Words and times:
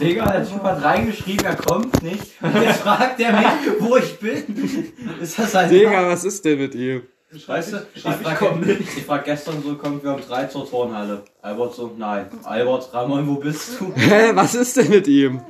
Digga, 0.00 0.30
der 0.30 0.48
Typ 0.48 0.62
hat 0.62 0.82
reingeschrieben, 0.82 1.44
er 1.44 1.56
kommt 1.56 2.02
nicht. 2.02 2.40
Und 2.42 2.62
jetzt 2.62 2.80
fragt 2.80 3.20
er 3.20 3.32
mich, 3.32 3.80
wo 3.80 3.96
ich 3.96 4.18
bin. 4.18 4.92
Ist 5.20 5.38
das 5.38 5.54
ein 5.54 5.70
Digga, 5.70 6.08
was 6.08 6.24
ist 6.24 6.44
denn 6.44 6.58
mit 6.58 6.74
ihm? 6.74 7.02
Weißt 7.46 7.72
du, 7.74 7.86
ich 7.94 8.02
frag, 8.02 8.40
ich 8.78 9.04
frag 9.04 9.24
gestern 9.24 9.62
so, 9.62 9.74
kommt 9.76 10.02
wir 10.02 10.14
um 10.14 10.20
drei 10.20 10.46
zur 10.46 10.68
Turnhalle. 10.68 11.24
Albert 11.42 11.74
so, 11.74 11.94
nein. 11.96 12.26
Albert, 12.42 12.92
Ramon, 12.94 13.28
wo 13.28 13.34
bist 13.34 13.78
du? 13.78 13.92
Hä, 13.94 14.30
was 14.34 14.54
ist 14.54 14.76
denn 14.78 14.88
mit 14.88 15.06
ihm? 15.06 15.40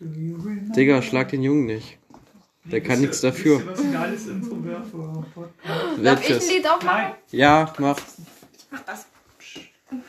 Digga, 0.00 1.00
schlag 1.00 1.28
den 1.28 1.42
Jungen 1.42 1.66
nicht. 1.66 1.98
Der 2.64 2.80
kann 2.80 3.00
nichts 3.00 3.20
dafür. 3.20 3.62
Was 3.66 3.80
ein 3.80 3.92
geiles 3.92 4.26
Intro 4.26 4.64
wäre 4.64 4.82
für. 4.84 6.02
Darf 6.02 6.28
ich 6.28 6.34
ein? 6.34 6.48
Lied 6.48 6.66
auch 6.68 6.82
machen? 6.82 6.96
Nein, 7.02 7.12
Ja, 7.30 7.72
mach. 7.78 7.98
Mach 8.70 8.80
das. 8.84 9.06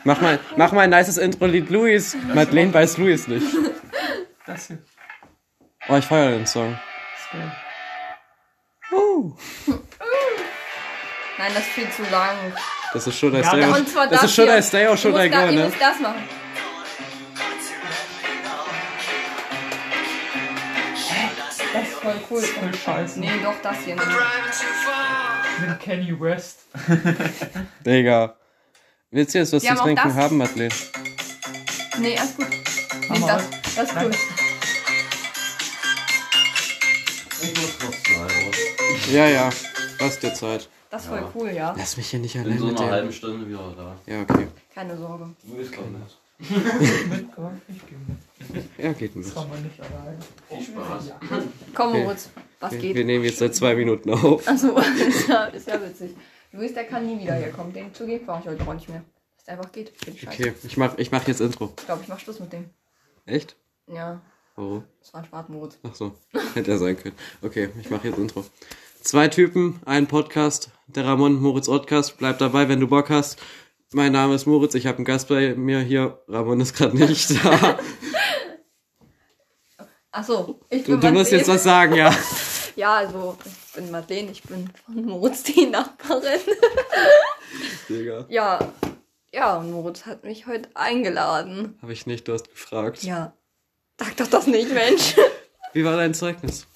Mach 0.04 0.22
mal, 0.22 0.40
mach 0.58 0.72
mal 0.72 0.82
ein 0.82 0.90
nices 0.90 1.18
Intro-Lied, 1.18 1.70
Luis. 1.70 2.16
Madeleine 2.34 2.74
weiß 2.74 2.98
Luis 2.98 3.28
nicht. 3.28 3.46
das 4.46 4.68
hier. 4.68 4.80
Oh, 5.90 5.96
ich 5.98 6.05
feiere 6.05 6.32
den 6.32 6.46
Song. 6.48 6.72
ist. 6.74 6.80
Uh, 8.91 9.36
Nein, 11.38 11.52
das 11.55 11.64
ist 11.64 11.70
viel 11.72 11.90
zu 11.90 12.04
lang. 12.12 12.38
das 12.94 13.08
ist 13.08 13.18
schon 13.20 13.34
I 13.34 13.38
Ja, 13.40 13.44
Stay 13.44 13.60
Ja, 13.62 13.70
or- 13.70 13.77
und 13.77 13.90
zwar 13.90 14.08
Das 14.08 14.22
das 14.22 14.30
ist 14.30 14.36
schon. 14.36 14.48
I 14.50 14.62
Stay 14.62 14.86
or 14.88 14.91
Du 14.96 14.98
Should 15.02 15.14
musst 15.16 15.26
I 15.26 15.30
da- 15.30 15.46
Go, 15.46 15.52
ne? 15.52 15.64
müsst 15.66 15.82
das 15.82 16.00
machen. 16.00 16.24
Das 21.74 21.88
ist 21.88 21.94
voll 21.96 22.16
cool. 22.30 22.41
Voll 22.41 22.74
scheiße. 22.74 23.20
Nee, 23.20 23.32
doch, 23.44 23.55
das 23.63 23.77
hier. 23.80 23.96
nicht. 23.96 24.05
Ich 24.05 25.66
bin 25.66 25.80
Kenny 25.80 26.20
West. 26.20 26.60
Digga. 27.86 28.36
Willst 29.13 29.35
du 29.35 29.38
jetzt 29.40 29.53
was 29.53 29.62
zu 29.62 29.76
trinken 29.76 30.02
das. 30.09 30.16
haben, 30.16 30.38
Madeleine? 30.38 30.73
Nee, 31.99 32.17
alles 32.17 32.35
gut. 32.35 32.48
Nee, 32.49 33.20
das, 33.20 33.44
das 33.76 33.90
ist 33.90 33.95
cool. 34.02 34.12
Ich 37.43 37.62
muss 37.62 37.77
zu 37.79 37.85
Albert. 38.20 38.57
Ja, 39.12 39.27
ja. 39.27 39.49
Lass 39.99 40.20
dir 40.20 40.34
Zeit. 40.34 40.68
Das 40.90 41.04
ist 41.04 41.10
voll 41.10 41.23
cool, 41.35 41.51
ja. 41.51 41.76
Lass 41.77 41.96
mich 41.98 42.07
hier 42.07 42.20
nicht 42.20 42.34
In 42.35 42.41
allein 42.46 42.57
so 42.57 42.65
mit 42.68 42.79
einer 42.79 42.91
halben 42.91 43.07
dem. 43.10 43.13
Stunde 43.13 43.48
wieder 43.48 43.73
da. 43.77 43.96
Ja, 44.12 44.21
okay. 44.21 44.48
Keine 44.73 44.98
Sorge. 44.98 45.29
Luis 45.48 45.71
kommt 45.71 45.99
nicht. 45.99 46.18
Mit, 47.10 47.27
komm, 47.35 47.62
ich 47.68 47.82
geh 47.88 47.95
mit. 48.55 48.66
Ja, 48.79 48.93
geht 48.93 49.16
mit. 49.16 49.27
Das 49.27 49.35
kann 49.35 49.48
man 49.49 49.62
nicht 49.62 49.79
alleine. 49.79 50.18
Viel 50.49 50.66
Spaß. 50.66 51.12
Komm, 51.76 51.90
Okay. 51.90 52.04
Moritz. 52.04 52.29
Was 52.60 52.71
Wir, 52.71 52.79
geht? 52.79 52.95
wir 52.95 53.05
nehmen 53.05 53.23
jetzt 53.26 53.38
seit 53.38 53.54
zwei 53.55 53.76
Minuten 53.76 54.10
auf. 54.12 54.48
Achso, 54.48 54.76
ist 54.77 55.27
ja, 55.27 55.45
ist 55.45 55.68
ja 55.68 55.79
witzig. 55.82 56.12
Luis, 56.54 56.73
der 56.76 56.84
kann 56.85 57.05
nie 57.07 57.20
wieder 57.20 57.34
hier 57.35 57.51
kommen. 57.51 57.73
Den 57.73 57.93
zugeben 57.96 58.26
brauche 58.27 58.41
ich 58.41 58.46
heute 58.48 58.68
auch 58.68 58.73
nicht 58.76 58.87
mehr. 58.87 59.04
Dass 59.35 59.46
der 59.46 59.55
einfach 59.55 59.71
geht. 59.71 59.91
Ich. 60.05 60.27
Okay, 60.27 60.54
ich 60.63 60.77
mach, 60.77 60.95
ich 60.99 61.12
mach 61.12 61.27
jetzt 61.27 61.41
Intro. 61.41 61.73
Ich 61.79 61.85
glaube, 61.85 62.04
ich 62.04 62.07
mach 62.07 62.20
Schluss 62.20 62.40
mit 62.40 62.54
dem. 62.54 62.70
Echt? 63.26 63.55
Ja, 63.87 64.22
Warum? 64.56 64.84
das 65.00 65.12
war 65.13 65.22
ein 65.22 65.25
Spaß, 65.25 65.45
Ach 65.84 65.95
so, 65.95 66.13
hätte 66.53 66.72
er 66.72 66.78
sein 66.78 66.95
können. 66.95 67.16
Okay, 67.41 67.69
ich 67.81 67.90
mache 67.90 68.07
jetzt 68.07 68.19
Intro. 68.19 68.45
Zwei 69.01 69.28
Typen, 69.29 69.79
ein 69.85 70.07
Podcast, 70.07 70.69
der 70.88 71.06
Ramon 71.06 71.41
Moritz 71.41 71.66
Podcast. 71.66 72.18
Bleib 72.19 72.38
dabei, 72.38 72.69
wenn 72.69 72.79
du 72.79 72.88
Bock 72.88 73.09
hast. 73.09 73.41
Mein 73.91 74.12
Name 74.12 74.35
ist 74.35 74.45
Moritz, 74.45 74.75
ich 74.75 74.85
habe 74.85 74.97
einen 74.97 75.06
Gast 75.06 75.29
bei 75.29 75.56
mir 75.56 75.79
hier. 75.79 76.22
Ramon 76.28 76.62
ist 76.62 76.75
gerade 76.75 76.95
nicht 76.95 77.44
da. 77.44 77.79
Achso, 80.12 80.59
ich 80.69 80.84
Du, 80.84 80.91
bin 80.91 81.01
du 81.01 81.07
musst 81.12 81.31
Madeleine. 81.31 81.38
jetzt 81.38 81.47
was 81.47 81.63
sagen, 81.63 81.95
ja. 81.95 82.16
Ja, 82.75 82.96
also, 82.96 83.38
ich 83.46 83.74
bin 83.75 83.91
Madeleine, 83.91 84.31
ich 84.31 84.44
bin 84.44 84.69
von 84.85 85.06
Moritz 85.06 85.44
die 85.44 85.66
Nachbarin. 85.68 86.40
Digga. 87.90 88.25
Ja, 88.29 88.59
ja, 89.31 89.57
und 89.57 89.72
Moritz 89.72 90.06
hat 90.06 90.24
mich 90.24 90.47
heute 90.47 90.69
eingeladen. 90.75 91.78
Habe 91.81 91.94
ich 91.94 92.06
nicht, 92.06 92.28
du 92.28 92.34
hast 92.34 92.50
gefragt. 92.50 93.03
Ja, 93.03 93.34
sag 94.00 94.16
doch 94.18 94.28
das 94.28 94.47
nicht, 94.47 94.72
Mensch. 94.74 95.16
Wie 95.74 95.84
war 95.85 95.97
dein 95.97 96.13
Zeugnis? 96.13 96.68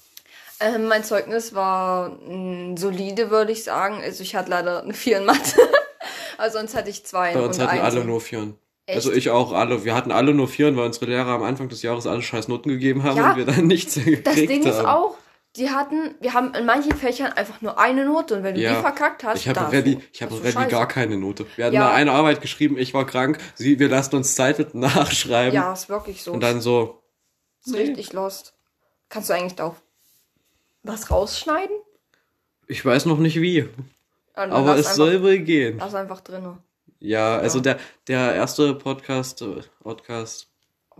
ähm, 0.60 0.86
mein 0.88 1.04
Zeugnis 1.04 1.54
war 1.54 2.10
mh, 2.10 2.76
solide, 2.78 3.30
würde 3.30 3.52
ich 3.52 3.62
sagen. 3.64 4.00
Also 4.02 4.22
ich 4.24 4.34
hatte 4.34 4.50
leider 4.50 4.82
eine 4.82 4.92
4 4.94 5.18
in 5.18 5.24
Mathe. 5.24 5.60
also 6.38 6.58
sonst 6.58 6.74
hatte 6.74 6.90
ich 6.90 7.04
zwei 7.06 7.32
Bei 7.34 7.40
uns 7.40 7.58
hatten 7.60 7.70
eins. 7.78 7.82
alle 7.94 8.04
nur 8.04 8.20
Vieren. 8.20 8.56
Echt? 8.86 8.96
Also 8.96 9.12
ich 9.12 9.30
auch 9.30 9.52
alle. 9.52 9.84
Wir 9.84 9.94
hatten 9.94 10.10
alle 10.10 10.34
nur 10.34 10.48
Vieren, 10.48 10.76
weil 10.76 10.86
unsere 10.86 11.06
Lehrer 11.06 11.28
am 11.28 11.42
Anfang 11.44 11.68
des 11.68 11.82
Jahres 11.82 12.06
alle 12.08 12.22
scheiß 12.22 12.48
Noten 12.48 12.70
gegeben 12.70 13.04
haben 13.04 13.16
Ja, 13.16 13.30
und 13.32 13.36
wir 13.36 13.44
dann 13.44 13.66
nichts 13.68 13.94
gekriegt 13.94 14.26
Das 14.26 14.34
Ding 14.34 14.62
haben. 14.64 14.70
ist 14.70 14.84
auch, 14.84 15.16
die 15.56 15.70
hatten, 15.70 16.14
wir 16.20 16.34
haben 16.34 16.54
in 16.54 16.66
manchen 16.66 16.92
Fächern 16.96 17.32
einfach 17.32 17.60
nur 17.62 17.78
eine 17.78 18.04
Note 18.04 18.36
und 18.36 18.42
wenn 18.44 18.54
du 18.54 18.60
Ja. 18.60 18.74
die 18.76 18.80
verkackt 18.80 19.24
hast, 19.24 19.38
Ich 19.40 19.48
habe 19.48 19.82
du- 19.82 20.00
ich 20.12 20.22
habe 20.22 20.36
Scheiße. 20.36 20.68
gar 20.68 20.86
keine 20.86 21.16
Note. 21.16 21.46
Wir 21.56 21.66
hatten 21.66 21.74
Ja. 21.74 21.90
eine 21.92 22.12
Arbeit 22.12 22.40
geschrieben, 22.40 22.78
ich 22.78 22.94
war 22.94 23.06
krank. 23.06 23.38
Sie, 23.54 23.78
wir 23.78 23.88
lassen 23.88 24.14
uns 24.16 24.34
Zeit 24.34 24.58
mit 24.58 24.74
nachschreiben. 24.74 25.54
Ja, 25.54 25.72
ist 25.72 25.88
wirklich 25.88 26.22
so. 26.22 26.32
Und 26.32 26.40
dann 26.40 26.60
so, 26.60 27.02
ist 27.64 27.74
richtig 27.74 28.12
lost. 28.12 28.54
Kannst 29.08 29.30
du 29.30 29.34
eigentlich 29.34 29.54
da 29.54 29.64
auch 29.68 29.76
was 30.82 31.10
rausschneiden? 31.10 31.76
ich 32.70 32.84
weiß 32.84 33.06
noch 33.06 33.18
nicht 33.18 33.40
wie, 33.40 33.66
Also 34.34 34.54
aber 34.54 34.72
es 34.76 34.78
einfach, 34.86 34.92
soll 34.92 35.22
wohl 35.22 35.38
gehen. 35.38 35.78
Lass 35.78 35.94
einfach 35.94 36.20
drin. 36.20 36.58
Ja, 37.00 37.38
also 37.38 37.60
der, 37.60 37.78
der 38.08 38.34
erste 38.34 38.74
Podcast, 38.74 39.40
äh, 39.40 39.62
Podcast, 39.82 40.47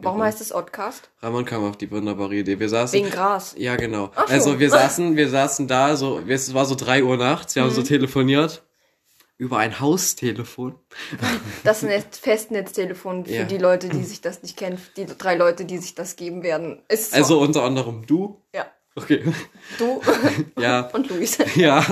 Warum 0.02 0.22
heißt 0.22 0.40
es 0.40 0.54
Oddcast? 0.54 1.10
Ramon 1.22 1.44
kam 1.44 1.64
auf 1.64 1.76
die 1.76 1.90
wunderbare 1.90 2.34
Idee. 2.34 2.58
Wir 2.60 2.68
saßen, 2.68 2.98
Wegen 2.98 3.10
Gras. 3.10 3.54
ja 3.58 3.76
genau. 3.76 4.10
Ach 4.14 4.26
so. 4.28 4.32
Also 4.34 4.58
wir 4.60 4.70
saßen, 4.78 5.16
wir 5.16 5.28
saßen 5.28 5.66
da, 5.68 5.96
so, 5.96 6.20
es 6.26 6.54
war 6.54 6.64
so 6.66 6.74
drei 6.74 7.02
Uhr 7.02 7.16
nachts, 7.16 7.54
wir 7.54 7.62
haben 7.62 7.70
Mhm. 7.70 7.74
so 7.74 7.82
telefoniert. 7.82 8.62
Über 9.36 9.58
ein 9.58 9.78
Haustelefon. 9.78 10.74
Das 11.64 11.82
ist 11.82 11.88
ein 11.90 12.02
Festnetztelefon 12.10 13.24
für 13.26 13.32
Ja. 13.32 13.44
die 13.44 13.58
Leute, 13.58 13.88
die 13.88 14.02
sich 14.02 14.20
das 14.20 14.42
nicht 14.42 14.56
kennen. 14.56 14.80
Die 14.96 15.06
drei 15.06 15.36
Leute, 15.36 15.64
die 15.64 15.78
sich 15.78 15.94
das 15.94 16.16
geben 16.16 16.42
werden. 16.42 16.82
Ist 16.88 17.10
so. 17.12 17.16
Also 17.16 17.40
unter 17.40 17.62
anderem 17.64 18.04
du. 18.06 18.40
ja. 18.54 18.66
Okay. 18.96 19.22
Du 19.78 20.00
Ja. 20.60 20.88
und 20.92 21.08
Luis. 21.08 21.38
Ja. 21.54 21.84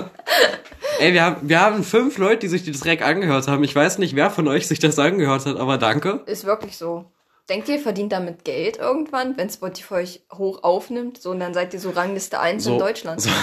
Ey, 0.99 1.13
wir 1.13 1.23
haben, 1.23 1.49
wir 1.49 1.61
haben 1.61 1.85
fünf 1.85 2.19
Leute, 2.19 2.39
die 2.41 2.49
sich 2.49 2.65
die 2.65 2.73
Dreck 2.73 3.01
angehört 3.03 3.47
haben. 3.47 3.63
Ich 3.63 3.77
weiß 3.77 3.99
nicht, 3.99 4.17
wer 4.17 4.29
von 4.31 4.49
euch 4.49 4.67
sich 4.67 4.81
das 4.81 4.99
angehört 4.99 5.47
hat, 5.47 5.57
aber 5.57 5.79
danke. 5.79 6.23
Ist 6.27 6.47
wirklich 6.47 6.77
so. 6.77 7.05
Denkt 7.49 7.69
ihr, 7.69 7.79
verdient 7.79 8.11
damit 8.13 8.45
Geld 8.45 8.79
irgendwann, 8.79 9.37
wenn 9.37 9.49
Spotify 9.49 9.95
euch 9.95 10.21
hoch 10.33 10.65
aufnimmt? 10.65 11.23
So, 11.23 11.31
und 11.31 11.39
dann 11.41 11.55
seid 11.55 11.73
ihr 11.75 11.81
so 11.81 11.91
Rangliste 11.91 12.41
1 12.41 12.67
in 12.67 12.79
Deutschland. 12.79 13.21
So. 13.21 13.31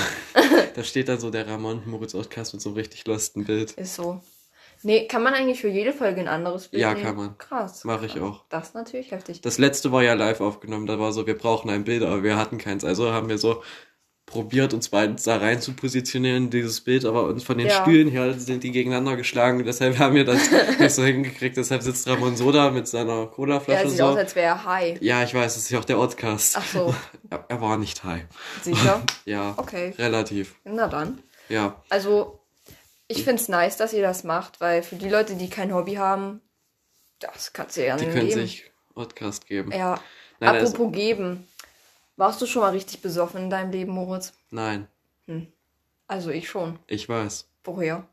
Da 0.75 0.83
steht 0.83 1.07
dann 1.07 1.19
so 1.19 1.29
der 1.29 1.47
Ramon 1.47 1.83
Moritz 1.85 2.13
Podcast 2.13 2.53
mit 2.53 2.61
so 2.61 2.69
einem 2.69 2.77
richtig 2.77 3.05
lustigen 3.05 3.45
Bild. 3.45 3.71
Ist 3.73 3.95
so. 3.95 4.21
Nee, 4.81 5.07
kann 5.07 5.23
man 5.23 5.33
eigentlich 5.33 5.61
für 5.61 5.69
jede 5.69 5.93
Folge 5.93 6.19
ein 6.19 6.27
anderes 6.27 6.67
Bild 6.67 6.81
Ja, 6.81 6.93
nehmen? 6.93 7.05
kann 7.05 7.15
man. 7.15 7.37
Krass. 7.37 7.83
Mache 7.85 8.07
ich 8.07 8.19
auch. 8.19 8.43
Das 8.49 8.69
ist 8.69 8.75
natürlich 8.75 9.11
heftig. 9.11 9.39
Das 9.41 9.57
letzte 9.57 9.91
war 9.91 10.03
ja 10.03 10.13
live 10.13 10.41
aufgenommen. 10.41 10.87
Da 10.87 10.99
war 10.99 11.13
so, 11.13 11.25
wir 11.27 11.37
brauchen 11.37 11.69
ein 11.69 11.83
Bild, 11.85 12.03
aber 12.03 12.23
wir 12.23 12.35
hatten 12.37 12.57
keins. 12.57 12.83
Also 12.83 13.13
haben 13.13 13.29
wir 13.29 13.37
so 13.37 13.63
probiert, 14.33 14.73
uns 14.73 14.89
beiden 14.89 15.15
da 15.23 15.37
rein 15.37 15.61
zu 15.61 15.73
positionieren 15.73 16.49
dieses 16.49 16.81
Bild, 16.81 17.05
aber 17.05 17.25
uns 17.25 17.43
von 17.43 17.57
den 17.57 17.67
Ja. 17.67 17.81
Stühlen 17.83 18.09
her 18.09 18.33
sind 18.37 18.63
die 18.63 18.71
gegeneinander 18.71 19.15
geschlagen. 19.15 19.63
Deshalb 19.63 19.97
haben 19.99 20.15
wir 20.15 20.25
das 20.25 20.41
nicht 20.79 20.91
so 20.91 21.03
hingekriegt. 21.03 21.55
Deshalb 21.55 21.81
sitzt 21.83 22.07
Ramon 22.07 22.35
so 22.35 22.51
da 22.51 22.71
mit 22.71 22.87
seiner 22.87 23.19
Ja, 23.21 23.25
Colaflasche 23.27 23.89
sieht 23.89 23.99
so. 23.99 24.05
aus, 24.05 24.17
als 24.17 24.35
wäre 24.35 24.47
er 24.47 24.65
high. 24.65 25.01
Ja, 25.01 25.23
ich 25.23 25.33
weiß, 25.33 25.53
das 25.53 25.63
ist 25.63 25.69
ja 25.69 25.79
auch 25.79 25.85
der 25.85 25.95
Podcast. 25.95 26.55
Ach 26.57 26.65
so, 26.65 26.95
Er, 27.29 27.45
er 27.47 27.61
war 27.61 27.77
nicht 27.77 28.03
high. 28.03 28.23
sicher? 28.61 29.01
Ja, 29.25 29.53
Okay. 29.57 29.93
relativ. 29.97 30.55
Na 30.65 30.87
dann. 30.87 31.21
Ja. 31.49 31.81
Also, 31.89 32.39
ich 33.07 33.23
find's 33.23 33.47
nice, 33.49 33.77
dass 33.77 33.93
ihr 33.93 34.01
das 34.01 34.23
macht, 34.23 34.59
weil 34.61 34.81
für 34.83 34.95
die 34.95 35.09
Leute, 35.09 35.35
die 35.35 35.49
kein 35.49 35.73
Hobby 35.73 35.93
haben, 35.95 36.41
das 37.19 37.53
kannst 37.53 37.77
du 37.77 37.85
ja 37.85 37.95
Die 37.97 38.05
nicht 38.05 38.13
können 38.15 38.27
geben. 38.29 38.41
sich 38.41 38.71
Podcast 38.95 39.45
geben. 39.47 39.71
Ja. 39.71 39.99
Nein, 40.39 40.55
also- 40.55 40.73
Apropos 40.73 40.93
geben. 40.93 41.47
Warst 42.15 42.41
du 42.41 42.45
schon 42.45 42.61
mal 42.61 42.71
richtig 42.71 43.01
besoffen 43.01 43.43
in 43.45 43.49
deinem 43.49 43.71
Leben, 43.71 43.91
Moritz? 43.91 44.33
Nein, 44.51 44.87
Also 46.07 46.29
ich 46.29 46.47
schon. 46.49 46.77
ich 46.87 47.09
weiß. 47.09 47.47
Woher? 47.63 48.05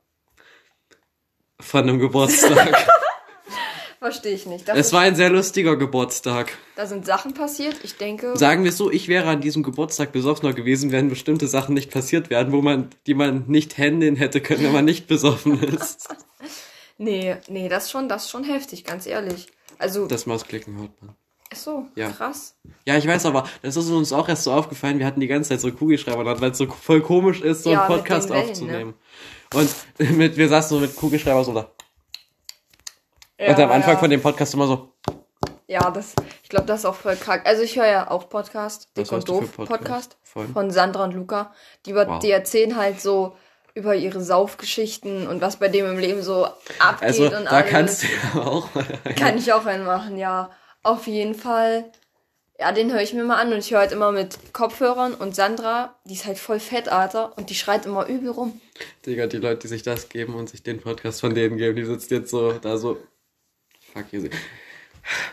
Von 1.60 1.82
einem 1.82 1.98
Geburtstag. 1.98 2.86
Verstehe 3.98 4.32
ich 4.32 4.46
nicht. 4.46 4.66
Das 4.66 4.78
es 4.78 4.92
war 4.94 5.00
ein 5.02 5.14
sehr 5.14 5.28
lustiger 5.28 5.76
Geburtstag. 5.76 6.56
da 6.74 6.86
sind 6.86 7.04
Sachen 7.04 7.34
passiert. 7.34 7.76
Ich 7.82 7.98
denke. 7.98 8.34
Sagen 8.38 8.64
wir 8.64 8.70
es 8.70 8.78
so, 8.78 8.90
ich 8.90 9.08
wäre 9.08 9.28
an 9.28 9.42
diesem 9.42 9.62
Geburtstag 9.62 10.12
besoffener 10.12 10.54
gewesen, 10.54 10.90
wenn 10.90 11.10
bestimmte 11.10 11.46
Sachen 11.48 11.74
nicht 11.74 11.90
passiert 11.90 12.30
wären, 12.30 12.50
wo 12.50 12.62
man, 12.62 12.88
die 13.06 13.12
man 13.12 13.44
nicht 13.48 13.76
handeln 13.76 14.16
hätte 14.16 14.40
können, 14.40 14.64
wenn 14.64 14.72
man 14.72 14.86
nicht 14.86 15.06
besoffen 15.06 15.62
ist. 15.62 16.08
nee, 16.96 17.36
nee, 17.48 17.68
das 17.68 17.84
ist 17.84 17.90
schon, 17.90 18.08
das 18.08 18.30
schon 18.30 18.44
heftig, 18.44 18.84
ganz 18.84 19.06
ehrlich. 19.06 19.48
Also, 19.78 20.06
Das 20.06 20.24
Mausklicken 20.24 20.78
hört 20.78 21.02
man. 21.02 21.14
Ist 21.52 21.64
so 21.64 21.86
Ja. 21.96 22.10
krass. 22.10 22.54
Ja, 22.86 22.96
ich 22.96 23.06
weiß 23.06 23.26
aber, 23.26 23.48
das 23.62 23.76
ist 23.76 23.90
uns 23.90 24.12
auch 24.12 24.28
erst 24.28 24.44
so 24.44 24.52
aufgefallen, 24.52 24.98
wir 24.98 25.06
hatten 25.06 25.20
die 25.20 25.26
ganze 25.26 25.50
Zeit 25.50 25.60
so 25.60 25.70
Kugelschreiber 25.72 26.24
dran, 26.24 26.40
weil 26.40 26.50
es 26.52 26.58
so 26.58 26.66
voll 26.66 27.00
komisch 27.02 27.40
ist, 27.40 27.64
so 27.64 27.70
Ja, 27.72 27.84
einen 27.86 27.96
Podcast 27.96 28.30
Wellen, 28.30 28.44
ne? 28.44 28.50
aufzunehmen. 28.50 28.94
Und 29.54 29.70
mit, 30.16 30.36
wir 30.36 30.48
saßen 30.48 30.76
so 30.76 30.80
mit 30.80 30.94
Kugelschreiber 30.96 31.42
so 31.44 31.52
da. 31.54 31.70
Ja, 33.38 33.50
und 33.50 33.60
am 33.60 33.70
Anfang 33.72 33.98
von 33.98 34.10
dem 34.10 34.20
Podcast 34.20 34.54
immer 34.54 34.66
so, 34.66 34.92
Ja, 35.66 35.90
das, 35.90 36.14
ich 36.42 36.48
glaube, 36.48 36.66
das 36.66 36.80
ist 36.80 36.84
auch 36.86 36.94
voll 36.94 37.16
krank. 37.16 37.42
Also 37.46 37.62
ich 37.62 37.76
höre 37.76 37.86
ja 37.86 38.10
auch 38.10 38.28
Podcast, 38.28 38.88
Dick 38.96 39.10
und 39.10 39.28
Doof 39.28 39.52
Podcast? 39.56 39.68
Podcast, 39.80 40.16
Von? 40.52 40.70
Sandra 40.70 41.04
und 41.04 41.14
Luca. 41.14 41.52
Die, 41.86 41.90
über- 41.92 42.06
Wow. 42.06 42.18
die 42.18 42.30
erzählen 42.30 42.76
halt 42.76 43.00
so 43.00 43.36
über 43.74 43.94
ihre 43.94 44.20
Saufgeschichten 44.20 45.26
und 45.28 45.40
was 45.40 45.56
bei 45.56 45.68
dem 45.68 45.86
im 45.86 45.98
Leben 45.98 46.22
so 46.22 46.44
abgeht 46.80 47.02
also 47.08 47.24
und 47.26 47.44
da 47.44 47.50
alles. 47.50 47.70
kannst 47.70 48.02
du 48.02 48.06
ja 48.34 48.42
auch 48.44 48.74
mal. 48.74 48.84
Kann 49.16 49.38
ich 49.38 49.52
auch 49.52 49.64
einen 49.64 49.84
machen, 49.84 50.16
ja. 50.18 50.50
Auf 50.82 51.06
jeden 51.06 51.34
Fall, 51.34 51.90
ja, 52.58 52.72
den 52.72 52.92
höre 52.92 53.02
ich 53.02 53.12
mir 53.12 53.24
mal 53.24 53.36
an 53.40 53.52
und 53.52 53.58
ich 53.58 53.70
höre 53.70 53.80
halt 53.80 53.92
immer 53.92 54.12
mit 54.12 54.38
Kopfhörern 54.52 55.14
und 55.14 55.34
Sandra, 55.34 55.96
die 56.04 56.14
ist 56.14 56.26
halt 56.26 56.38
voll 56.38 56.60
fett, 56.60 56.88
Alter, 56.88 57.36
und 57.36 57.50
die 57.50 57.54
schreit 57.54 57.86
immer 57.86 58.06
übel 58.06 58.30
rum. 58.30 58.60
Digga, 59.04 59.26
die 59.26 59.38
Leute, 59.38 59.60
die 59.60 59.68
sich 59.68 59.82
das 59.82 60.08
geben 60.08 60.34
und 60.34 60.48
sich 60.48 60.62
den 60.62 60.80
Podcast 60.80 61.20
von 61.20 61.34
denen 61.34 61.56
geben, 61.56 61.76
die 61.76 61.84
sitzen 61.84 62.14
jetzt 62.14 62.30
so 62.30 62.52
da 62.52 62.76
so. 62.76 62.98
Fuck, 63.92 64.06
ihr 64.12 64.20
seht. 64.22 64.32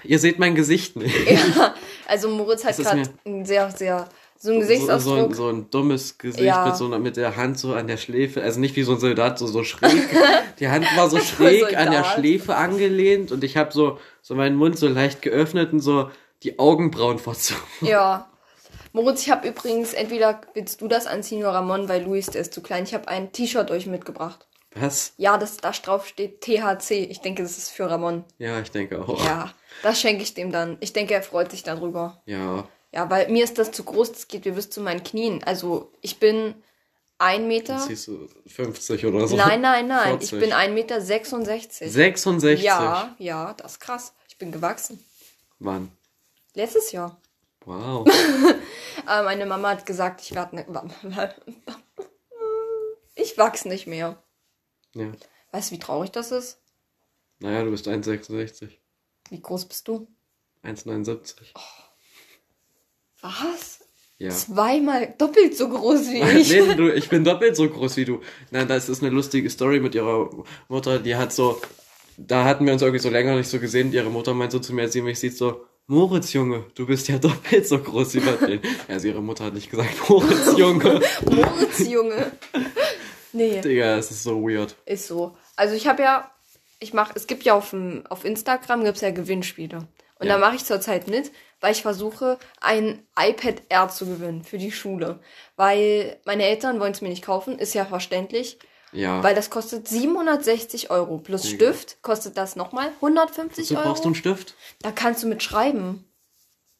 Ihr 0.03 0.19
seht 0.19 0.39
mein 0.39 0.55
Gesicht 0.55 0.95
nicht. 0.95 1.29
Ja, 1.29 1.75
also 2.07 2.29
Moritz 2.29 2.63
hat 2.63 2.77
gerade 2.77 3.03
einen 3.25 3.45
sehr, 3.45 3.69
sehr, 3.71 4.07
so 4.39 4.49
So, 4.49 4.51
einen 4.53 4.61
so, 4.61 4.67
Gesichtsausdruck. 4.67 5.17
ein, 5.29 5.33
so 5.33 5.47
ein 5.49 5.69
dummes 5.71 6.17
Gesicht 6.17 6.43
Ja. 6.43 6.65
mit, 6.65 6.75
so, 6.75 6.85
einer- 6.85 6.99
mit 6.99 7.17
der 7.17 7.35
Hand 7.35 7.57
so 7.59 7.73
an 7.73 7.87
der 7.87 7.97
Schläfe. 7.97 8.41
Also 8.43 8.59
nicht 8.59 8.75
wie 8.75 8.83
so 8.83 8.93
ein 8.93 8.99
Soldat, 8.99 9.39
so, 9.39 9.47
so 9.47 9.63
schräg. 9.63 10.03
Die 10.59 10.67
Hand 10.69 10.85
war 10.95 11.09
so 11.09 11.19
schräg 11.19 11.75
an 11.77 11.91
der. 11.91 12.03
Schläfe 12.03 12.55
angelehnt 12.55 13.31
und 13.31 13.43
ich 13.43 13.57
habe 13.57 13.71
so, 13.73 13.99
so 14.21 14.35
meinen 14.35 14.55
Mund 14.55 14.77
so 14.77 14.87
leicht 14.87 15.21
geöffnet 15.21 15.73
und 15.73 15.79
so 15.79 16.09
die 16.43 16.59
Augenbrauen 16.59 17.19
verzogen. 17.19 17.61
Ja. 17.81 18.29
Moritz, 18.93 19.21
ich 19.23 19.29
habe 19.31 19.47
übrigens, 19.47 19.93
entweder 19.93 20.41
willst 20.53 20.81
du 20.81 20.87
das 20.87 21.05
anziehen 21.07 21.39
oder 21.39 21.53
Ramon, 21.53 21.89
weil 21.89 22.03
Luis, 22.03 22.27
der 22.27 22.41
ist 22.41 22.53
zu 22.53 22.61
klein. 22.61 22.83
Ich 22.83 22.93
habe 22.93 23.07
ein 23.07 23.31
T-Shirt 23.31 23.69
euch 23.71 23.85
mitgebracht. 23.85 24.47
Was? 24.75 25.13
Ja, 25.17 25.37
das 25.37 25.57
da 25.57 25.71
drauf 25.71 26.07
steht 26.07 26.41
THC. 26.41 27.05
Ich 27.09 27.21
denke, 27.21 27.41
das 27.43 27.57
ist 27.57 27.71
für 27.71 27.89
Ramon. 27.89 28.23
Ja, 28.37 28.59
ich 28.59 28.69
denke 28.71 29.01
auch. 29.03 29.23
Ja, 29.25 29.51
das 29.83 29.99
schenke 29.99 30.21
ich 30.23 30.33
dem 30.35 30.51
dann. 30.51 30.77
Ich 30.79 30.93
denke, 30.93 31.13
er 31.15 31.23
freut 31.23 31.49
sich 31.51 31.63
darüber. 31.63 32.21
Ja. 32.25 32.67
Ja, 32.93 33.09
weil 33.09 33.29
mir 33.29 33.43
ist 33.43 33.57
das 33.57 33.71
zu 33.71 33.83
groß, 33.83 34.13
das 34.13 34.27
geht 34.27 34.45
mir 34.45 34.53
bis 34.53 34.69
zu 34.69 34.81
meinen 34.81 35.03
Knien. 35.03 35.43
Also 35.43 35.91
ich 36.01 36.19
bin 36.19 36.55
ein 37.17 37.47
Meter. 37.47 37.79
Siehst 37.79 38.07
du 38.07 38.27
50 38.47 39.05
oder 39.05 39.27
so? 39.27 39.35
Nein, 39.35 39.61
nein, 39.61 39.87
nein. 39.87 40.19
40. 40.19 40.33
Ich 40.33 40.39
bin 40.39 40.53
ein 40.53 40.73
Meter 40.73 41.01
66. 41.01 41.91
66. 41.91 42.63
Ja, 42.63 43.15
ja, 43.19 43.53
das 43.55 43.73
ist 43.73 43.79
krass. 43.79 44.13
Ich 44.29 44.37
bin 44.37 44.51
gewachsen. 44.51 45.03
Wann? 45.59 45.91
Letztes 46.53 46.91
Jahr. 46.91 47.19
Wow. 47.65 48.07
Aber 49.05 49.23
meine 49.25 49.45
Mama 49.45 49.69
hat 49.71 49.85
gesagt, 49.85 50.21
ich 50.21 50.33
werde 50.33 50.55
ne 50.55 51.35
Ich 53.15 53.37
wachs 53.37 53.65
nicht 53.65 53.87
mehr. 53.87 54.21
ja. 54.93 55.11
Weißt 55.51 55.71
du, 55.71 55.75
wie 55.75 55.79
traurig 55.79 56.11
das 56.11 56.31
ist? 56.31 56.59
Naja, 57.39 57.63
du 57.63 57.71
bist 57.71 57.87
1,66. 57.87 58.69
Wie 59.29 59.41
groß 59.41 59.65
bist 59.65 59.87
du? 59.87 60.07
1,79. 60.63 61.35
Was? 63.27 63.79
Ja. 64.19 64.29
Zweimal 64.31 65.13
doppelt 65.17 65.55
so 65.55 65.69
groß 65.69 66.09
wie 66.09 66.21
ich. 66.39 66.49
nee, 66.49 66.75
du, 66.75 66.89
ich 66.91 67.07
bin 67.09 67.23
doppelt 67.23 67.55
so 67.55 67.69
groß 67.69 67.97
wie 67.97 68.05
du. 68.05 68.21
Nein, 68.51 68.67
das 68.67 68.89
ist 68.89 69.03
eine 69.03 69.11
lustige 69.13 69.49
Story 69.49 69.79
mit 69.79 69.93
ihrer 69.93 70.29
Mutter. 70.69 70.97
Die 70.99 71.15
hat 71.15 71.31
so, 71.31 71.61
da 72.17 72.45
hatten 72.45 72.65
wir 72.65 72.73
uns 72.73 72.81
irgendwie 72.81 73.01
so 73.01 73.09
länger 73.09 73.35
nicht 73.35 73.49
so 73.49 73.59
gesehen. 73.59 73.93
Ihre 73.93 74.09
Mutter 74.09 74.33
meint 74.33 74.51
so 74.51 74.59
zu 74.59 74.73
mir, 74.73 74.83
als 74.83 74.93
sie 74.93 75.01
mich 75.03 75.19
sieht, 75.19 75.37
so, 75.37 75.65
Moritz, 75.85 76.33
Junge, 76.33 76.65
du 76.75 76.85
bist 76.87 77.07
ja 77.07 77.17
doppelt 77.19 77.67
so 77.67 77.77
groß 77.79 78.15
wie 78.15 78.19
Martin. 78.21 78.59
Also 78.87 79.07
ihre 79.07 79.21
Mutter 79.21 79.45
hat 79.45 79.53
nicht 79.53 79.69
gesagt, 79.69 79.91
Moritz, 80.09 80.57
Junge. 80.57 80.99
Moritz, 81.29 81.79
Junge. 81.87 82.31
Nee, 83.33 83.61
Digga, 83.61 83.97
es 83.97 84.09
ist 84.09 84.23
so 84.23 84.41
weird. 84.41 84.75
ist 84.85 85.07
so. 85.07 85.37
Also 85.55 85.75
ich 85.75 85.85
habe 85.87 86.01
ja, 86.01 86.31
ich 86.79 86.93
mache, 86.93 87.13
es 87.15 87.27
gibt 87.27 87.43
ja 87.43 87.53
auf, 87.53 87.69
dem, 87.69 88.03
auf 88.09 88.25
Instagram 88.25 88.83
gibt's 88.83 89.01
ja 89.01 89.11
Gewinnspiele. 89.11 89.87
Und 90.19 90.27
Ja. 90.27 90.33
da 90.33 90.39
mache 90.39 90.55
ich 90.55 90.65
zurzeit 90.65 91.07
mit, 91.07 91.31
weil 91.61 91.71
ich 91.73 91.81
versuche, 91.81 92.37
ein 92.61 93.05
iPad 93.19 93.61
Air 93.69 93.89
zu 93.89 94.05
gewinnen 94.05 94.43
für 94.43 94.57
die 94.57 94.71
Schule. 94.71 95.19
Weil 95.55 96.19
meine 96.25 96.43
Eltern 96.43 96.79
wollen 96.79 96.91
es 96.93 97.01
mir 97.01 97.09
nicht 97.09 97.23
kaufen, 97.25 97.59
ist 97.59 97.73
ja 97.73 97.85
verständlich. 97.85 98.57
Ja. 98.93 99.21
Weil 99.21 99.35
das 99.35 99.49
kostet 99.49 99.87
760 99.87 100.89
Euro. 100.91 101.17
Plus 101.17 101.41
Digga. 101.43 101.55
Stift 101.73 102.01
kostet 102.01 102.37
das 102.37 102.55
nochmal 102.55 102.89
150 103.01 103.67
du 103.69 103.75
Euro. 103.75 103.83
brauchst 103.89 104.03
du 104.05 104.09
einen 104.09 104.15
Stift? 104.15 104.55
da 104.81 104.91
kannst 104.91 105.23
du 105.23 105.27
mit 105.27 105.43
schreiben. 105.43 106.03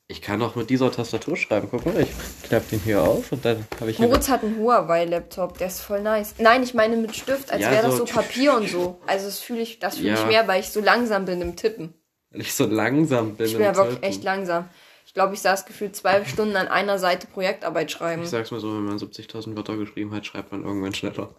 Ich 0.10 0.22
kann 0.22 0.42
auch 0.42 0.56
mit 0.56 0.69
dieser 0.69 0.89
Tastatur 0.89 1.36
schreiben. 1.36 1.68
Guck 1.69 1.86
mal, 1.86 2.00
ich 2.00 2.07
klappe 2.44 2.66
den 2.72 2.80
hier 2.80 3.01
auf 3.04 3.30
und 3.34 3.44
dann 3.44 3.68
habe 3.81 3.92
ich 3.92 4.00
Moritz 4.00 4.30
hat 4.30 4.42
einen 4.42 4.57
Huawei-Laptop, 4.57 5.57
der 5.57 5.68
ist 5.68 5.81
voll 5.81 6.01
nice. 6.01 6.36
Nein, 6.38 6.63
ich 6.63 6.74
meine 6.74 6.95
mit 6.95 7.13
Stift, 7.13 7.51
als 7.51 7.62
Ja, 7.62 7.72
wäre 7.72 7.88
das 7.88 7.98
so- 7.98 8.06
so 8.06 8.13
Papier 8.13 8.54
und 8.54 8.69
so. 8.69 9.01
Also 9.06 9.25
das 9.25 9.39
fühle 9.39 9.60
ich, 9.60 9.80
das 9.80 9.98
fühle 9.98 10.12
Ja. 10.12 10.16
ich 10.22 10.25
mehr, 10.25 10.48
weil 10.48 10.62
ich 10.62 10.69
so 10.69 10.80
langsam 10.80 11.25
bin 11.25 11.42
im 11.42 11.57
Tippen. 11.57 11.94
Weil 12.38 12.45
ich 12.45 12.54
so 12.54 12.66
langsam 12.66 13.36
bin. 13.36 13.48
Ich 13.48 13.54
bin 13.54 13.63
ja 13.63 13.75
wirklich 13.75 14.04
echt 14.04 14.24
langsam. 14.24 14.69
Ich 15.06 15.13
glaube, 15.13 15.34
ich 15.34 15.42
saß 15.42 15.66
gefühlt 15.66 15.95
zwei 15.95 16.24
Stunden 16.25 16.56
an 16.56 16.68
einer 16.68 17.00
Seite 17.00 17.25
Projektarbeit 17.25 17.92
schreiben. 17.92 18.24
Ich 18.24 18.30
sag's 18.30 18.51
mal 18.51 18.60
so, 18.60 18.74
wenn 18.75 18.84
man 18.84 18.98
70.000 18.98 19.56
Wörter 19.56 19.75
geschrieben 19.75 20.13
hat, 20.13 20.25
schreibt 20.25 20.51
man 20.51 20.63
irgendwann 20.63 20.94
schneller. 20.94 21.34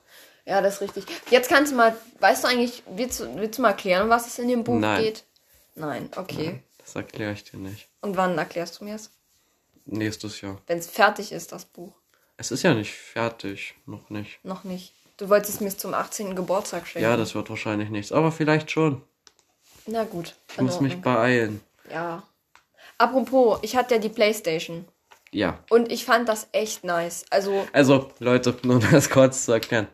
Ja, 0.44 0.60
das 0.60 0.80
ist 0.80 0.80
richtig. 0.80 1.04
Jetzt 1.30 1.48
kannst 1.48 1.72
du 1.72 1.76
mal, 1.76 1.94
weißt 2.18 2.42
du 2.42 2.48
eigentlich, 2.48 2.82
willst 2.90 3.20
du, 3.20 3.36
willst 3.36 3.58
du 3.58 3.62
mal 3.62 3.68
erklären, 3.68 4.08
was 4.08 4.26
es 4.26 4.38
in 4.38 4.48
dem 4.48 4.64
Buch 4.64 4.80
Nein. 4.80 5.04
geht? 5.04 5.24
Nein, 5.76 6.10
okay. 6.16 6.62
Das 6.78 6.96
erkläre 6.96 7.32
ich 7.34 7.44
dir 7.44 7.58
nicht. 7.58 7.88
Und 8.00 8.16
wann 8.16 8.36
erklärst 8.36 8.80
du 8.80 8.84
mir 8.84 8.96
es? 8.96 9.10
Nächstes 9.84 10.40
Jahr. 10.40 10.60
Wenn 10.66 10.78
es 10.78 10.88
fertig 10.88 11.30
ist, 11.30 11.52
das 11.52 11.64
Buch. 11.64 11.92
Es 12.36 12.50
ist 12.50 12.62
ja 12.62 12.74
nicht 12.74 12.92
fertig. 12.92 13.74
Noch 13.86 14.10
nicht. 14.10 14.40
Noch 14.42 14.64
nicht. 14.64 14.94
Du 15.18 15.28
wolltest 15.28 15.60
mir 15.60 15.68
es 15.68 15.78
zum 15.78 15.94
18. 15.94 16.34
Geburtstag 16.34 16.86
schenken. 16.86 17.08
Ja, 17.08 17.16
das 17.16 17.34
wird 17.34 17.50
wahrscheinlich 17.50 17.90
nichts. 17.90 18.12
Aber 18.12 18.32
vielleicht 18.32 18.70
schon. 18.70 19.02
Na 19.90 20.04
gut. 20.04 20.34
Ich 20.52 20.60
muss 20.60 20.80
mich 20.80 21.00
beeilen. 21.00 21.60
Ja. 21.90 22.22
Apropos, 22.98 23.58
ich 23.62 23.76
hatte 23.76 23.94
ja 23.94 24.00
die 24.00 24.08
Playstation. 24.10 24.84
Ja. 25.30 25.58
Und 25.70 25.90
ich 25.90 26.04
fand 26.04 26.28
das 26.28 26.48
echt 26.52 26.84
nice. 26.84 27.24
Also, 27.30 27.66
Also, 27.72 28.10
Leute, 28.18 28.54
nur 28.62 28.76
um 28.76 28.82
das 28.90 29.08
kurz 29.10 29.44
zu 29.44 29.52
erklären. 29.52 29.88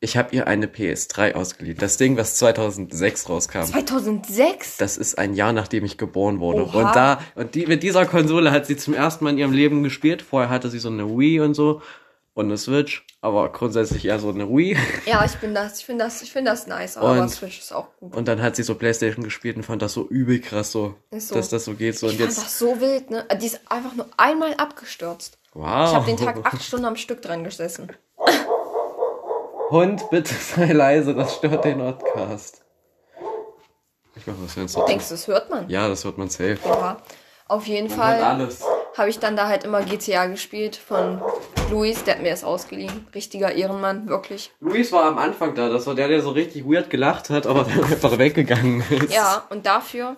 Ich 0.00 0.16
habe 0.16 0.34
ihr 0.34 0.46
eine 0.46 0.66
PS3 0.66 1.34
ausgeliehen. 1.34 1.78
Das 1.78 1.96
Ding, 1.96 2.16
was 2.16 2.36
2006 2.36 3.28
rauskam. 3.28 3.62
2006? 3.62 4.76
Das 4.76 4.98
ist 4.98 5.16
ein 5.16 5.34
Jahr, 5.34 5.52
nachdem 5.52 5.84
ich 5.84 5.96
geboren 5.96 6.38
wurde. 6.38 6.66
Oha. 6.66 6.78
Und 6.78 6.96
da, 6.96 7.20
und 7.34 7.54
die, 7.54 7.66
mit 7.66 7.82
dieser 7.82 8.04
Konsole 8.04 8.50
hat 8.50 8.66
sie 8.66 8.76
zum 8.76 8.94
ersten 8.94 9.24
Mal 9.24 9.30
in 9.30 9.38
ihrem 9.38 9.52
Leben 9.52 9.82
gespielt. 9.82 10.22
Vorher 10.22 10.50
hatte 10.50 10.68
sie 10.70 10.80
so 10.80 10.88
eine 10.88 11.08
Wii 11.08 11.40
und 11.40 11.54
so. 11.54 11.80
Und 12.36 12.44
eine 12.46 12.58
Switch. 12.58 13.04
Aber 13.22 13.50
grundsätzlich 13.50 14.04
eher 14.04 14.18
so 14.18 14.28
eine 14.28 14.46
Wii. 14.46 14.76
Ja, 15.06 15.24
ich 15.24 15.34
bin 15.36 15.54
das, 15.54 15.78
ich 15.80 15.86
finde 15.86 16.04
das, 16.04 16.20
ich 16.20 16.30
finde 16.30 16.50
das 16.50 16.66
nice, 16.66 16.98
aber 16.98 17.12
Und- 17.22 17.30
Switch 17.30 17.58
ist 17.58 17.72
auch 17.72 17.86
gut. 17.98 18.14
Und 18.14 18.28
dann 18.28 18.42
hat 18.42 18.56
sie 18.56 18.62
so 18.62 18.74
Playstation 18.74 19.24
gespielt 19.24 19.56
und 19.56 19.62
fand 19.62 19.80
das 19.80 19.94
so 19.94 20.06
übel 20.06 20.38
krass 20.40 20.70
so, 20.70 20.94
so. 21.10 21.34
dass 21.34 21.48
das 21.48 21.64
so 21.64 21.72
geht. 21.72 21.98
So. 21.98 22.06
ich 22.08 22.12
Und 22.12 22.18
fand 22.18 22.28
jetzt, 22.30 22.44
das 22.44 22.58
so 22.58 22.78
wild, 22.78 23.10
ne? 23.10 23.26
Die 23.40 23.46
ist 23.46 23.60
einfach 23.70 23.94
nur 23.94 24.06
einmal 24.18 24.52
abgestürzt. 24.58 25.38
wow. 25.54 25.88
Ich 25.88 25.94
habe 25.96 26.04
den 26.06 26.18
Tag 26.18 26.36
acht 26.44 26.62
Stunden 26.62 26.84
am 26.84 26.96
Stück 26.96 27.22
dran 27.22 27.42
gesessen. 27.42 27.90
Hund, 29.70 30.08
bitte 30.10 30.34
sei 30.34 30.72
leise, 30.72 31.14
das 31.14 31.36
stört 31.36 31.64
den 31.64 31.78
Podcast. 31.78 32.62
Ich 34.14 34.26
mach 34.26 34.34
was 34.44 34.52
Fenster. 34.52 34.80
zu. 34.82 34.86
Denkst 34.86 35.08
du, 35.08 35.14
das 35.14 35.26
hört 35.26 35.48
man? 35.50 35.68
Ja, 35.70 35.88
das 35.88 36.04
hört 36.04 36.18
man 36.18 36.28
safe. 36.28 36.58
Ja. 36.64 36.98
Auf 37.48 37.66
jeden 37.66 37.88
Man 37.88 37.96
Fall 37.98 38.48
habe 38.96 39.08
ich 39.08 39.18
dann 39.18 39.36
da 39.36 39.48
halt 39.48 39.64
immer 39.64 39.82
GTA 39.82 40.26
gespielt 40.26 40.76
von 40.76 41.22
Luis, 41.70 42.04
der 42.04 42.14
hat 42.14 42.22
mir 42.22 42.30
das 42.30 42.44
ausgeliehen. 42.44 43.06
Richtiger 43.14 43.52
Ehrenmann, 43.52 44.08
wirklich. 44.08 44.52
Luis 44.60 44.92
war 44.92 45.04
am 45.04 45.18
Anfang 45.18 45.54
da, 45.54 45.68
das 45.68 45.86
war 45.86 45.94
der, 45.94 46.08
der 46.08 46.22
so 46.22 46.30
richtig 46.30 46.64
weird 46.64 46.90
gelacht 46.90 47.28
hat, 47.30 47.46
aber 47.46 47.64
dann 47.64 47.82
einfach 47.92 48.18
weggegangen 48.18 48.82
ist. 48.90 49.12
Ja, 49.12 49.44
und 49.50 49.66
dafür, 49.66 50.16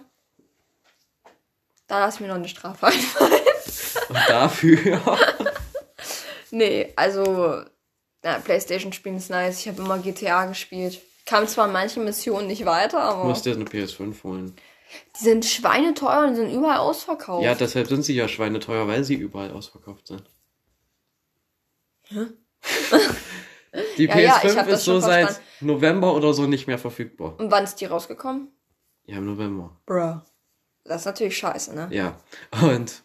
da 1.87 2.01
lass 2.01 2.21
mir 2.21 2.29
noch 2.29 2.35
eine 2.37 2.49
Strafe 2.49 2.87
einfallen. 2.87 3.33
Und 4.09 4.19
dafür. 4.29 5.01
Nee, 6.51 6.95
also, 6.97 7.61
na, 8.23 8.39
Playstation 8.39 8.91
spielen 8.95 9.19
ist 9.19 9.29
nice. 9.29 9.61
Ich 9.61 9.69
habe 9.69 9.83
immer 9.83 9.99
GTA 9.99 10.47
gespielt. 10.47 10.99
Kam 11.27 11.47
zwar 11.47 11.67
in 11.67 11.75
manchen 11.75 12.05
Missionen 12.07 12.47
nicht 12.47 12.65
weiter, 12.65 12.97
Du 13.01 13.05
aber 13.05 13.25
musst 13.25 13.45
dir 13.45 13.53
eine 13.53 13.65
PS5 13.67 14.23
holen. 14.25 14.57
die 15.21 15.25
sind 15.25 15.45
schweineteuer 15.45 16.27
und 16.27 16.37
sind 16.37 16.51
überall 16.51 16.79
ausverkauft. 16.79 17.45
Ja, 17.45 17.55
deshalb 17.55 17.87
sind 17.89 18.03
sie 18.03 18.15
ja 18.15 18.29
schweineteuer, 18.29 18.89
weil 18.89 19.05
sie 19.05 19.15
überall 19.17 19.51
ausverkauft 19.53 20.07
sind. 20.07 20.23
Die 22.11 24.05
Ja, 24.07 24.19
ja, 24.19 24.41
ich 24.43 24.51
PS5 24.51 24.57
hab 24.57 24.67
das 24.69 24.79
ist 24.81 24.85
so 24.85 24.93
schon 24.93 25.01
seit 25.03 25.25
verstanden. 25.27 25.67
November 25.67 26.15
oder 26.15 26.33
so 26.35 26.47
nicht 26.47 26.67
mehr 26.67 26.79
verfügbar. 26.79 27.39
und 27.39 27.51
wann 27.51 27.65
ist 27.65 27.77
die 27.77 27.87
rausgekommen? 27.87 28.49
Ja, 29.05 29.19
im 29.19 29.27
November. 29.27 29.77
Bruh. 29.87 30.21
Das 30.85 31.03
ist 31.03 31.07
natürlich 31.07 31.37
scheiße, 31.37 31.75
ne? 31.75 31.89
Ja. 31.91 32.19
Und 32.63 33.03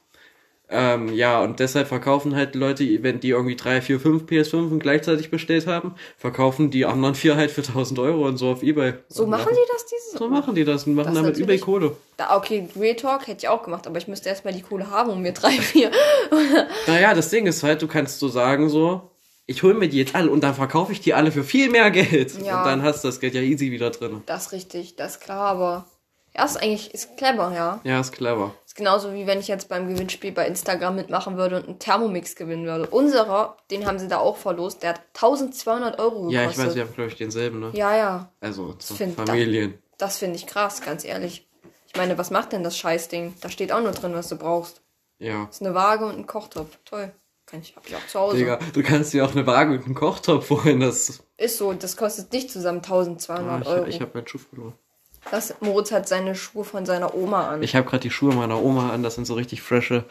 ähm, 0.70 1.13
ja, 1.13 1.41
und 1.41 1.60
deshalb 1.60 1.88
verkaufen 1.88 2.36
halt 2.36 2.55
Leute, 2.55 3.03
wenn 3.03 3.20
die 3.20 3.29
irgendwie 3.29 3.55
drei, 3.55 3.82
vier, 3.82 4.00
fünf 4.00 4.24
PS5 4.24 4.79
gleichzeitig 4.79 5.29
bestellt 5.29 5.67
haben, 5.67 5.93
verkaufen 6.17 6.72
die 6.72 6.86
anderen 6.86 7.15
vier 7.15 7.36
halt 7.36 7.51
für 7.51 7.62
1000 7.62 8.00
Euro 8.00 8.25
und 8.25 8.38
so 8.38 8.50
auf 8.50 8.63
Ebay. 8.63 8.93
So 9.08 9.27
machen 9.27 9.50
die 9.51 9.72
das 9.72 9.86
diese? 9.86 10.17
So 10.17 10.29
machen 10.29 10.55
die 10.55 10.63
das 10.63 10.88
und 10.88 10.96
machen 10.96 11.13
Das 11.13 11.22
damit 11.22 11.38
Ebay 11.38 11.60
Kohle. 11.60 11.96
Da, 12.17 12.36
okay, 12.38 12.67
Real 12.79 12.96
Talk 12.96 13.27
hätte 13.27 13.46
ich 13.46 13.50
auch 13.50 13.63
gemacht, 13.63 13.86
aber 13.86 13.98
ich 13.98 14.08
müsste 14.08 14.29
erstmal 14.29 14.53
die 14.53 14.62
Kohle 14.62 14.89
haben, 14.89 15.12
um 15.12 15.22
mir 15.22 15.34
drei, 15.34 15.51
vier. 15.51 15.91
Naja, 16.88 17.13
das 17.13 17.29
Ding 17.29 17.46
ist 17.46 17.62
halt, 17.62 17.82
du 17.82 17.88
kannst 17.88 18.20
so 18.20 18.27
sagen 18.27 18.70
so, 18.70 19.12
ich 19.46 19.62
hole 19.62 19.74
mir 19.74 19.89
die 19.89 19.98
jetzt 19.98 20.15
alle 20.15 20.32
und 20.32 20.41
dann 20.41 20.55
verkaufe 20.55 20.91
ich 20.91 21.01
die 21.01 21.13
alle 21.13 21.32
für 21.32 21.43
viel 21.43 21.70
mehr 21.70 21.91
Geld. 21.91 22.41
Ja. 22.41 22.60
Und 22.60 22.67
dann 22.67 22.82
hast 22.82 23.03
du 23.03 23.10
das 23.10 23.20
Geld 23.20 23.36
ja 23.36 23.41
easy 23.41 23.72
wieder 23.72 23.89
drin. 23.89 24.24
Das 24.25 24.48
ist 24.48 24.51
richtig, 24.53 24.96
das 24.96 25.15
ist 25.15 25.22
klar, 25.22 25.48
aber. 25.48 25.86
Ja, 26.36 26.46
ist 26.46 26.58
eigentlich 26.58 26.93
ist 26.93 27.15
clever, 27.15 27.51
ja. 27.53 27.79
Ja, 27.84 28.00
ist 28.00 28.12
clever. 28.12 28.55
Ist 28.74 28.77
genauso 28.77 29.13
wie 29.13 29.27
wenn 29.27 29.39
ich 29.39 29.48
jetzt 29.48 29.70
beim 29.70 29.88
Gewinnspiel 29.88 30.32
bei 30.32 30.48
Instagram 30.48 30.96
mitmachen 30.96 31.38
würde 31.38 31.58
und 31.58 31.68
einen 31.68 31.77
Thermomix 31.77 32.36
gewinnen 32.36 32.65
würde. 32.65 32.88
Unserer, 32.88 33.58
den 33.70 33.86
haben 33.86 34.00
sie 34.00 34.08
da 34.08 34.18
auch 34.18 34.36
verlost, 34.36 34.82
der 34.82 34.96
hat 34.96 35.01
1200 35.13 36.00
Euro 36.00 36.22
gekostet. 36.24 36.34
Ja, 36.34 36.50
ich 36.50 36.58
weiß, 36.58 36.74
wir 36.74 36.82
haben, 36.82 36.94
glaube 36.96 37.12
ich, 37.12 37.15
denselben, 37.15 37.60
ne? 37.60 37.70
Ja, 37.75 37.96
ja. 37.96 38.32
Also, 38.39 38.74
so 38.80 38.96
find- 38.96 39.15
Familien. 39.15 39.77
Das 40.00 40.18
finde 40.18 40.38
ich 40.38 40.48
krass, 40.48 40.82
ganz 40.82 41.06
ehrlich. 41.06 41.48
Ich 41.86 41.96
meine, 41.96 42.18
was 42.18 42.32
macht 42.32 42.51
denn 42.51 42.63
das 42.63 42.75
Scheißding? 42.75 43.36
Da 43.42 43.50
steht 43.50 43.72
auch 43.72 43.80
nur 43.80 43.92
drin, 43.92 44.15
was 44.15 44.30
du 44.30 44.38
brauchst. 44.38 44.82
Ja. 45.20 45.46
Das 45.46 45.58
ist 45.58 45.62
eine 45.62 45.75
Waage 45.75 46.08
und 46.08 46.18
ein 46.18 46.25
Kochtopf. 46.25 46.80
Toll. 46.84 47.12
Kann 47.46 47.62
ich, 47.62 47.75
hab 47.75 47.88
ich 47.88 47.96
auch 47.96 48.08
zu 48.08 48.20
Hause. 48.20 48.38
Digga, 48.38 48.58
du 48.74 48.82
kannst 48.82 49.13
dir 49.13 49.24
auch 49.24 49.34
eine 49.34 49.46
Waage 49.46 49.74
und 49.74 49.86
einen 49.86 49.94
Kochtopf 49.94 50.50
holen. 50.50 50.80
Das, 50.80 51.22
Ist 51.38 51.58
so, 51.60 51.74
das 51.74 51.96
kostet 51.96 52.34
nicht 52.34 52.50
zusammen 52.50 52.80
ah, 52.80 52.96
1200 52.96 53.68
Euro. 53.68 53.86
ich, 53.86 53.98
ich 53.98 54.01
habe 54.01 54.12
meinen 54.15 54.27
Schuh 54.27 54.39
verloren. 54.39 54.74
Das, 55.32 55.56
Moritz 55.62 55.92
hat 55.92 56.08
seine 56.08 56.36
Schuhe 56.36 56.63
von 56.63 56.86
seiner 56.86 57.15
Oma 57.15 57.50
an. 57.50 57.63
Ich 57.63 57.75
habe 57.75 57.88
gerade 57.89 58.01
die 58.01 58.12
Schuhe 58.12 58.34
meiner 58.34 58.62
Oma 58.62 58.92
an. 58.92 59.03
Das 59.03 59.15
sind 59.15 59.25
so 59.25 59.34
richtig 59.34 59.62
frische 59.62 60.06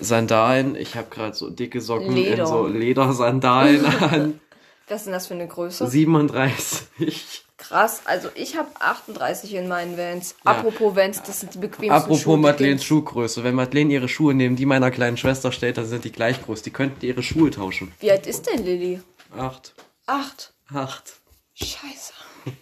Sandalen. 0.00 0.74
Ich 0.76 0.96
habe 0.96 1.08
gerade 1.10 1.34
so 1.34 1.50
dicke 1.50 1.80
Socken 1.80 2.14
Leder. 2.14 2.42
in 2.42 2.46
so 2.46 2.66
Ledersandalen 2.66 3.84
an. 4.00 4.40
Was 4.88 4.98
ist 5.00 5.04
denn 5.06 5.12
das 5.14 5.26
für 5.28 5.34
eine 5.34 5.46
Größe? 5.48 5.86
37. 5.86 7.44
Krass, 7.56 8.02
also 8.04 8.28
ich 8.34 8.56
habe 8.58 8.68
38 8.78 9.54
in 9.54 9.68
meinen 9.68 9.96
Vans. 9.96 10.34
Ja. 10.44 10.50
Apropos 10.52 10.94
Vans, 10.96 11.22
das 11.22 11.40
sind 11.40 11.54
die 11.54 11.58
bequemsten 11.58 11.92
Apropos 11.92 12.20
Schuhe. 12.22 12.36
die 12.36 12.42
Madeleines. 12.42 12.84
Schuhgröße. 12.84 13.44
Wenn 13.44 13.54
Madeleine 13.54 13.92
ihre 13.94 14.08
Schuhe 14.08 14.34
neben 14.34 14.56
die 14.56 14.66
meiner 14.66 14.90
kleinen 14.90 15.16
Schwester 15.16 15.52
stellt, 15.52 15.78
dann 15.78 15.86
sind 15.86 16.04
die 16.04 16.12
gleich 16.12 16.42
groß. 16.44 16.60
Die 16.62 16.70
könnten 16.70 17.04
ihre 17.06 17.22
Schuhe 17.22 17.50
tauschen. 17.50 17.92
Wie 18.00 18.10
alt 18.10 18.26
ist 18.26 18.46
denn 18.50 18.64
Lilly? 18.64 19.00
Acht. 19.38 19.74
Acht. 20.06 20.52
Acht. 20.74 21.14
Scheiße. 21.54 22.12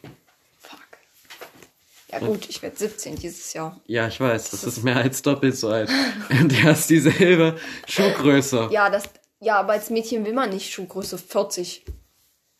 Ja 2.13 2.19
gut, 2.19 2.49
ich 2.51 2.61
werde 2.61 2.77
17 2.77 3.17
dieses 3.17 3.55
Jahr. 3.55 3.81
Ja, 3.87 4.07
ich 4.07 4.21
weiß. 4.21 4.51
Das 4.51 4.65
ist 4.65 4.85
mehr 4.85 4.97
als 4.97 5.23
doppelt 5.23 5.57
so 5.57 5.69
alt. 5.71 5.91
Und 6.31 6.53
du 6.53 6.63
hast 6.63 6.91
dieselbe 6.91 7.59
Schuhgröße. 7.89 8.69
Ja, 8.71 8.91
das, 8.91 9.05
ja, 9.41 9.59
aber 9.59 9.73
als 9.73 9.89
Mädchen 9.89 10.27
will 10.27 10.35
man 10.35 10.51
nicht 10.51 10.71
Schuhgröße 10.71 11.17
40. 11.17 11.87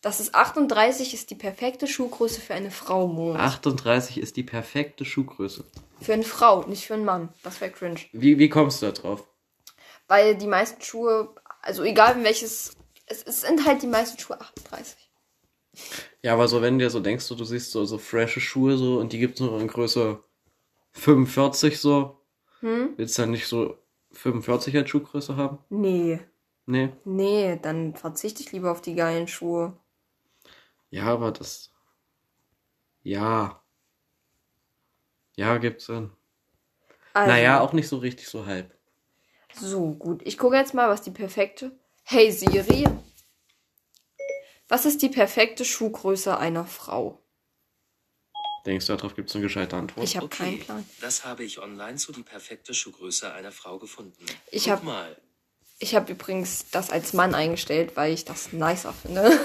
Das 0.01 0.19
ist 0.19 0.33
38 0.33 1.13
ist 1.13 1.29
die 1.29 1.35
perfekte 1.35 1.87
Schuhgröße 1.87 2.41
für 2.41 2.55
eine 2.55 2.71
Frau, 2.71 3.07
Moritz. 3.07 3.39
38 3.39 4.17
ist 4.17 4.35
die 4.35 4.43
perfekte 4.43 5.05
Schuhgröße. 5.05 5.63
Für 6.01 6.13
eine 6.13 6.23
Frau, 6.23 6.63
nicht 6.63 6.85
für 6.87 6.95
einen 6.95 7.05
Mann. 7.05 7.29
Das 7.43 7.61
wäre 7.61 7.71
cringe. 7.71 8.01
Wie, 8.11 8.37
wie 8.39 8.49
kommst 8.49 8.81
du 8.81 8.87
da 8.87 8.91
drauf? 8.91 9.25
Weil 10.07 10.35
die 10.35 10.47
meisten 10.47 10.81
Schuhe, 10.81 11.33
also 11.61 11.83
egal 11.83 12.17
in 12.17 12.23
welches, 12.25 12.73
es, 13.05 13.23
es 13.23 13.41
sind 13.41 13.65
halt 13.65 13.81
die 13.81 13.87
meisten 13.87 14.19
Schuhe 14.19 14.41
38. 14.41 15.02
Ja, 16.21 16.33
aber 16.33 16.47
so, 16.47 16.61
wenn 16.61 16.77
du 16.77 16.85
dir 16.85 16.89
so 16.89 16.99
denkst, 16.99 17.25
so, 17.25 17.35
du 17.35 17.43
siehst 17.43 17.71
so, 17.71 17.85
so 17.85 17.97
frische 17.97 18.39
Schuhe 18.41 18.77
so 18.77 18.99
und 18.99 19.11
die 19.13 19.19
gibt's 19.19 19.39
nur 19.39 19.59
in 19.59 19.67
Größe 19.67 20.23
45 20.93 21.79
so. 21.79 22.19
Hm? 22.61 22.93
Willst 22.97 23.17
du 23.17 23.23
dann 23.23 23.31
nicht 23.31 23.47
so 23.47 23.77
45 24.11 24.75
als 24.77 24.89
Schuhgröße 24.89 25.35
haben? 25.35 25.59
Nee. 25.69 26.19
Nee. 26.65 26.89
Nee, 27.03 27.59
dann 27.61 27.95
verzichte 27.95 28.41
ich 28.41 28.51
lieber 28.51 28.71
auf 28.71 28.81
die 28.81 28.95
geilen 28.95 29.27
Schuhe. 29.27 29.75
Ja, 30.91 31.05
aber 31.05 31.31
das. 31.31 31.71
Ja. 33.03 33.61
Ja, 35.35 35.57
gibt's 35.57 35.87
Sinn. 35.87 36.11
Also, 37.13 37.31
Naja, 37.31 37.59
auch 37.59 37.73
nicht 37.73 37.87
so 37.87 37.97
richtig 37.97 38.27
so 38.27 38.45
halb. 38.45 38.71
So, 39.53 39.91
gut. 39.93 40.21
Ich 40.23 40.37
gucke 40.37 40.55
jetzt 40.55 40.73
mal, 40.73 40.89
was 40.89 41.01
die 41.01 41.11
perfekte. 41.11 41.71
Hey 42.03 42.31
Siri. 42.31 42.85
Was 44.73 44.87
ist 44.87 45.03
die 45.03 45.09
perfekte 45.09 45.65
Schuhgröße 45.65 46.35
einer 46.35 46.65
Frau? 46.65 47.21
Denkst 48.65 48.87
du, 48.87 48.95
darauf 48.95 49.15
gibt's 49.15 49.35
eine 49.35 49.43
gescheite 49.43 49.75
Antwort? 49.75 50.03
Ich 50.03 50.17
habe 50.17 50.27
keinen 50.29 50.57
Plan. 50.61 50.83
Das 50.99 51.25
habe 51.25 51.43
ich 51.43 51.59
online 51.59 51.97
zu 51.97 52.11
die 52.11 52.23
perfekte 52.23 52.73
Schuhgröße 52.73 53.31
einer 53.31 53.51
Frau 53.51 53.77
gefunden. 53.77 54.25
Ich 54.49 54.63
Guck 54.63 54.71
hab- 54.73 54.83
mal. 54.83 55.15
Ich 55.77 55.93
habe 55.93 56.11
übrigens 56.11 56.71
das 56.71 56.89
als 56.89 57.13
Mann 57.13 57.35
eingestellt, 57.35 57.91
weil 57.95 58.13
ich 58.13 58.25
das 58.25 58.51
nicer 58.51 58.93
finde. 58.93 59.39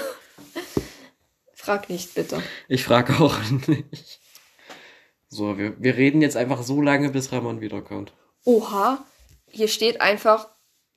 Frag 1.53 1.91
nicht, 1.91 2.15
bitte. 2.15 2.41
Ich 2.67 2.83
frage 2.83 3.19
auch 3.19 3.37
nicht. 3.67 4.19
So, 5.27 5.59
wir, 5.59 5.79
wir 5.79 5.95
reden 5.95 6.23
jetzt 6.23 6.37
einfach 6.37 6.63
so 6.63 6.81
lange, 6.81 7.11
bis 7.11 7.31
Ramon 7.31 7.61
wiederkommt. 7.61 8.13
Oha, 8.45 9.05
hier 9.47 9.67
steht 9.67 10.01
einfach, 10.01 10.49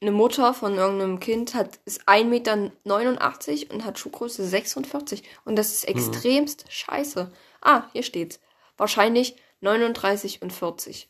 eine 0.03 0.11
Mutter 0.13 0.53
von 0.53 0.75
irgendeinem 0.75 1.21
Kind 1.21 1.55
hat, 1.55 1.79
ist 1.85 2.09
1,89 2.09 2.25
Meter 2.27 3.75
und 3.75 3.85
hat 3.85 3.99
Schuhgröße 3.99 4.45
46. 4.45 5.23
Und 5.45 5.57
das 5.57 5.73
ist 5.73 5.85
extremst 5.89 6.65
scheiße. 6.71 7.31
Ah, 7.61 7.85
hier 7.93 8.03
steht's. 8.03 8.41
Wahrscheinlich 8.77 9.37
39 9.61 10.43
und 10.43 10.53
40. 10.53 11.09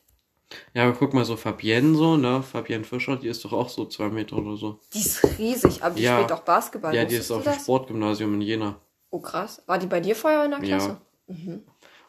Ja, 0.75 0.83
aber 0.83 0.93
guck 0.93 1.13
mal, 1.15 1.25
so 1.25 1.35
Fabienne 1.35 1.95
so, 1.95 2.15
ne? 2.15 2.43
Fabienne 2.43 2.83
Fischer, 2.83 3.15
die 3.17 3.27
ist 3.27 3.43
doch 3.43 3.53
auch 3.53 3.69
so 3.69 3.85
zwei 3.85 4.09
Meter 4.09 4.37
oder 4.37 4.55
so. 4.55 4.79
Die 4.93 4.99
ist 4.99 5.23
riesig, 5.39 5.83
aber 5.83 5.95
die 5.95 6.03
Ja. 6.03 6.17
spielt 6.17 6.31
auch 6.31 6.43
Basketball. 6.43 6.93
ja, 6.95 7.05
die 7.05 7.15
ist 7.15 7.31
auf 7.31 7.43
dem? 7.43 7.53
Sportgymnasium 7.53 8.35
in 8.35 8.41
Jena. 8.41 8.79
Oh 9.09 9.19
krass. 9.19 9.63
War 9.65 9.79
die 9.79 9.87
bei 9.87 9.99
dir 9.99 10.15
vorher 10.15 10.45
in 10.45 10.51
der 10.51 10.63
Ja. 10.63 10.77
Klasse? 10.77 11.01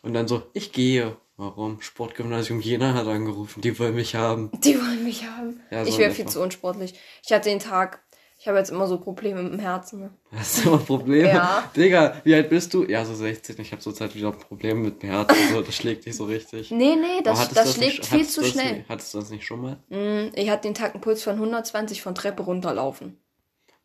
Und 0.03 0.13
dann 0.15 0.29
so, 0.29 0.43
ich 0.53 0.73
gehe. 0.73 1.17
Warum? 1.37 1.81
Sportgymnasium 1.81 2.61
Jena 2.61 2.95
hat 2.95 3.07
angerufen, 3.09 3.61
die 3.61 3.77
wollen 3.79 3.95
mich 3.97 4.15
haben. 4.15 4.51
Die 4.63 4.77
wollen 4.79 5.03
mich 5.03 5.25
haben. 5.27 5.61
Ja, 5.71 5.85
so 5.85 5.91
ich 5.91 5.99
wäre 5.99 6.13
viel 6.13 6.27
zu 6.27 6.41
unsportlich. 6.41 6.95
Ich 7.27 7.33
hatte 7.33 7.49
den 7.49 7.59
Tag, 7.59 8.05
ich 8.39 8.47
habe 8.47 8.59
jetzt 8.59 8.71
immer 8.71 8.87
so 8.87 8.99
Probleme 9.01 9.43
mit 9.43 9.53
dem 9.55 9.59
Herzen. 9.59 10.01
Ne? 10.01 10.11
Hast 10.31 10.65
du 10.65 10.69
immer 10.69 10.79
Probleme? 10.79 11.29
Ja. 11.29 11.69
Digga, 11.77 12.21
wie 12.23 12.35
alt 12.35 12.51
bist 12.51 12.73
du? 12.73 12.85
Ja, 12.85 13.05
so 13.05 13.15
16. 13.17 13.61
Ich 13.61 13.73
habe 13.73 13.83
zurzeit 13.83 14.15
wieder 14.15 14.31
Probleme 14.31 14.79
mit 14.79 15.03
dem 15.03 15.11
Herzen. 15.11 15.37
So, 15.53 15.61
das 15.63 15.75
schlägt 15.75 16.07
nicht 16.07 16.15
so 16.17 16.25
richtig. 16.27 16.71
Nee, 16.71 16.95
nee, 16.95 17.21
das, 17.25 17.49
das 17.49 17.75
du 17.75 17.81
schlägt 17.81 17.99
nicht- 17.99 18.07
viel 18.07 18.29
zu 18.29 18.43
das 18.43 18.51
schnell. 18.51 18.73
Nicht, 18.79 18.89
hattest 18.89 19.13
du 19.15 19.19
das 19.19 19.31
nicht 19.31 19.45
schon 19.45 19.61
mal? 19.61 19.77
Mm, 19.89 20.31
Ich 20.37 20.51
hatte 20.51 20.69
den 20.69 20.75
Tag 20.75 20.95
einen 20.95 21.01
Puls 21.01 21.25
von 21.25 21.35
120 21.35 22.01
von 22.01 22.15
Treppe 22.15 22.45
runterlaufen. 22.45 23.19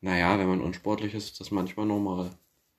Naja, 0.01 0.38
wenn 0.38 0.48
man 0.48 0.62
unsportlich 0.62 1.15
ist, 1.15 1.32
ist 1.32 1.39
das 1.39 1.50
manchmal 1.51 1.88
normal. 1.88 2.29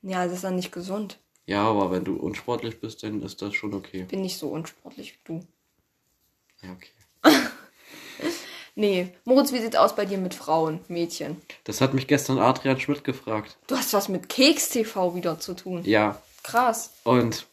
Ja, 0.02 0.24
das 0.24 0.34
ist 0.34 0.44
dann 0.44 0.54
nicht 0.56 0.70
gesund. 0.72 1.18
Ja, 1.46 1.64
aber 1.64 1.90
wenn 1.90 2.04
du 2.04 2.16
unsportlich 2.16 2.80
bist, 2.80 3.02
dann 3.02 3.22
ist 3.22 3.42
das 3.42 3.54
schon 3.54 3.74
okay. 3.74 4.04
Bin 4.04 4.22
nicht 4.22 4.38
so 4.38 4.48
unsportlich 4.48 5.14
wie 5.14 5.18
du. 5.24 5.40
Ja, 6.62 6.72
okay. 6.72 6.90
Nee, 8.76 9.08
Moritz, 9.24 9.52
wie 9.52 9.58
sieht's 9.58 9.76
aus 9.76 9.94
bei 9.96 10.06
dir 10.06 10.16
mit 10.16 10.32
Frauen, 10.32 10.80
Mädchen? 10.88 11.36
Das 11.64 11.80
hat 11.80 11.92
mich 11.92 12.06
gestern 12.06 12.38
Adrian 12.38 12.78
Schmidt 12.78 13.04
gefragt. 13.04 13.58
Du 13.66 13.76
hast 13.76 13.92
was 13.92 14.08
mit 14.08 14.28
Keks 14.28 14.70
TV 14.70 15.14
wieder 15.14 15.38
zu 15.40 15.54
tun. 15.54 15.82
Ja, 15.84 16.22
Krass. 16.42 16.94
und 17.04 17.46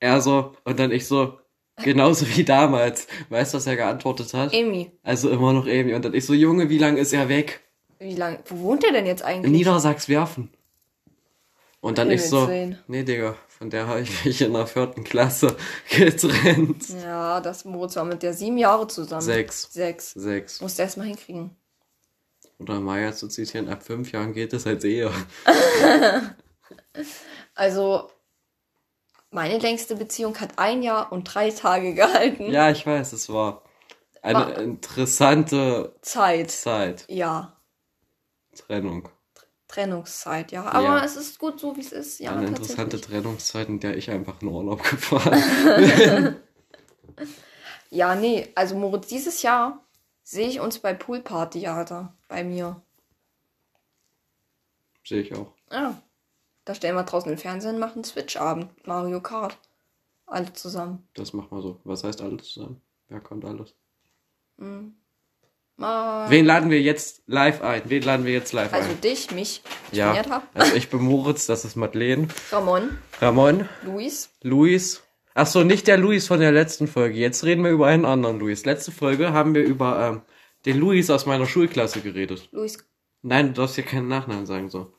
er 0.00 0.20
so, 0.20 0.56
und 0.64 0.78
dann 0.80 0.90
ich 0.90 1.06
so, 1.06 1.38
genauso 1.82 2.26
wie 2.34 2.44
damals. 2.44 3.06
Weißt 3.28 3.52
du, 3.52 3.58
was 3.58 3.66
er 3.66 3.76
geantwortet 3.76 4.32
hat? 4.34 4.54
Amy, 4.54 4.90
Also 5.02 5.30
immer 5.30 5.52
noch 5.52 5.66
Amy. 5.66 5.94
Und 5.94 6.04
dann 6.04 6.14
ich 6.14 6.24
so, 6.26 6.32
Junge, 6.34 6.68
wie 6.70 6.78
lange 6.78 6.98
ist 6.98 7.12
er 7.12 7.28
weg? 7.28 7.60
wie 8.00 8.16
lang, 8.16 8.38
wo 8.46 8.58
wohnt 8.58 8.84
er 8.84 8.92
denn 8.92 9.06
jetzt 9.06 9.20
In 9.20 9.26
eigentlich? 9.28 9.52
Niedersachswerfen. 9.52 10.50
Und 11.84 11.98
dann 11.98 12.10
ich 12.10 12.22
so, 12.28 12.48
Willen. 12.48 12.78
nee, 12.86 13.02
Digga, 13.02 13.36
von 13.46 13.68
der 13.68 13.86
habe 13.86 14.00
ich 14.00 14.24
mich 14.24 14.40
in 14.40 14.54
der 14.54 14.66
vierten 14.66 15.04
Klasse 15.04 15.54
getrennt. 15.90 16.88
Ja, 17.02 17.40
das 17.40 17.64
Moritz 17.66 17.94
war 17.96 18.04
mit 18.04 18.22
der 18.22 18.32
sieben 18.32 18.56
Jahre 18.56 18.86
zusammen. 18.86 19.20
Sechs. 19.20 19.68
Sechs. 19.72 20.12
Sechs. 20.12 20.60
Musst 20.62 20.78
du 20.78 20.82
erst 20.82 20.96
mal 20.96 21.06
hinkriegen. 21.06 21.54
Oder 22.58 22.80
Maya 22.80 23.12
zu 23.12 23.28
zitieren, 23.28 23.68
ab 23.68 23.82
fünf 23.82 24.12
Jahren 24.12 24.32
geht 24.32 24.52
es 24.54 24.66
als 24.66 24.84
Ehe. 24.84 25.10
Also, 27.54 28.10
meine 29.30 29.58
längste 29.58 29.96
Beziehung 29.96 30.38
hat 30.40 30.58
ein 30.58 30.82
Jahr 30.82 31.12
und 31.12 31.24
drei 31.24 31.50
Tage 31.50 31.94
gehalten. 31.94 32.50
Ja, 32.50 32.70
ich 32.70 32.86
weiß, 32.86 33.12
es 33.12 33.28
war 33.28 33.62
eine 34.22 34.38
War- 34.38 34.58
interessante 34.58 35.94
Zeit. 36.02 36.50
Zeit. 36.50 37.04
Ja. 37.08 37.56
Trennung. 38.56 39.08
Trennungszeit, 39.74 40.52
ja. 40.52 40.64
Aber 40.66 40.84
Ja. 40.98 41.04
es 41.04 41.16
ist 41.16 41.38
gut 41.38 41.58
so, 41.58 41.76
wie 41.76 41.80
es 41.80 41.90
ist. 41.92 42.20
Ja, 42.20 42.32
eine 42.36 42.46
interessante. 42.46 43.00
Trennungszeit, 43.00 43.68
in 43.68 43.80
der 43.80 43.96
ich 43.96 44.10
einfach 44.10 44.40
in 44.40 44.48
Urlaub 44.48 44.82
gefahren 44.90 46.36
Ja, 47.90 48.14
nee, 48.14 48.50
also 48.54 48.76
Moritz, 48.76 49.08
dieses 49.08 49.42
Jahr 49.42 49.80
sehe 50.22 50.48
ich 50.48 50.60
uns 50.60 50.78
bei 50.78 50.94
Poolparty, 50.94 51.66
Alter. 51.66 52.14
Bei 52.28 52.44
mir. 52.44 52.80
Sehe 55.04 55.22
ich 55.22 55.34
auch. 55.34 55.52
Ja. 55.70 56.00
Da 56.64 56.74
stellen 56.74 56.94
wir 56.96 57.02
draußen 57.02 57.28
den 57.28 57.38
Fernseher 57.38 57.72
und 57.72 57.78
machen 57.78 58.04
Switch-Abend. 58.04 58.86
Mario 58.86 59.20
Kart. 59.20 59.58
Alle 60.26 60.52
zusammen. 60.54 61.06
Das 61.14 61.32
machen 61.34 61.50
wir 61.50 61.60
so. 61.62 61.80
Was 61.84 62.04
heißt 62.04 62.22
alles 62.22 62.48
zusammen? 62.52 62.80
Wer 63.08 63.20
kommt 63.20 63.44
alles? 63.44 63.74
Mal. 65.76 66.30
Wen 66.30 66.44
laden 66.46 66.70
wir 66.70 66.80
jetzt 66.80 67.22
live 67.26 67.60
ein? 67.62 67.82
Wen 67.86 68.02
laden 68.02 68.24
wir 68.24 68.32
jetzt 68.32 68.52
live 68.52 68.72
Also 68.72 68.90
ein? 68.90 69.00
dich, 69.00 69.30
mich. 69.32 69.62
Ich 69.90 69.98
Ja, 69.98 70.12
bin 70.12 70.32
also 70.54 70.74
ich 70.76 70.88
bin 70.88 71.00
Moritz, 71.02 71.46
das 71.46 71.64
ist 71.64 71.74
Madeleine. 71.76 72.28
Ramon, 72.52 72.96
Ramon, 73.20 73.68
Luis. 73.82 74.30
Luis. 74.42 75.02
Ach 75.34 75.48
so, 75.48 75.64
nicht 75.64 75.88
der 75.88 75.98
Luis 75.98 76.28
von 76.28 76.38
der 76.38 76.52
letzten 76.52 76.86
Folge. 76.86 77.18
Jetzt 77.18 77.42
reden 77.44 77.64
wir 77.64 77.70
über 77.72 77.88
einen 77.88 78.04
anderen 78.04 78.38
Luis. 78.38 78.64
Letzte 78.64 78.92
Folge 78.92 79.32
haben 79.32 79.52
wir 79.54 79.64
über 79.64 80.08
ähm, 80.08 80.22
den 80.64 80.78
Luis 80.78 81.10
aus 81.10 81.26
meiner 81.26 81.46
Schulklasse 81.46 82.00
geredet. 82.02 82.48
Luis. 82.52 82.78
Nein, 83.22 83.48
du 83.48 83.60
darfst 83.62 83.74
hier 83.74 83.84
keinen 83.84 84.06
Nachnamen 84.06 84.46
sagen 84.46 84.70
so. 84.70 84.92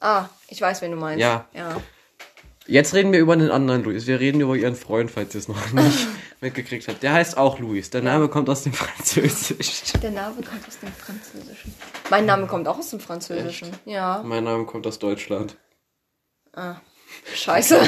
Ah, 0.00 0.28
ich 0.48 0.60
weiß, 0.60 0.82
wen 0.82 0.90
du 0.90 0.96
meinst. 0.96 1.20
Ja. 1.20 1.48
Ja. 1.54 1.80
Jetzt 2.66 2.94
reden 2.94 3.12
wir 3.12 3.18
über 3.18 3.36
den 3.36 3.50
anderen 3.50 3.82
Luis. 3.82 4.06
Wir 4.06 4.20
reden 4.20 4.40
über 4.40 4.54
ihren 4.54 4.76
Freund, 4.76 5.10
falls 5.10 5.34
ihr 5.34 5.40
es 5.40 5.48
noch 5.48 5.72
nicht 5.72 6.06
mitgekriegt 6.40 6.86
habt. 6.86 7.02
Der 7.02 7.12
heißt 7.12 7.36
auch 7.36 7.58
Luis. 7.58 7.90
Der 7.90 8.02
Name 8.02 8.28
kommt 8.28 8.48
aus 8.48 8.62
dem 8.62 8.72
Französisch. 8.72 9.92
Der 10.00 10.10
Name 10.12 10.36
kommt 10.36 10.66
aus 10.68 10.78
dem 10.78 10.92
Französischen. 10.92 11.74
Mein 12.10 12.24
Name 12.26 12.46
kommt 12.46 12.68
auch 12.68 12.78
aus 12.78 12.90
dem 12.90 13.00
Französischen. 13.00 13.68
Ja. 13.84 14.22
Mein 14.24 14.44
Name 14.44 14.64
kommt 14.64 14.86
aus 14.86 14.98
Deutschland. 15.00 15.56
Ah. 16.52 16.76
Scheiße. 17.34 17.78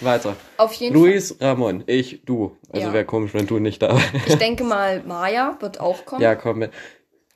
Weiter. 0.00 0.34
Auf 0.56 0.72
jeden 0.72 0.94
Luis, 0.94 1.36
Ramon, 1.40 1.84
ich, 1.86 2.22
du. 2.24 2.56
Also 2.72 2.88
Ja. 2.88 2.92
wäre 2.92 3.04
komisch, 3.04 3.32
wenn 3.34 3.46
du 3.46 3.58
nicht 3.60 3.80
da 3.82 3.90
wärst. 3.94 4.06
Fall. 4.08 4.20
Ich 4.26 4.34
denke 4.36 4.64
mal, 4.64 5.02
Maya 5.04 5.56
wird 5.60 5.78
auch 5.78 6.04
kommen. 6.04 6.22
Ja, 6.22 6.34
komm 6.34 6.58
mit. 6.58 6.72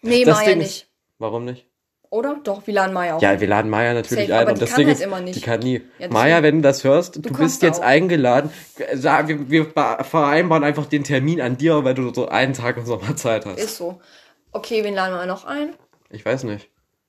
nee, 0.03 0.25
das 0.25 0.39
Maya 0.39 0.49
Ding 0.51 0.59
nicht. 0.59 0.83
Ist, 0.85 0.87
warum 1.19 1.45
nicht? 1.45 1.67
Oder? 2.11 2.40
Doch, 2.43 2.67
wir 2.67 2.75
laden 2.75 2.93
Maya 2.93 3.14
auch. 3.17 3.23
Ja, 3.23 3.40
wir 3.40 3.47
laden 3.47 3.71
Maya 3.71 3.95
natürlich 3.95 4.26
Safe, 4.29 4.35
ein. 4.35 4.40
aber 4.43 4.50
und 4.50 4.57
die 4.59 4.61
das 4.62 4.71
kann 4.71 4.79
Ding 4.79 4.87
halt 4.88 4.97
ist, 4.99 5.05
immer 5.05 5.21
nicht. 5.21 5.37
die 5.37 5.40
kann 5.40 5.61
nie. 5.61 5.81
Ja, 6.00 6.09
Maya, 6.09 6.43
wenn 6.43 6.57
du 6.57 6.62
das 6.62 6.83
hörst, 6.83 7.14
du, 7.17 7.21
Du 7.21 7.33
bist 7.33 7.62
jetzt 7.62 7.81
auch. 7.81 7.85
eingeladen. 7.87 8.50
Sag, 8.95 9.29
Wir, 9.29 9.49
wir 9.49 9.73
ba- 9.73 10.02
vereinbaren 10.02 10.64
einfach 10.64 10.87
den 10.87 11.05
Termin 11.05 11.40
an 11.40 11.57
dir, 11.57 11.85
weil 11.85 11.95
du 11.95 12.12
so 12.12 12.29
einen 12.29 12.52
Tag 12.52 12.76
im 12.79 12.85
Sommer 12.85 13.14
Zeit 13.17 13.47
hast. 13.47 13.61
Ist 13.61 13.76
so. 13.76 14.00
Okay, 14.52 14.83
wen 14.83 14.95
laden 14.95 15.14
wir 15.14 15.26
noch 15.26 15.45
ein? 15.45 15.75
Ich 16.11 16.25
weiß 16.26 16.43
nicht. 16.45 16.69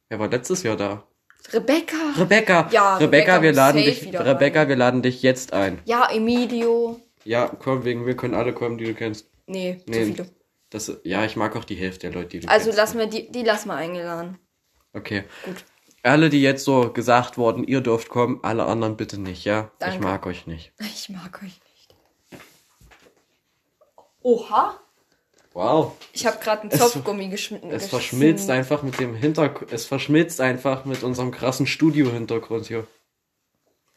Wer 0.09 0.19
war 0.19 0.27
letztes 0.29 0.61
Jahr 0.61 0.77
da? 0.77 1.03
Rebecca. 1.51 1.95
Rebecca. 2.19 2.69
Ja, 2.71 2.97
Rebecca, 2.97 3.37
Rebecca 3.37 3.41
wir 3.41 3.53
laden 3.53 3.77
dich. 3.81 4.13
Rebecca, 4.13 4.67
wir 4.67 4.75
laden 4.75 5.01
dich 5.01 5.23
jetzt 5.23 5.53
ein. 5.53 5.79
ja, 5.85 6.07
Emilio. 6.13 6.99
Ja, 7.23 7.47
komm, 7.47 7.83
wegen 7.85 8.05
wir 8.05 8.15
können 8.15 8.35
alle 8.35 8.53
kommen, 8.53 8.77
die 8.77 8.85
du 8.85 8.93
kennst. 8.93 9.27
Nee, 9.47 9.81
Nee. 9.87 9.93
zu 9.93 10.05
viele. 10.05 10.25
Das, 10.69 10.91
ja, 11.03 11.25
ich 11.25 11.35
mag 11.35 11.55
auch 11.55 11.65
die 11.65 11.75
Hälfte 11.75 12.09
der 12.09 12.11
Leute, 12.15 12.29
die 12.29 12.39
du 12.41 12.47
Also 12.49 12.65
kennst. 12.65 12.77
lassen 12.77 12.99
wir 12.99 13.07
die, 13.07 13.31
die 13.31 13.41
lassen 13.43 13.67
wir 13.69 13.75
eingeladen. 13.75 14.37
Okay. 14.93 15.23
Gut. 15.45 15.63
Alle, 16.03 16.29
die 16.29 16.41
jetzt 16.41 16.65
so 16.65 16.91
gesagt 16.91 17.37
wurden, 17.37 17.63
ihr 17.63 17.81
dürft 17.81 18.09
kommen, 18.09 18.39
alle 18.41 18.65
anderen 18.65 18.97
bitte 18.97 19.19
nicht, 19.19 19.45
ja? 19.45 19.71
Danke. 19.79 19.95
Ich 19.95 20.01
mag 20.01 20.25
euch 20.25 20.47
nicht. 20.47 20.73
Ich 20.79 21.09
mag 21.09 21.41
euch 21.43 21.59
nicht. 21.61 21.95
Oha. 24.21 24.79
Wow. 25.53 25.97
Ich 26.13 26.25
habe 26.25 26.39
gerade 26.39 26.61
einen 26.61 26.71
Zopfgummi 26.71 27.27
geschnitten. 27.27 27.71
Es 27.71 27.87
verschmilzt 27.87 28.49
einfach 28.49 28.83
mit 28.83 28.99
dem 28.99 29.15
Hintergrund, 29.15 29.71
es 29.73 29.85
verschmilzt 29.85 30.39
einfach 30.39 30.85
mit 30.85 31.03
unserem 31.03 31.31
krassen 31.31 31.67
Studio-Hintergrund 31.67 32.67
hier. 32.67 32.87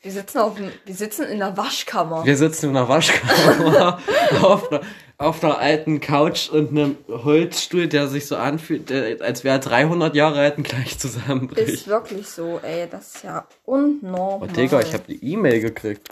Wir 0.04 0.12
sitzen, 0.12 0.38
auf 0.38 0.58
wir 0.58 0.94
sitzen 0.94 1.22
in 1.24 1.38
der 1.38 1.56
Waschkammer. 1.56 2.26
Wir 2.26 2.36
sitzen 2.36 2.68
in 2.68 2.76
einer 2.76 2.90
Waschkammer 2.90 3.98
auf, 4.42 4.70
einer, 4.70 4.82
auf 5.16 5.42
einer 5.42 5.58
alten 5.58 5.98
Couch 6.00 6.50
und 6.50 6.68
einem 6.72 6.98
Holzstuhl, 7.08 7.88
der 7.88 8.08
sich 8.08 8.26
so 8.26 8.36
anfühlt, 8.36 8.90
der, 8.90 9.22
als 9.22 9.44
wäre 9.44 9.56
er 9.56 9.60
300 9.60 10.14
Jahre 10.14 10.40
alt 10.40 10.58
und 10.58 10.64
gleich 10.68 10.98
zusammenbricht. 10.98 11.68
Ist 11.70 11.88
wirklich 11.88 12.28
so, 12.28 12.60
ey. 12.62 12.86
Das 12.90 13.14
ist 13.14 13.24
ja 13.24 13.48
unnormal. 13.64 14.46
Oh, 14.46 14.46
Digga, 14.46 14.80
ich 14.80 14.92
habe 14.92 15.04
eine 15.08 15.16
E-Mail 15.16 15.60
gekriegt. 15.60 16.10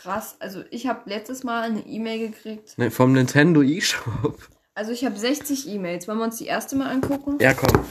Krass. 0.00 0.36
Also 0.38 0.64
ich 0.70 0.86
habe 0.86 1.00
letztes 1.04 1.44
Mal 1.44 1.64
eine 1.64 1.80
E-Mail 1.80 2.30
gekriegt. 2.30 2.78
Ne, 2.78 2.90
vom 2.90 3.12
Nintendo 3.12 3.60
eShop. 3.60 4.38
Also 4.74 4.92
ich 4.92 5.04
habe 5.04 5.18
60 5.18 5.68
E-Mails. 5.68 6.08
Wollen 6.08 6.16
wir 6.16 6.24
uns 6.24 6.38
die 6.38 6.46
erste 6.46 6.76
mal 6.76 6.88
angucken? 6.90 7.36
Ja, 7.42 7.52
komm. 7.52 7.84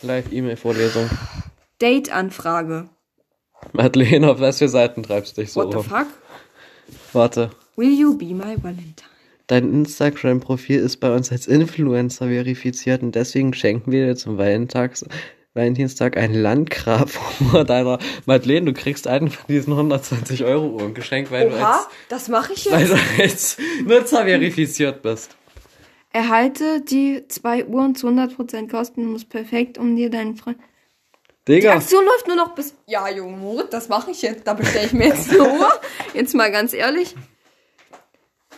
Live-E-Mail-Vorlesung. 0.00 1.10
Date-Anfrage. 1.82 2.88
Madeleine, 3.72 4.30
auf 4.30 4.40
was 4.40 4.58
für 4.58 4.68
Seiten 4.68 5.02
treibst 5.02 5.36
du 5.36 5.42
dich 5.42 5.52
so 5.52 5.60
What 5.60 5.72
the 5.72 5.88
fuck? 5.88 6.06
Warte. 7.12 7.50
Will 7.76 7.92
you 7.92 8.16
be 8.16 8.26
my 8.26 8.56
Valentine? 8.62 8.94
Dein 9.46 9.72
Instagram-Profil 9.72 10.80
ist 10.80 10.96
bei 10.96 11.14
uns 11.14 11.30
als 11.30 11.46
Influencer 11.46 12.26
verifiziert 12.26 13.02
und 13.02 13.14
deswegen 13.14 13.54
schenken 13.54 13.92
wir 13.92 14.06
dir 14.06 14.16
zum 14.16 14.38
Valentinstags, 14.38 15.04
Valentinstag 15.54 16.16
ein 16.16 16.34
Landgrab 16.34 17.08
vor 17.50 17.64
deiner 17.64 17.98
Madeleine. 18.26 18.66
Du 18.66 18.72
kriegst 18.72 19.06
einen 19.06 19.30
von 19.30 19.46
diesen 19.48 19.72
120 19.72 20.44
Euro 20.44 20.66
Uhren 20.66 20.94
geschenkt, 20.94 21.30
weil, 21.30 21.48
du 21.48 21.56
Oha, 21.56 21.76
als, 21.76 21.88
das 22.08 22.28
mache 22.28 22.52
ich 22.54 22.70
weil 22.70 22.88
jetzt. 22.88 22.92
du 22.92 23.22
als 23.22 23.58
Nutzer 23.84 24.24
verifiziert 24.24 25.02
bist. 25.02 25.36
Erhalte 26.12 26.82
die 26.82 27.24
zwei 27.28 27.64
Uhren 27.66 27.94
zu 27.94 28.08
100% 28.08 28.70
kostenlos 28.70 29.24
perfekt, 29.24 29.78
um 29.78 29.96
dir 29.96 30.10
deinen 30.10 30.36
Freund... 30.36 30.58
Die 31.46 31.52
Digga, 31.52 31.74
Aktion 31.74 32.04
läuft 32.04 32.26
nur 32.26 32.36
noch 32.36 32.54
bis... 32.54 32.74
Ja, 32.86 33.08
Junge, 33.08 33.36
Moritz, 33.36 33.70
das 33.70 33.88
mache 33.88 34.10
ich 34.10 34.22
jetzt. 34.22 34.46
Da 34.46 34.54
bestelle 34.54 34.86
ich 34.86 34.92
mir 34.92 35.08
jetzt 35.08 35.30
eine 35.30 35.44
Uhr. 35.44 35.72
Jetzt 36.12 36.34
mal 36.34 36.50
ganz 36.50 36.72
ehrlich. 36.72 37.14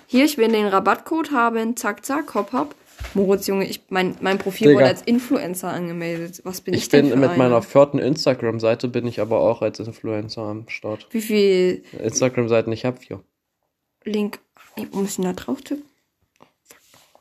Hier, 0.07 0.25
ich 0.25 0.39
will 0.39 0.49
den 0.49 0.67
Rabattcode 0.67 1.33
haben. 1.33 1.77
Zack, 1.77 2.07
zack, 2.07 2.35
hopp, 2.35 2.53
hopp. 2.53 2.75
Moritz, 3.13 3.47
Junge, 3.47 3.67
ich, 3.67 3.83
mein, 3.91 4.17
mein 4.21 4.39
Profil 4.39 4.69
Digga. 4.69 4.81
wurde 4.81 4.89
als 4.89 5.03
Influencer 5.03 5.69
angemeldet. 5.69 6.41
Was 6.45 6.63
bin 6.63 6.73
ich, 6.73 6.83
ich 6.83 6.89
denn 6.89 7.03
bin 7.03 7.13
für 7.13 7.19
mit 7.19 7.31
eine? 7.31 7.39
meiner 7.39 7.63
vierten 7.63 7.99
Instagram-Seite 7.99 8.89
bin 8.89 9.07
ich 9.07 9.21
aber 9.21 9.41
auch 9.41 9.61
als 9.61 9.79
Influencer 9.81 10.43
am 10.43 10.69
Start. 10.69 11.07
Wie 11.11 11.21
viel 11.21 11.85
Instagram-Seiten, 11.99 12.73
ich 12.73 12.85
habe 12.85 12.99
vier. 12.99 13.23
Link... 14.05 14.41
Ich 14.77 14.93
muss 14.93 15.19
ich 15.19 15.25
da 15.25 15.33
drauf 15.33 15.61
tippen? 15.61 15.85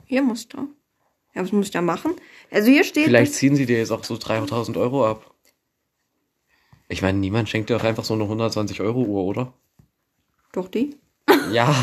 Hier 0.05 0.21
muss 0.21 0.47
da. 0.47 0.67
Ja, 1.33 1.41
was 1.41 1.51
muss 1.51 1.65
ich 1.65 1.71
da 1.71 1.81
machen? 1.81 2.13
Also 2.51 2.69
hier 2.69 2.83
steht... 2.83 3.05
Vielleicht 3.05 3.33
ziehen 3.33 3.55
sie 3.55 3.65
dir 3.65 3.79
jetzt 3.79 3.91
auch 3.91 4.03
so 4.03 4.15
3000 4.17 4.77
Euro 4.77 5.05
ab. 5.05 5.33
Ich 6.89 7.01
meine, 7.01 7.17
niemand 7.17 7.49
schenkt 7.49 7.69
dir 7.69 7.77
auch 7.77 7.83
einfach 7.83 8.03
so 8.05 8.13
eine 8.13 8.23
120 8.23 8.81
Euro 8.81 9.01
Uhr, 9.01 9.23
oder? 9.23 9.53
Doch 10.53 10.67
die? 10.69 10.95
Ja, 11.51 11.75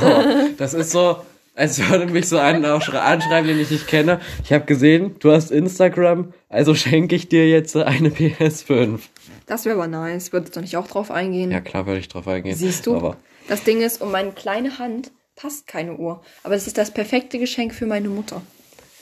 das 0.57 0.73
ist 0.75 0.91
so, 0.91 1.19
als 1.55 1.79
würde 1.89 2.07
mich 2.07 2.29
so 2.29 2.39
einen 2.39 2.65
anschreiben, 2.65 3.47
den 3.47 3.61
ich 3.61 3.71
nicht 3.71 3.87
kenne. 3.87 4.21
Ich 4.43 4.53
habe 4.53 4.65
gesehen, 4.65 5.17
du 5.19 5.31
hast 5.33 5.51
Instagram, 5.51 6.33
also 6.49 6.75
schenke 6.75 7.15
ich 7.15 7.29
dir 7.29 7.49
jetzt 7.49 7.77
eine 7.77 8.09
PS5. 8.09 9.01
Das 9.47 9.67
wäre 9.67 9.77
aber 9.77 9.87
nice. 9.87 10.33
Würdest 10.33 10.57
du 10.57 10.61
nicht 10.61 10.77
auch 10.79 10.87
drauf 10.87 11.11
eingehen? 11.11 11.51
Ja, 11.51 11.61
klar 11.61 11.87
würde 11.87 12.01
ich 12.01 12.09
drauf 12.09 12.27
eingehen. 12.27 12.57
Siehst 12.57 12.87
du? 12.87 12.97
Aber 12.97 13.19
Das 13.49 13.63
Ding 13.65 13.83
ist, 13.83 14.01
um 14.01 14.11
meine 14.11 14.33
kleine 14.33 14.79
Hand 14.79 15.13
passt 15.37 15.67
keine 15.67 15.97
Uhr. 15.97 16.23
Aber 16.43 16.55
das 16.55 16.67
ist 16.67 16.79
das 16.79 16.93
perfekte 16.93 17.39
Geschenk 17.39 17.75
für 17.75 17.87
meine 17.87 18.09
Mutter. 18.09 18.41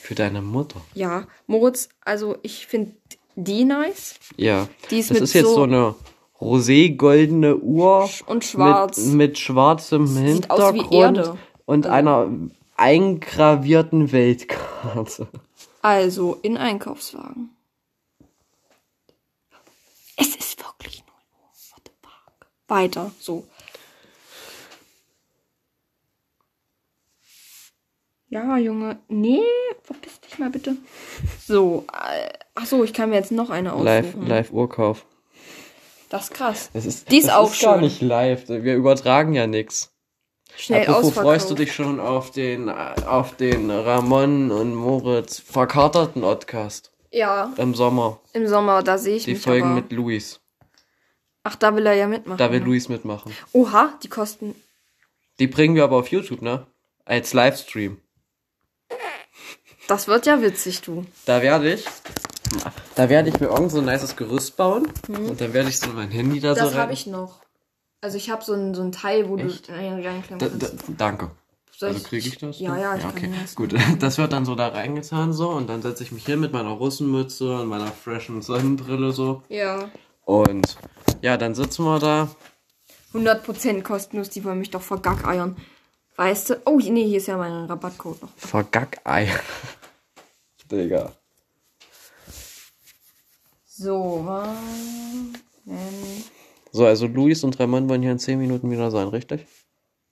für 0.01 0.15
deine 0.15 0.41
Mutter. 0.41 0.81
Ja, 0.93 1.27
Moritz, 1.47 1.87
also 2.03 2.35
ich 2.41 2.67
finde 2.67 2.91
die 3.35 3.63
nice. 3.65 4.15
Ja. 4.37 4.67
Die 4.89 4.99
ist 4.99 5.09
das 5.09 5.15
mit 5.15 5.23
ist 5.23 5.33
jetzt 5.33 5.45
so- 5.45 5.55
so, 5.55 5.63
eine 5.63 5.95
rosé-goldene 6.39 7.55
Uhr. 7.57 8.09
und 8.27 8.43
schwarz. 8.43 8.97
Mit, 8.97 9.15
mit 9.15 9.39
schwarzem 9.39 10.07
Sieht 10.07 10.23
Hintergrund 10.25 10.91
Erde. 10.91 11.19
Also 11.21 11.37
und 11.65 11.87
einer 11.87 12.29
eingravierten 12.75 14.11
Weltkarte. 14.11 15.27
Also 15.81 16.37
in 16.41 16.57
Einkaufswagen. 16.57 17.49
Es 20.17 20.35
ist 20.35 20.59
wirklich 20.63 21.03
0 21.05 21.13
Uhr. 21.39 21.49
What 21.75 21.81
the 21.85 21.91
fuck? 22.01 22.47
Weiter, 22.67 23.11
so. 23.19 23.45
Ja, 28.33 28.57
Junge. 28.57 28.97
Nee, 29.07 29.41
verpiss 29.83 30.19
dich 30.21 30.39
mal 30.39 30.49
bitte. 30.49 30.75
So, 31.45 31.85
äh, 31.93 32.29
ach 32.55 32.65
so, 32.65 32.83
ich 32.83 32.93
kann 32.93 33.09
mir 33.09 33.15
jetzt 33.17 33.31
noch 33.31 33.49
eine 33.49 33.69
Live, 33.69 34.07
aussuchen. 34.07 34.27
live 34.27 34.51
Uhrkauf. 34.51 35.05
Das 36.09 36.25
ist 36.25 36.33
krass. 36.33 36.69
Das 36.73 36.85
ist, 36.85 37.11
Die 37.11 37.17
ist 37.17 37.27
das 37.27 37.35
auch 37.35 37.51
ist 37.51 37.61
gar 37.61 37.75
schön. 37.75 37.83
nicht 37.83 38.01
live. 38.01 38.47
Wir 38.49 38.75
übertragen 38.75 39.33
ja 39.33 39.47
nichts. 39.47 39.91
Schnell 40.55 40.81
Apropos, 40.81 41.05
ausverkauft. 41.09 41.25
freust 41.25 41.49
du 41.49 41.55
dich 41.55 41.73
schon 41.73 41.99
auf 41.99 42.29
den, 42.31 42.69
auf 42.69 43.35
den 43.37 43.71
Ramon 43.71 44.51
und 44.51 44.75
Moritz 44.75 45.39
verkaterten 45.39 46.21
Podcast 46.21 46.91
Ja, 47.11 47.51
im 47.57 47.73
Sommer? 47.73 48.19
im 48.33 48.47
Sommer, 48.47 48.83
da 48.83 48.99
sehe 48.99 49.15
ich 49.15 49.25
Die 49.25 49.33
mich 49.33 49.41
Folgen 49.41 49.65
aber. 49.67 49.75
mit 49.75 49.91
Luis. 49.91 50.39
Ach, 51.43 51.55
da 51.55 51.75
will 51.75 51.85
er 51.87 51.93
ja 51.95 52.07
mitmachen. 52.07 52.37
Da 52.37 52.51
will 52.51 52.59
ne? 52.59 52.65
Luis 52.67 52.87
mitmachen. 52.87 53.31
Oha, 53.51 53.97
die 54.03 54.09
kosten. 54.09 54.53
Die 55.39 55.47
bringen 55.47 55.73
wir 55.75 55.83
aber 55.85 55.97
auf 55.97 56.09
YouTube, 56.09 56.43
ne? 56.43 56.67
Als 57.05 57.33
Livestream. 57.33 57.97
Das 59.87 60.07
wird 60.07 60.25
ja 60.25 60.41
witzig, 60.41 60.81
du. 60.81 61.05
Da 61.25 61.41
werde 61.41 61.73
ich, 61.73 61.85
da 62.95 63.09
werde 63.09 63.29
ich 63.29 63.39
mir 63.39 63.47
irgend 63.47 63.71
so 63.71 63.79
ein 63.79 63.85
nices 63.85 64.15
Gerüst 64.15 64.55
bauen 64.57 64.87
und 65.07 65.39
dann 65.41 65.53
werde 65.53 65.69
ich 65.69 65.79
so 65.79 65.89
mein 65.89 66.09
Handy 66.11 66.39
da 66.39 66.55
so 66.55 66.61
Mhm. 66.61 66.65
Das 66.65 66.75
habe 66.75 66.93
ich 66.93 67.07
noch. 67.07 67.41
Also 68.01 68.17
ich 68.17 68.29
habe 68.29 68.43
so 68.43 68.53
ein, 68.53 68.73
so 68.73 68.81
ein 68.81 68.91
Teil, 68.91 69.29
wo 69.29 69.37
Echt? 69.37 69.67
du 69.69 69.73
rein- 69.73 69.93
reinklemmen 70.05 70.39
Da, 70.39 70.47
kannst. 70.47 70.73
da, 70.87 70.93
danke. 70.97 71.31
Soll 71.75 71.89
Also 71.89 72.03
kriege 72.07 72.27
ich 72.27 72.37
das? 72.37 72.59
Ja, 72.59 72.77
ja, 72.77 72.95
ich 72.95 73.03
ja 73.03 73.09
kann 73.11 73.17
okay. 73.17 73.33
das 73.41 73.55
Gut, 73.55 73.73
das 73.99 74.17
wird 74.17 74.31
dann 74.33 74.45
so 74.45 74.55
da 74.55 74.67
reingetan 74.69 75.33
so 75.33 75.49
und 75.49 75.67
dann 75.67 75.81
setze 75.81 76.03
ich 76.03 76.11
mich 76.11 76.25
hin 76.25 76.39
mit 76.39 76.53
meiner 76.53 76.69
Russenmütze 76.71 77.59
und 77.59 77.67
meiner 77.67 77.87
freshen 77.87 78.41
Sonnenbrille 78.41 79.11
so. 79.11 79.41
Ja. 79.49 79.89
Und 80.25 80.77
ja, 81.21 81.35
dann 81.37 81.55
sitzen 81.55 81.83
wir 81.85 81.99
da. 81.99 82.29
100% 83.13 83.81
kostenlos, 83.83 84.29
die 84.29 84.43
wollen 84.43 84.59
mich 84.59 84.71
doch 84.71 84.81
vergackeiern. 84.81 85.55
Weißt 86.15 86.49
du? 86.49 86.61
Oh, 86.65 86.77
nee, 86.77 87.05
hier 87.07 87.17
ist 87.17 87.27
ja 87.27 87.37
mein 87.37 87.65
Rabattcode 87.65 88.21
noch. 88.21 88.29
Vergackei. 88.37 89.29
Digga. 90.71 91.11
So, 93.65 94.27
ähm, 95.67 95.83
So, 96.71 96.85
also 96.85 97.07
Luis 97.07 97.43
und 97.43 97.59
Ramon 97.59 97.89
wollen 97.89 98.01
hier 98.03 98.11
in 98.11 98.19
10 98.19 98.39
Minuten 98.39 98.69
wieder 98.69 98.91
sein, 98.91 99.07
richtig? 99.07 99.47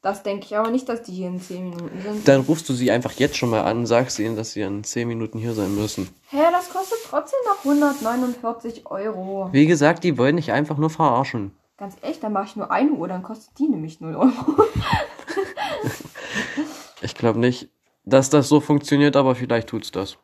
das 0.02 0.24
denke 0.24 0.46
ich 0.46 0.58
aber 0.58 0.72
nicht, 0.72 0.90
dass 0.90 1.04
die 1.04 1.12
hier 1.12 1.28
in 1.28 1.40
10 1.40 1.70
Minuten 1.70 2.02
sind. 2.02 2.28
Dann 2.28 2.42
rufst 2.42 2.68
du 2.68 2.74
sie 2.74 2.90
einfach 2.90 3.12
jetzt 3.14 3.38
schon 3.38 3.52
mal 3.52 3.62
an 3.62 3.80
und 3.80 3.86
sagst 3.86 4.18
ihnen, 4.18 4.36
dass 4.36 4.54
sie 4.54 4.62
in 4.62 4.84
10 4.84 5.08
Minuten 5.08 5.38
hier 5.38 5.54
sein 5.54 5.76
müssen. 5.76 6.10
Hä, 6.32 6.40
das 6.52 6.70
kostet 6.70 6.98
trotzdem 7.08 7.40
noch 7.46 7.64
149 7.64 8.88
Euro. 8.88 9.50
Wie 9.52 9.68
gesagt, 9.68 10.04
die 10.04 10.18
wollen 10.18 10.38
dich 10.38 10.52
einfach 10.52 10.78
nur 10.78 10.90
verarschen. 10.90 11.52
Ganz 11.78 11.96
echt, 12.02 12.24
dann 12.24 12.34
mache 12.34 12.46
ich 12.46 12.56
nur 12.56 12.72
eine 12.72 12.92
Uhr, 12.92 13.08
dann 13.08 13.22
kostet 13.22 13.58
die 13.60 13.68
nämlich 13.68 14.02
0 14.02 14.16
Euro. 14.16 14.32
Ich 17.04 17.16
glaube 17.16 17.40
nicht, 17.40 17.70
dass 18.06 18.30
das 18.30 18.48
so 18.48 18.60
funktioniert, 18.60 19.16
aber 19.16 19.34
vielleicht 19.34 19.70
tut's 19.70 19.92
das. 19.92 20.18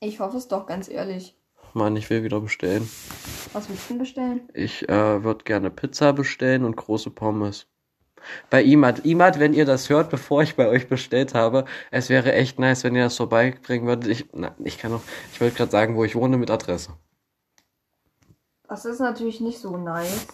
Ich 0.00 0.18
hoffe 0.18 0.38
es 0.38 0.48
doch, 0.48 0.66
ganz 0.66 0.88
ehrlich. 0.88 1.36
Mann, 1.72 1.94
ich 1.96 2.10
will 2.10 2.24
wieder 2.24 2.40
bestellen. 2.40 2.88
Was 3.52 3.68
willst 3.68 3.84
du 3.84 3.94
denn 3.94 3.98
bestellen? 3.98 4.40
Ich 4.54 4.88
äh, 4.88 5.22
würde 5.22 5.44
gerne 5.44 5.70
Pizza 5.70 6.12
bestellen 6.12 6.64
und 6.64 6.76
große 6.76 7.10
Pommes. 7.10 7.66
Bei 8.50 8.62
Imad. 8.62 9.04
Imad, 9.04 9.38
wenn 9.38 9.54
ihr 9.54 9.64
das 9.64 9.88
hört, 9.88 10.10
bevor 10.10 10.42
ich 10.42 10.56
bei 10.56 10.68
euch 10.68 10.88
bestellt 10.88 11.34
habe, 11.34 11.64
es 11.90 12.08
wäre 12.08 12.32
echt 12.32 12.58
nice, 12.58 12.82
wenn 12.82 12.96
ihr 12.96 13.04
das 13.04 13.16
vorbeibringen 13.16 13.86
würdet. 13.86 14.10
Ich, 14.10 14.26
na, 14.32 14.54
ich 14.64 14.78
kann 14.78 14.90
noch, 14.90 15.02
ich 15.32 15.40
wollte 15.40 15.56
gerade 15.56 15.70
sagen, 15.70 15.96
wo 15.96 16.04
ich 16.04 16.16
wohne 16.16 16.38
mit 16.38 16.50
Adresse. 16.50 16.90
Das 18.68 18.84
ist 18.84 19.00
natürlich 19.00 19.40
nicht 19.40 19.58
so 19.58 19.76
nice. 19.76 20.26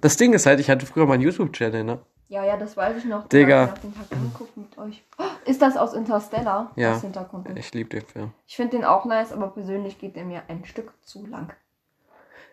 Das 0.00 0.16
Ding 0.16 0.32
ist 0.32 0.46
halt, 0.46 0.60
ich 0.60 0.68
hatte 0.68 0.86
früher 0.86 1.06
mal 1.06 1.14
einen 1.14 1.22
YouTube-Channel, 1.22 1.84
ne? 1.84 2.00
Ja, 2.32 2.46
ja, 2.46 2.56
das 2.56 2.78
weiß 2.78 2.96
ich 2.96 3.04
noch. 3.04 3.28
Digga. 3.28 3.74
Ich 3.74 3.80
den 3.80 3.94
Tag 3.94 4.10
angeguckt 4.10 4.56
mit 4.56 4.78
euch. 4.78 5.04
Oh, 5.18 5.24
ist 5.44 5.60
das 5.60 5.76
aus 5.76 5.92
Interstellar? 5.92 6.72
Ja. 6.76 6.94
Das 6.94 7.02
Hintergrund. 7.02 7.46
Ich 7.58 7.74
liebe 7.74 7.90
den 7.90 8.06
Film. 8.06 8.32
Ich 8.46 8.56
finde 8.56 8.78
den 8.78 8.86
auch 8.86 9.04
nice, 9.04 9.32
aber 9.32 9.48
persönlich 9.48 9.98
geht 9.98 10.16
der 10.16 10.24
mir 10.24 10.42
ein 10.48 10.64
Stück 10.64 10.94
zu 11.02 11.26
lang. 11.26 11.52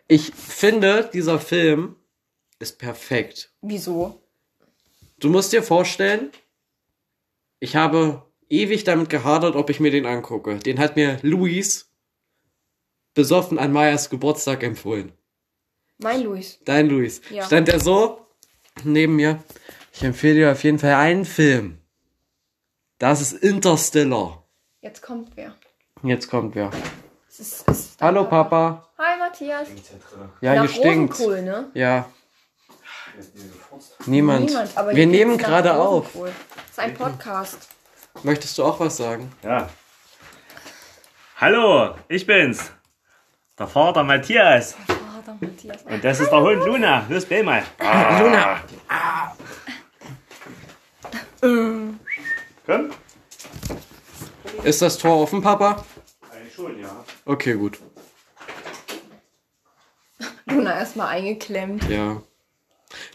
Ich 0.10 0.36
finde, 0.36 1.10
dieser 1.14 1.40
Film 1.40 1.96
ist 2.60 2.78
perfekt. 2.78 3.54
Wieso? 3.62 4.22
Du 5.18 5.30
musst 5.30 5.54
dir 5.54 5.64
vorstellen, 5.64 6.30
ich 7.62 7.78
habe 7.78 8.24
ewig 8.50 8.84
damit 8.84 9.10
gehadert, 9.10 9.56
ob 9.56 9.70
ich 9.70 9.80
mir 9.80 9.92
den 9.92 10.06
angucke. 10.06 10.60
Den 10.60 10.78
hat 10.78 10.98
mir 10.98 11.20
Luis 11.22 11.90
besoffen 13.14 13.58
an 13.58 13.72
Mayas 13.72 14.10
Geburtstag 14.10 14.62
empfohlen. 14.62 15.14
Mein 16.00 16.24
Luis. 16.24 16.60
Dein 16.66 16.90
Luis. 16.90 17.22
Ja. 17.30 17.46
Stand 17.46 17.70
er 17.70 17.80
so 17.80 18.26
neben 18.84 19.16
mir. 19.16 19.42
Ich 20.00 20.06
empfehle 20.06 20.36
dir 20.36 20.52
auf 20.54 20.64
jeden 20.64 20.80
Fall 20.80 20.94
einen 20.94 21.26
Film. 21.26 21.78
Das 23.00 23.20
ist 23.20 23.34
Interstellar. 23.34 24.46
Jetzt 24.80 25.02
kommt 25.02 25.36
wer. 25.36 25.54
Jetzt 26.04 26.30
kommt 26.30 26.56
wer. 26.56 26.72
Es 27.28 27.42
ist, 27.42 27.68
es 27.68 27.80
ist 27.80 28.02
Hallo 28.02 28.24
Papa. 28.24 28.88
Hi 28.98 29.20
Matthias. 29.20 29.68
Ja, 30.40 30.56
Nach 30.56 30.62
hier 30.62 30.70
stinkt's. 30.70 31.20
Rosenkohl, 31.20 31.42
ne? 31.42 31.70
Ja. 31.74 32.06
Niemand. 34.06 34.46
Niemand, 34.46 34.78
aber 34.78 34.92
Wir 34.92 34.96
hier 34.96 35.08
nehmen 35.08 35.36
nach 35.36 35.44
gerade 35.44 35.74
auf. 35.74 36.16
Rosenkohl. 36.16 36.32
Das 36.48 36.70
ist 36.72 36.80
ein 36.80 36.94
Podcast. 36.94 37.68
Möchtest 38.24 38.58
du 38.58 38.64
auch 38.64 38.80
was 38.80 38.96
sagen? 38.96 39.30
Ja. 39.44 39.70
Hallo, 41.42 41.96
ich 42.08 42.26
bin's. 42.26 42.72
Der 43.58 43.68
Vater 43.68 44.06
Matthias. 44.06 44.76
Vater 44.76 45.38
Matthias. 45.42 45.84
Und 45.84 46.02
das 46.02 46.22
ist 46.22 46.30
der 46.32 46.40
Hund 46.40 46.64
Luna. 46.66 47.06
Los, 47.10 47.26
bell 47.26 47.44
mal. 47.44 47.64
Luna. 48.22 48.62
Komm. 51.42 52.00
Ist 54.64 54.82
das 54.82 54.98
Tor 54.98 55.22
offen, 55.22 55.42
Papa? 55.42 55.84
Eigentlich 56.32 56.54
schon, 56.54 56.80
ja. 56.80 57.04
Okay, 57.26 57.54
gut. 57.54 57.80
Luna 60.48 60.78
erstmal 60.78 61.08
eingeklemmt. 61.08 61.88
Ja. 61.90 62.22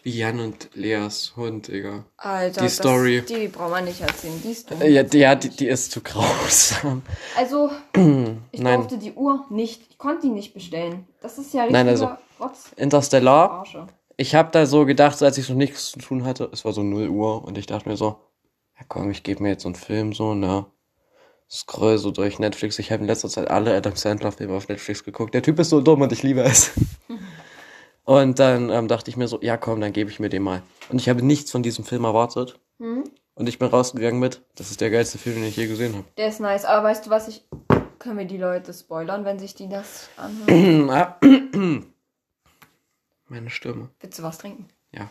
Wie 0.04 0.16
Jan 0.16 0.38
und 0.40 0.70
Leas 0.74 1.32
Hund, 1.36 1.66
Digga. 1.68 2.04
Alter, 2.16 2.60
Die 2.60 2.66
das- 2.66 2.76
Story. 2.76 3.22
Die, 3.28 3.34
die 3.40 3.48
brauchen 3.48 3.72
wir 3.72 3.80
nicht 3.82 4.00
erzählen. 4.00 4.40
Die 4.42 4.52
ist 4.52 4.70
dumm. 4.70 4.80
Ja, 4.82 5.02
die, 5.02 5.18
ja, 5.18 5.34
die, 5.34 5.48
die 5.48 5.66
ist 5.66 5.90
zu 5.90 6.00
grausam. 6.00 7.02
Also, 7.36 7.70
ich 8.52 8.60
Nein. 8.60 8.80
durfte 8.80 8.98
die 8.98 9.12
Uhr 9.12 9.44
nicht, 9.50 9.82
ich 9.90 9.98
konnte 9.98 10.22
die 10.28 10.32
nicht 10.32 10.54
bestellen. 10.54 11.08
Das 11.20 11.38
ist 11.38 11.52
ja 11.52 11.62
richtiger 11.62 11.78
Nein, 11.84 11.88
also- 11.88 12.10
Rotz. 12.40 12.70
Interstellar. 12.76 13.48
Verarsche. 13.48 13.86
Ich 14.16 14.34
habe 14.34 14.50
da 14.52 14.66
so 14.66 14.84
gedacht, 14.84 15.22
als 15.22 15.38
ich 15.38 15.48
noch 15.48 15.56
nichts 15.56 15.90
zu 15.90 15.98
tun 15.98 16.24
hatte, 16.24 16.48
es 16.52 16.64
war 16.64 16.72
so 16.72 16.82
0 16.82 17.08
Uhr 17.08 17.44
und 17.44 17.58
ich 17.58 17.66
dachte 17.66 17.88
mir 17.88 17.96
so, 17.96 18.20
ja 18.78 18.84
komm, 18.88 19.10
ich 19.10 19.22
gebe 19.22 19.42
mir 19.42 19.50
jetzt 19.50 19.62
so 19.62 19.68
einen 19.68 19.74
Film 19.74 20.12
so, 20.12 20.34
ne? 20.34 20.66
Scroll 21.50 21.98
so 21.98 22.10
durch 22.10 22.38
Netflix. 22.38 22.78
Ich 22.78 22.90
habe 22.90 23.02
in 23.02 23.06
letzter 23.06 23.28
Zeit 23.28 23.48
alle 23.48 23.76
Adam 23.76 23.94
Sandler 23.96 24.32
Filme 24.32 24.54
auf 24.54 24.68
Netflix 24.68 25.04
geguckt. 25.04 25.34
Der 25.34 25.42
Typ 25.42 25.58
ist 25.58 25.70
so 25.70 25.80
dumm 25.80 26.00
und 26.00 26.12
ich 26.12 26.22
liebe 26.22 26.42
es. 26.42 26.72
Und 28.06 28.38
dann 28.38 28.68
ähm, 28.68 28.86
dachte 28.86 29.10
ich 29.10 29.16
mir 29.16 29.28
so, 29.28 29.38
ja 29.40 29.56
komm, 29.56 29.80
dann 29.80 29.94
gebe 29.94 30.10
ich 30.10 30.20
mir 30.20 30.28
den 30.28 30.42
mal. 30.42 30.60
Und 30.90 31.00
ich 31.00 31.08
habe 31.08 31.22
nichts 31.22 31.50
von 31.50 31.62
diesem 31.62 31.86
Film 31.86 32.04
erwartet. 32.04 32.60
Und 33.34 33.48
ich 33.48 33.58
bin 33.58 33.68
rausgegangen 33.68 34.20
mit, 34.20 34.42
das 34.56 34.70
ist 34.70 34.82
der 34.82 34.90
geilste 34.90 35.16
Film, 35.16 35.36
den 35.36 35.44
ich 35.44 35.56
je 35.56 35.66
gesehen 35.66 35.94
habe. 35.94 36.04
Der 36.18 36.28
ist 36.28 36.38
nice, 36.38 36.66
aber 36.66 36.86
weißt 36.86 37.06
du 37.06 37.10
was, 37.10 37.28
ich... 37.28 37.44
Können 37.98 38.18
wir 38.18 38.26
die 38.26 38.36
Leute 38.36 38.74
spoilern, 38.74 39.24
wenn 39.24 39.38
sich 39.38 39.54
die 39.54 39.70
das 39.70 40.10
anhören? 40.18 41.86
Meine 43.34 43.50
Stimme. 43.50 43.90
Willst 43.98 44.20
du 44.20 44.22
was 44.22 44.38
trinken? 44.38 44.68
Ja. 44.92 45.10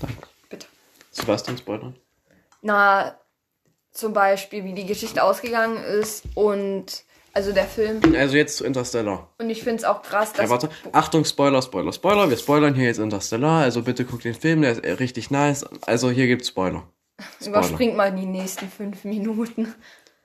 Danke. 0.00 0.28
Bitte. 0.50 0.66
Sebastian 1.10 1.56
Spoiler. 1.56 1.94
Na, 2.60 3.18
zum 3.90 4.12
Beispiel, 4.12 4.64
wie 4.64 4.74
die 4.74 4.84
Geschichte 4.84 5.22
ausgegangen 5.22 5.82
ist 5.82 6.24
und... 6.34 7.04
Also 7.32 7.52
der 7.52 7.64
Film. 7.64 8.02
Also 8.14 8.36
jetzt 8.36 8.58
zu 8.58 8.66
Interstellar. 8.66 9.30
Und 9.38 9.48
ich 9.48 9.62
finde 9.62 9.76
es 9.76 9.84
auch 9.84 10.02
krass, 10.02 10.34
dass... 10.34 10.44
Ja, 10.44 10.50
warte. 10.50 10.68
Achtung, 10.92 11.24
Spoiler, 11.24 11.62
Spoiler, 11.62 11.94
Spoiler. 11.94 12.28
Wir 12.28 12.36
spoilern 12.36 12.74
hier 12.74 12.84
jetzt 12.84 12.98
Interstellar. 12.98 13.62
Also 13.62 13.80
bitte 13.80 14.04
guckt 14.04 14.24
den 14.24 14.34
Film, 14.34 14.60
der 14.60 14.72
ist 14.72 14.84
äh, 14.84 14.92
richtig 14.92 15.30
nice. 15.30 15.64
Also 15.86 16.10
hier 16.10 16.26
gibt's 16.26 16.48
Spoiler. 16.48 16.86
Spoiler. 17.40 17.48
Überspringt 17.48 17.96
mal 17.96 18.14
die 18.14 18.26
nächsten 18.26 18.68
fünf 18.68 19.04
Minuten. 19.04 19.74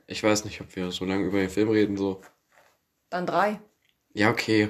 Ich 0.08 0.22
weiß 0.22 0.44
nicht, 0.44 0.60
ob 0.60 0.76
wir 0.76 0.92
so 0.92 1.06
lange 1.06 1.24
über 1.24 1.40
den 1.40 1.50
Film 1.50 1.70
reden, 1.70 1.96
so. 1.96 2.20
Dann 3.10 3.26
drei. 3.26 3.62
Ja, 4.14 4.30
okay. 4.30 4.70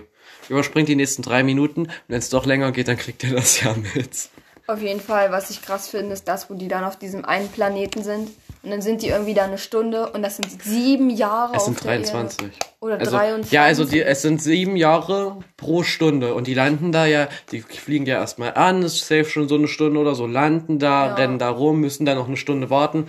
Überspringt 0.50 0.90
die 0.90 0.96
nächsten 0.96 1.22
drei 1.22 1.44
Minuten. 1.44 1.82
Und 1.82 1.92
wenn 2.08 2.20
es 2.20 2.30
doch 2.30 2.46
länger 2.46 2.72
geht, 2.72 2.88
dann 2.88 2.98
kriegt 2.98 3.24
ihr 3.24 3.36
das 3.36 3.62
ja 3.62 3.76
mit. 3.96 4.30
Auf 4.68 4.82
jeden 4.82 5.02
Fall, 5.02 5.32
was 5.32 5.50
ich 5.50 5.62
krass 5.62 5.90
finde, 5.90 6.14
ist 6.14 6.28
das, 6.28 6.50
wo 6.50 6.54
die 6.54 6.68
dann 6.68 6.84
auf 6.84 6.98
diesem 6.98 7.26
einen 7.26 7.50
Planeten 7.50 8.04
sind. 8.04 8.30
Und 8.64 8.70
dann 8.70 8.82
sind 8.82 9.02
die 9.02 9.08
irgendwie 9.08 9.34
da 9.34 9.46
eine 9.46 9.58
Stunde 9.58 10.12
und 10.12 10.22
das 10.22 10.36
sind 10.36 10.62
sieben 10.62 11.10
Jahre 11.10 11.54
Es 11.56 11.62
auf 11.62 11.66
sind 11.66 11.84
der 11.84 11.92
23. 11.98 12.42
Erde. 12.44 12.54
Oder 12.80 13.00
Also, 13.00 13.12
23. 13.12 13.52
ja, 13.52 13.64
also 13.64 13.86
die, 13.86 14.02
es 14.02 14.22
sind 14.22 14.42
sieben 14.42 14.76
Jahre 14.76 15.40
pro 15.58 15.82
Stunde 15.82 16.36
und 16.36 16.46
die 16.46 16.54
landen 16.54 16.92
da 16.92 17.08
ja, 17.08 17.28
die 17.52 17.62
fliegen 17.62 18.06
ja 18.06 18.20
erstmal 18.20 18.54
an, 18.54 18.84
ist 18.84 19.00
safe 19.00 19.26
schon 19.26 19.48
so 19.50 19.56
eine 19.56 19.68
Stunde 19.68 20.00
oder 20.00 20.14
so, 20.14 20.28
landen 20.28 20.78
da, 20.78 21.08
Ja. 21.08 21.14
rennen 21.16 21.40
da 21.40 21.50
rum, 21.50 21.80
müssen 21.80 22.06
da 22.06 22.14
noch 22.14 22.28
eine 22.28 22.38
Stunde 22.38 22.70
warten. 22.70 23.08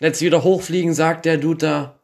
Jetzt 0.00 0.20
wieder 0.20 0.44
hochfliegen, 0.44 0.92
sagt 0.92 1.24
der 1.24 1.38
Dude 1.38 1.58
da, 1.66 1.98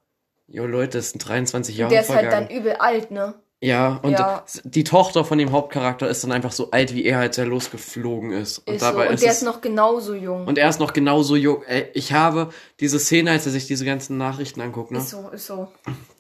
jo 0.49 0.65
Leute, 0.67 0.97
es 0.99 1.11
sind 1.11 1.19
23 1.19 1.77
Jahre 1.77 1.93
Der 1.93 2.01
ist 2.01 2.09
halt 2.09 2.21
vergangen. 2.21 2.49
dann 2.49 2.57
übel 2.57 2.73
alt, 2.77 3.11
ne? 3.11 3.35
Ja, 3.61 3.99
und 4.03 4.13
Ja. 4.13 4.45
die 4.65 4.85
Tochter 4.85 5.25
von 5.25 5.39
dem 5.39 5.51
Hauptcharakter 5.53 6.09
ist 6.09 6.23
dann 6.25 6.33
einfach 6.33 6.53
so 6.53 6.71
alt, 6.71 6.95
wie 6.95 7.05
er, 7.05 7.19
als 7.21 7.39
er 7.39 7.47
losgeflogen 7.47 8.33
ist. 8.33 8.59
Und 8.59 8.75
Ist 8.75 8.81
so. 8.81 8.87
dabei 8.87 9.09
Und 9.09 9.15
ist 9.15 9.23
der 9.25 9.33
ist 9.33 9.43
noch 9.43 9.61
genauso 9.61 10.15
jung. 10.15 10.47
und 10.47 10.59
er 10.59 10.69
ist 10.69 10.79
noch 10.79 10.93
genauso 10.93 11.37
jung. 11.37 11.63
Ey, 11.65 11.89
ich 11.95 12.13
habe 12.13 12.51
diese 12.81 12.99
Szene, 12.99 13.31
als 13.31 13.47
er 13.47 13.53
sich 13.53 13.67
diese 13.67 13.85
ganzen 13.85 14.19
Nachrichten 14.19 14.61
anguckt, 14.61 14.91
ne? 14.91 14.99
Ist 14.99 15.11
so, 15.11 15.29
ist 15.31 15.47
so. 15.47 15.69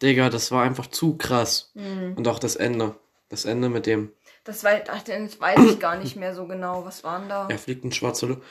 Digga, 0.02 0.30
das 0.30 0.50
war 0.50 0.62
einfach 0.64 0.86
zu 0.86 1.16
krass. 1.16 1.70
Mhm. 1.74 2.14
Und 2.16 2.26
auch 2.28 2.38
das 2.38 2.56
Ende. 2.56 2.94
Das 3.28 3.44
Ende 3.44 3.68
mit 3.68 3.86
dem, 3.86 4.12
Das 4.44 4.62
weiß, 4.62 4.82
ach, 4.88 5.02
das 5.02 5.40
weiß 5.40 5.58
ich 5.70 5.80
gar 5.80 5.96
nicht 5.96 6.14
mehr 6.16 6.32
so 6.34 6.46
genau. 6.46 6.84
Was 6.84 7.02
waren 7.04 7.28
da? 7.28 7.48
er 7.50 7.58
fliegt 7.58 7.82
in 7.84 7.90
schwarze 7.92 8.26
Luft. 8.26 8.42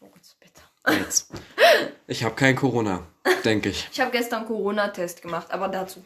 Moritz, 0.00 0.36
bitte. 0.40 0.98
Jetzt. 1.00 1.30
Ich 2.06 2.24
habe 2.24 2.34
kein 2.34 2.54
Corona, 2.56 3.02
denke 3.44 3.70
ich. 3.70 3.88
Ich 3.92 4.00
habe 4.00 4.10
gestern 4.12 4.46
Corona-Test 4.46 5.22
gemacht, 5.22 5.48
aber 5.50 5.68
dazu. 5.68 6.04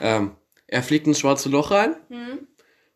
Ähm, 0.00 0.32
er 0.66 0.82
fliegt 0.82 1.06
ins 1.06 1.18
schwarze 1.20 1.48
Loch 1.48 1.70
rein. 1.70 1.96
Hm? 2.08 2.46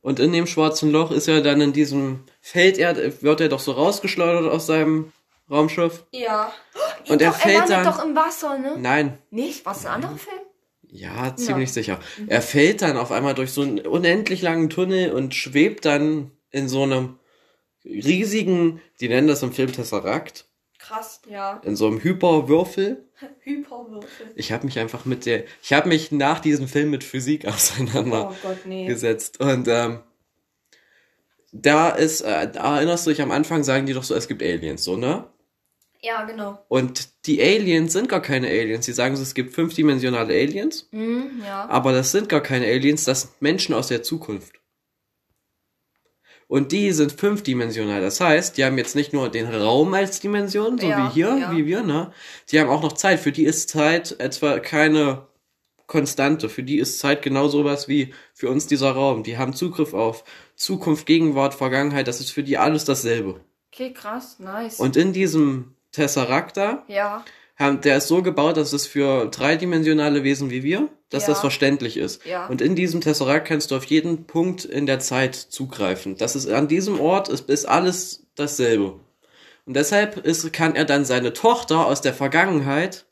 Und 0.00 0.18
in 0.20 0.32
dem 0.32 0.46
schwarzen 0.46 0.90
Loch 0.90 1.10
ist 1.12 1.28
er 1.28 1.40
dann 1.42 1.60
in 1.60 1.72
diesem 1.72 2.24
Feld, 2.40 2.76
er, 2.78 3.22
wird 3.22 3.40
er 3.40 3.48
doch 3.48 3.60
so 3.60 3.72
rausgeschleudert 3.72 4.50
aus 4.50 4.66
seinem 4.66 5.12
Raumschiff. 5.50 6.04
Ja. 6.12 6.52
Und 7.08 7.22
er 7.22 7.30
doch, 7.30 7.36
fällt 7.36 7.54
er 7.54 7.60
landet 7.68 7.76
dann- 7.76 7.84
doch 7.84 8.04
im 8.04 8.16
Wasser, 8.16 8.58
ne? 8.58 8.76
Nein, 8.78 9.18
Nicht? 9.30 9.64
Was, 9.64 9.86
ein 9.86 9.92
anderer 9.92 10.16
Film? 10.16 10.40
ja, 10.88 11.34
ziemlich 11.36 11.72
sicher. 11.72 11.98
Er 12.26 12.42
fällt 12.42 12.82
dann 12.82 12.96
auf 12.98 13.12
einmal 13.12 13.34
durch 13.34 13.52
so 13.52 13.62
einen 13.62 13.80
unendlich 13.86 14.42
langen 14.42 14.68
Tunnel 14.70 15.12
und 15.12 15.34
schwebt 15.34 15.84
dann 15.86 16.32
in 16.50 16.68
so 16.68 16.82
einem 16.82 17.18
riesigen, 17.84 18.80
die 19.00 19.08
nennen 19.08 19.28
das 19.28 19.42
im 19.42 19.52
Film 19.52 19.72
Tesseract, 19.72 20.46
Krass, 20.92 21.20
ja. 21.28 21.60
in 21.64 21.74
so 21.76 21.86
einem 21.86 22.02
Hyperwürfel. 22.02 23.04
Hyperwürfel. 23.40 24.26
Ich 24.36 24.52
habe 24.52 24.66
mich 24.66 24.78
einfach 24.78 25.04
mit 25.04 25.26
der, 25.26 25.44
ich 25.62 25.72
habe 25.72 25.88
mich 25.88 26.12
nach 26.12 26.40
diesem 26.40 26.68
Film 26.68 26.90
mit 26.90 27.04
Physik 27.04 27.46
auseinander 27.46 28.30
Oh 28.30 28.36
Gott, 28.42 28.66
nee. 28.66 28.86
gesetzt 28.86 29.40
und 29.40 29.68
ähm, 29.68 30.00
da 31.52 31.90
ist, 31.90 32.22
äh, 32.22 32.50
da 32.50 32.76
erinnerst 32.76 33.06
du 33.06 33.10
dich 33.10 33.20
am 33.22 33.30
Anfang 33.30 33.62
sagen 33.62 33.86
die 33.86 33.92
doch 33.92 34.04
so, 34.04 34.14
es 34.14 34.28
gibt 34.28 34.42
Aliens, 34.42 34.84
so 34.84 34.96
ne? 34.96 35.24
Ja, 36.00 36.24
genau. 36.24 36.58
Und 36.68 37.26
die 37.26 37.40
Aliens 37.40 37.92
sind 37.92 38.08
gar 38.08 38.20
keine 38.22 38.48
Aliens. 38.48 38.86
Die 38.86 38.92
sagen 38.92 39.14
so, 39.14 39.22
es 39.22 39.34
gibt 39.34 39.54
fünfdimensionale 39.54 40.34
Aliens, 40.34 40.88
Mhm, 40.90 41.42
ja. 41.44 41.68
aber 41.68 41.92
das 41.92 42.10
sind 42.10 42.28
gar 42.28 42.40
keine 42.40 42.66
Aliens, 42.66 43.04
das 43.04 43.20
sind 43.22 43.40
Menschen 43.42 43.72
aus 43.74 43.86
der 43.88 44.02
Zukunft. 44.02 44.54
Und 46.52 46.70
die 46.70 46.92
sind 46.92 47.12
fünfdimensional. 47.12 48.02
Das 48.02 48.20
heißt, 48.20 48.58
die 48.58 48.64
haben 48.66 48.76
jetzt 48.76 48.94
nicht 48.94 49.14
nur 49.14 49.30
den 49.30 49.46
Raum 49.46 49.94
als 49.94 50.20
Dimension, 50.20 50.76
so 50.76 50.86
Ja, 50.86 51.08
wie 51.08 51.14
hier, 51.14 51.38
ja. 51.38 51.50
wie 51.50 51.64
wir, 51.64 51.82
ne? 51.82 52.12
Die 52.50 52.60
haben 52.60 52.68
auch 52.68 52.82
noch 52.82 52.92
Zeit. 52.92 53.20
Für 53.20 53.32
die 53.32 53.44
ist 53.44 53.70
Zeit 53.70 54.16
etwa 54.20 54.58
keine 54.58 55.28
Konstante. 55.86 56.50
Für 56.50 56.62
die 56.62 56.76
ist 56.76 56.98
Zeit 56.98 57.22
genau 57.22 57.48
sowas 57.48 57.88
wie 57.88 58.12
für 58.34 58.50
uns 58.50 58.66
dieser 58.66 58.90
Raum. 58.90 59.22
Die 59.22 59.38
haben 59.38 59.54
Zugriff 59.54 59.94
auf 59.94 60.24
Zukunft, 60.54 61.06
Gegenwart, 61.06 61.54
Vergangenheit. 61.54 62.06
Das 62.06 62.20
ist 62.20 62.32
für 62.32 62.42
die 62.42 62.58
alles 62.58 62.84
dasselbe. 62.84 63.40
Okay, 63.72 63.94
krass, 63.94 64.38
nice. 64.38 64.78
Und 64.78 64.98
in 64.98 65.14
diesem 65.14 65.74
Tesseract 65.90 66.58
da 66.58 66.84
ja. 66.86 67.24
Haben, 67.56 67.80
der 67.82 67.98
ist 67.98 68.08
so 68.08 68.22
gebaut, 68.22 68.56
dass 68.56 68.72
es 68.72 68.86
für 68.86 69.26
dreidimensionale 69.26 70.24
Wesen 70.24 70.50
wie 70.50 70.62
wir, 70.62 70.88
dass 71.10 71.24
Ja. 71.24 71.30
das 71.30 71.40
verständlich 71.40 71.96
ist. 71.96 72.24
Ja. 72.24 72.46
Und 72.46 72.60
in 72.62 72.74
diesem 72.74 73.00
Tesseract 73.00 73.46
kannst 73.46 73.70
du 73.70 73.76
auf 73.76 73.84
jeden 73.84 74.26
Punkt 74.26 74.64
in 74.64 74.86
der 74.86 74.98
Zeit 75.00 75.34
zugreifen. 75.34 76.16
Das 76.16 76.34
ist 76.34 76.48
an 76.48 76.66
diesem 76.68 76.98
Ort 77.00 77.28
ist, 77.28 77.48
ist 77.50 77.66
alles 77.66 78.24
dasselbe. 78.34 78.98
Und 79.66 79.74
deshalb 79.74 80.16
ist, 80.16 80.50
kann 80.52 80.74
er 80.74 80.84
dann 80.84 81.04
seine 81.04 81.32
Tochter 81.34 81.86
aus 81.86 82.00
der 82.00 82.14
Vergangenheit 82.14 83.04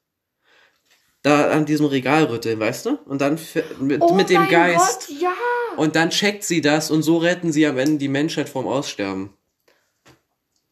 da 1.23 1.51
an 1.51 1.67
diesem 1.67 1.87
Regal 1.87 2.25
rütteln, 2.25 2.59
weißt 2.59 2.87
du? 2.87 2.99
Und 3.05 3.21
dann 3.21 3.39
mit, 3.79 4.01
Oh 4.01 4.15
mit 4.15 4.31
dem 4.31 4.49
Geist. 4.49 5.09
Gott, 5.09 5.21
ja. 5.21 5.33
Und 5.77 5.95
dann 5.95 6.11
checkt 6.11 6.45
sie 6.45 6.63
das 6.63 6.91
und 6.91 7.03
so 7.03 7.19
retten 7.19 7.53
sie 7.53 7.67
am 7.67 7.77
Ende 7.79 7.99
die 7.99 8.09
Menschheit 8.09 8.49
vom 8.49 8.67
Aussterben. 8.67 9.31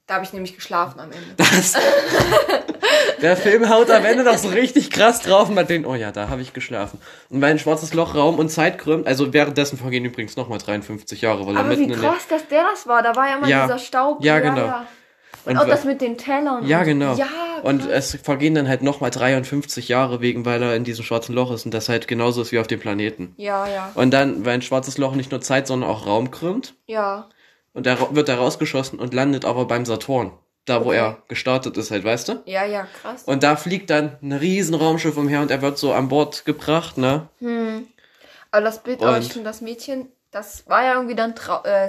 Da 0.07 0.15
habe 0.15 0.25
ich 0.25 0.33
nämlich 0.33 0.55
geschlafen 0.57 0.99
am 1.01 1.13
Ende. 1.13 1.35
Das. 1.37 1.75
Der 3.23 3.37
Film 3.37 3.69
haut 3.69 3.91
am 3.91 4.05
Ende 4.05 4.25
doch 4.25 4.39
so 4.39 4.49
richtig 4.49 4.91
krass 4.91 5.21
drauf 5.21 5.49
und 5.49 5.55
man 5.55 5.67
denkt, 5.67 5.89
oh 5.89 5.95
ja, 5.95 6.13
da 6.13 6.29
habe 6.29 6.43
ich 6.43 6.53
geschlafen. 6.53 7.01
Und 7.31 7.41
weil 7.41 7.51
ein 7.53 7.59
schwarzes 7.59 7.95
Loch 7.95 8.15
Raum 8.15 8.39
und 8.39 8.49
Zeit 8.49 8.79
krümmt, 8.79 9.07
also 9.07 9.33
währenddessen 9.33 9.79
vergehen 9.79 10.05
übrigens 10.05 10.37
nochmal 10.37 10.59
53 10.59 11.21
Jahre, 11.21 11.47
weil 11.47 11.55
er 11.55 11.61
Aber 11.61 11.69
mitten 11.71 11.89
wie 11.89 11.93
in 11.95 12.01
krass, 12.01 12.27
dass 12.29 12.47
der 12.49 12.63
das 12.71 12.87
war. 12.87 13.03
Da 13.03 13.17
war 13.17 13.29
ja 13.29 13.39
mal 13.39 13.49
Ja. 13.51 13.67
dieser 13.67 13.79
Staub. 13.79 14.25
Ja, 14.25 14.39
genau. 14.41 14.73
Und, 15.45 15.53
Und 15.53 15.59
auch 15.59 15.67
das 15.67 15.85
mit 15.85 16.01
den 16.01 16.19
Tellern. 16.19 16.67
Ja, 16.67 16.83
genau. 16.85 17.15
Ja, 17.15 17.27
und 17.63 17.89
es 17.89 18.19
vergehen 18.23 18.55
dann 18.55 18.69
halt 18.69 18.83
nochmal 18.83 19.11
53 19.11 19.89
Jahre 19.89 20.21
wegen, 20.21 20.45
weil 20.45 20.63
er 20.63 20.77
in 20.77 20.85
diesem 20.85 21.05
schwarzen 21.05 21.35
Loch 21.35 21.51
ist 21.53 21.65
und 21.65 21.73
das 21.73 21.89
halt 21.89 22.07
genauso 22.07 22.43
ist 22.43 22.53
wie 22.53 22.59
auf 22.59 22.67
dem 22.67 22.81
Planeten. 22.81 23.35
ja, 23.37 23.67
ja, 23.67 23.91
Und 23.95 24.13
dann, 24.13 24.45
weil 24.45 24.55
ein 24.55 24.63
schwarzes 24.63 24.99
Loch 24.99 25.15
nicht 25.15 25.31
nur 25.31 25.41
Zeit, 25.41 25.67
sondern 25.67 25.89
auch 25.89 26.07
Raum 26.07 26.31
krümmt 26.31 26.75
ja. 26.87 27.29
und 27.73 27.87
er 27.87 28.15
wird 28.15 28.29
da 28.29 28.37
rausgeschossen 28.37 28.99
und 28.99 29.15
landet 29.15 29.45
aber 29.45 29.65
beim 29.65 29.87
Saturn. 29.87 30.33
Da, 30.69 30.85
wo 30.85 30.89
Okay. 30.89 30.99
er 30.99 31.17
gestartet 31.29 31.77
ist 31.77 31.91
halt, 31.91 32.05
weißt 32.05 32.29
du? 32.29 32.43
Ja, 32.45 32.65
ja, 32.65 32.87
krass. 33.01 33.25
Und 33.25 33.43
da 33.43 33.57
fliegt 33.57 33.91
dann 33.91 34.17
ein 34.23 34.33
riesen 34.33 34.75
Raumschiff 34.75 35.17
umher 35.17 35.41
und 35.41 35.51
er 35.51 35.63
wird 35.63 35.79
so 35.79 35.93
an 35.93 36.09
Bord 36.09 36.45
gebracht, 36.45 36.99
ne? 36.99 37.29
Aber 38.51 38.65
das 38.65 38.83
Bild, 38.83 39.01
Und- 39.01 39.25
finde, 39.25 39.49
das 39.49 39.61
Mädchen, 39.61 40.09
das 40.31 40.65
war 40.69 40.83
ja 40.85 40.95
irgendwie 40.95 41.15
dann 41.15 41.35
äh, 41.65 41.89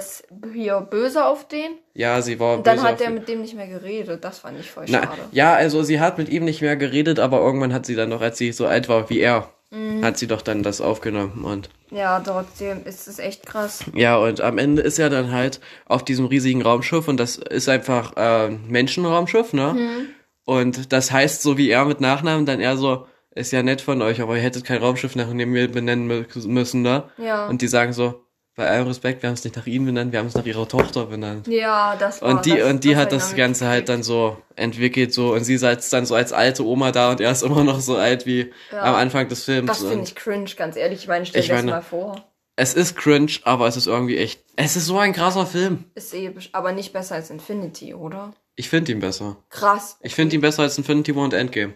hier 0.54 0.80
böse 0.80 1.24
auf 1.24 1.46
den. 1.48 1.72
Ja, 1.94 2.22
sie 2.22 2.40
war 2.40 2.56
Und 2.58 2.66
dann 2.66 2.76
böse 2.76 2.88
hat 2.88 3.00
er 3.00 3.10
mit 3.10 3.28
dem 3.28 3.42
nicht 3.42 3.54
mehr 3.54 3.66
geredet. 3.68 4.24
Das 4.24 4.38
fand 4.38 4.58
ich 4.58 4.70
voll 4.70 4.84
Na, 4.88 5.02
schade. 5.02 5.22
ja, 5.32 5.54
also 5.54 5.82
sie 5.82 6.00
hat 6.00 6.16
mit 6.18 6.28
ihm 6.30 6.44
nicht 6.44 6.62
mehr 6.62 6.76
geredet, 6.76 7.18
aber 7.18 7.40
irgendwann 7.40 7.72
hat 7.74 7.84
sie 7.86 7.94
dann 7.96 8.08
noch, 8.08 8.20
als 8.22 8.38
sie 8.38 8.52
so 8.52 8.66
alt 8.66 8.88
war 8.88 9.10
wie 9.10 9.20
er, 9.20 9.48
Mhm. 9.70 10.04
hat 10.04 10.18
sie 10.18 10.26
doch 10.26 10.42
dann 10.42 10.62
das 10.62 10.80
aufgenommen 10.80 11.44
und 11.44 11.68
Ja, 11.90 12.20
trotzdem 12.20 12.84
ist 12.84 13.08
es 13.08 13.18
echt 13.18 13.46
krass. 13.46 13.84
ja, 13.94 14.16
und 14.16 14.40
am 14.40 14.58
Ende 14.58 14.82
ist 14.82 14.98
er 14.98 15.10
dann 15.10 15.32
halt 15.32 15.60
auf 15.86 16.04
diesem 16.04 16.26
riesigen 16.26 16.62
Raumschiff 16.62 17.08
und 17.08 17.16
das 17.18 17.36
ist 17.36 17.68
einfach 17.68 18.12
äh, 18.16 18.48
Menschenraumschiff, 18.48 19.52
ne? 19.52 19.74
Mhm. 19.74 20.06
Und 20.44 20.92
das 20.92 21.10
heißt 21.12 21.42
so 21.42 21.56
wie 21.58 21.70
er 21.70 21.84
mit 21.84 22.00
Nachnamen, 22.00 22.46
dann 22.46 22.60
er 22.60 22.76
so, 22.76 23.06
ist 23.34 23.52
ja 23.52 23.62
nett 23.62 23.80
von 23.80 24.02
euch, 24.02 24.20
aber 24.20 24.36
ihr 24.36 24.42
hättet 24.42 24.64
kein 24.64 24.78
Raumschiff 24.82 25.14
nach 25.16 25.28
mir 25.32 25.70
benennen 25.70 26.10
mü- 26.10 26.48
müssen, 26.48 26.82
ne? 26.82 27.04
Ja. 27.18 27.48
Und 27.48 27.62
die 27.62 27.68
sagen 27.68 27.92
so, 27.92 28.24
bei 28.56 28.68
allem 28.68 28.86
Respekt, 28.88 29.22
wir 29.22 29.28
haben 29.28 29.34
es 29.34 29.44
nicht 29.44 29.56
nach 29.56 29.66
ihnen 29.66 29.86
benannt, 29.86 30.12
wir 30.12 30.18
haben 30.18 30.26
es 30.26 30.34
nach 30.34 30.44
ihrer 30.44 30.68
Tochter 30.68 31.06
benannt. 31.06 31.46
Ja, 31.48 31.96
das 31.96 32.20
war 32.20 32.28
Und 32.30 32.44
die, 32.46 32.56
das, 32.56 32.68
und 32.70 32.84
die 32.84 32.90
das 32.90 32.98
hat 32.98 33.12
das 33.12 33.34
Ganze 33.36 33.66
halt 33.68 33.88
dann 33.88 34.02
so 34.02 34.36
entwickelt, 34.56 35.14
so, 35.14 35.32
und 35.32 35.44
sie 35.44 35.56
sitzt 35.56 35.92
dann 35.92 36.04
so 36.06 36.14
als 36.14 36.32
alte 36.32 36.64
Oma 36.66 36.92
da 36.92 37.10
und 37.10 37.20
er 37.20 37.30
ist 37.32 37.42
immer 37.42 37.64
noch 37.64 37.80
so 37.80 37.96
alt 37.96 38.26
wie 38.26 38.52
Ja. 38.72 38.82
am 38.82 38.94
Anfang 38.96 39.28
des 39.28 39.44
Films. 39.44 39.66
Das 39.68 39.78
finde 39.82 40.04
ich 40.04 40.14
cringe, 40.14 40.50
ganz 40.56 40.76
ehrlich. 40.76 41.00
Ich 41.00 41.08
meine, 41.08 41.24
stell 41.26 41.40
Ich 41.40 41.46
dir 41.46 41.54
das 41.54 41.62
meine- 41.62 41.76
mal 41.76 41.82
vor. 41.82 42.22
es 42.56 42.74
ist 42.74 42.96
cringe, 42.96 43.32
aber 43.44 43.66
es 43.66 43.76
ist 43.76 43.86
irgendwie 43.86 44.18
echt, 44.18 44.42
es 44.56 44.76
ist 44.76 44.86
so 44.86 44.98
ein 44.98 45.12
krasser 45.14 45.46
Film. 45.46 45.84
Ist 45.94 46.12
eh, 46.12 46.28
besch- 46.28 46.50
aber 46.52 46.72
nicht 46.72 46.92
besser 46.92 47.14
als 47.14 47.30
Infinity, 47.30 47.94
oder? 47.94 48.34
Ich 48.56 48.68
finde 48.68 48.92
ihn 48.92 49.00
besser. 49.00 49.36
Krass. 49.48 49.96
Ich 50.02 50.14
finde 50.14 50.34
ihn 50.34 50.42
besser 50.42 50.64
als 50.64 50.76
Infinity 50.76 51.16
War 51.16 51.24
und 51.24 51.32
Endgame. 51.32 51.72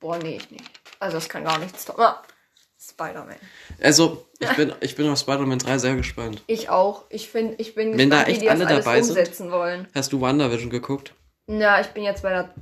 Boah, 0.00 0.18
nee, 0.18 0.36
ich 0.38 0.50
nicht. 0.50 0.64
Also, 0.98 1.18
das 1.18 1.28
kann 1.28 1.44
gar 1.44 1.58
nichts. 1.58 1.88
Ah, 1.90 2.22
Spider-Man. 2.98 3.36
Also, 3.82 4.26
ich 4.40 4.50
bin, 4.56 4.72
ich 4.80 4.96
bin 4.96 5.08
auf 5.08 5.18
Spider-Man 5.18 5.58
3 5.58 5.78
sehr 5.78 5.96
gespannt. 5.96 6.42
Ich 6.46 6.68
auch. 6.70 7.04
Ich 7.10 7.28
finde, 7.28 7.54
ich 7.58 7.74
bin 7.74 7.96
Wenn 7.98 8.10
da 8.10 8.24
gespannt, 8.24 8.26
wie 8.28 8.32
echt 8.32 8.42
die 8.42 8.46
das 8.46 8.54
alle 8.60 8.66
alles 8.66 8.84
dabei 8.84 9.02
sind? 9.02 9.18
umsetzen 9.18 9.50
wollen. 9.52 9.88
Hast 9.94 10.12
du 10.12 10.20
WandaVision 10.20 10.70
geguckt? 10.70 11.14
Ja, 11.46 11.80
ich 11.80 11.88
bin 11.88 12.02
jetzt 12.04 12.22
bei 12.22 12.30
der 12.30 12.54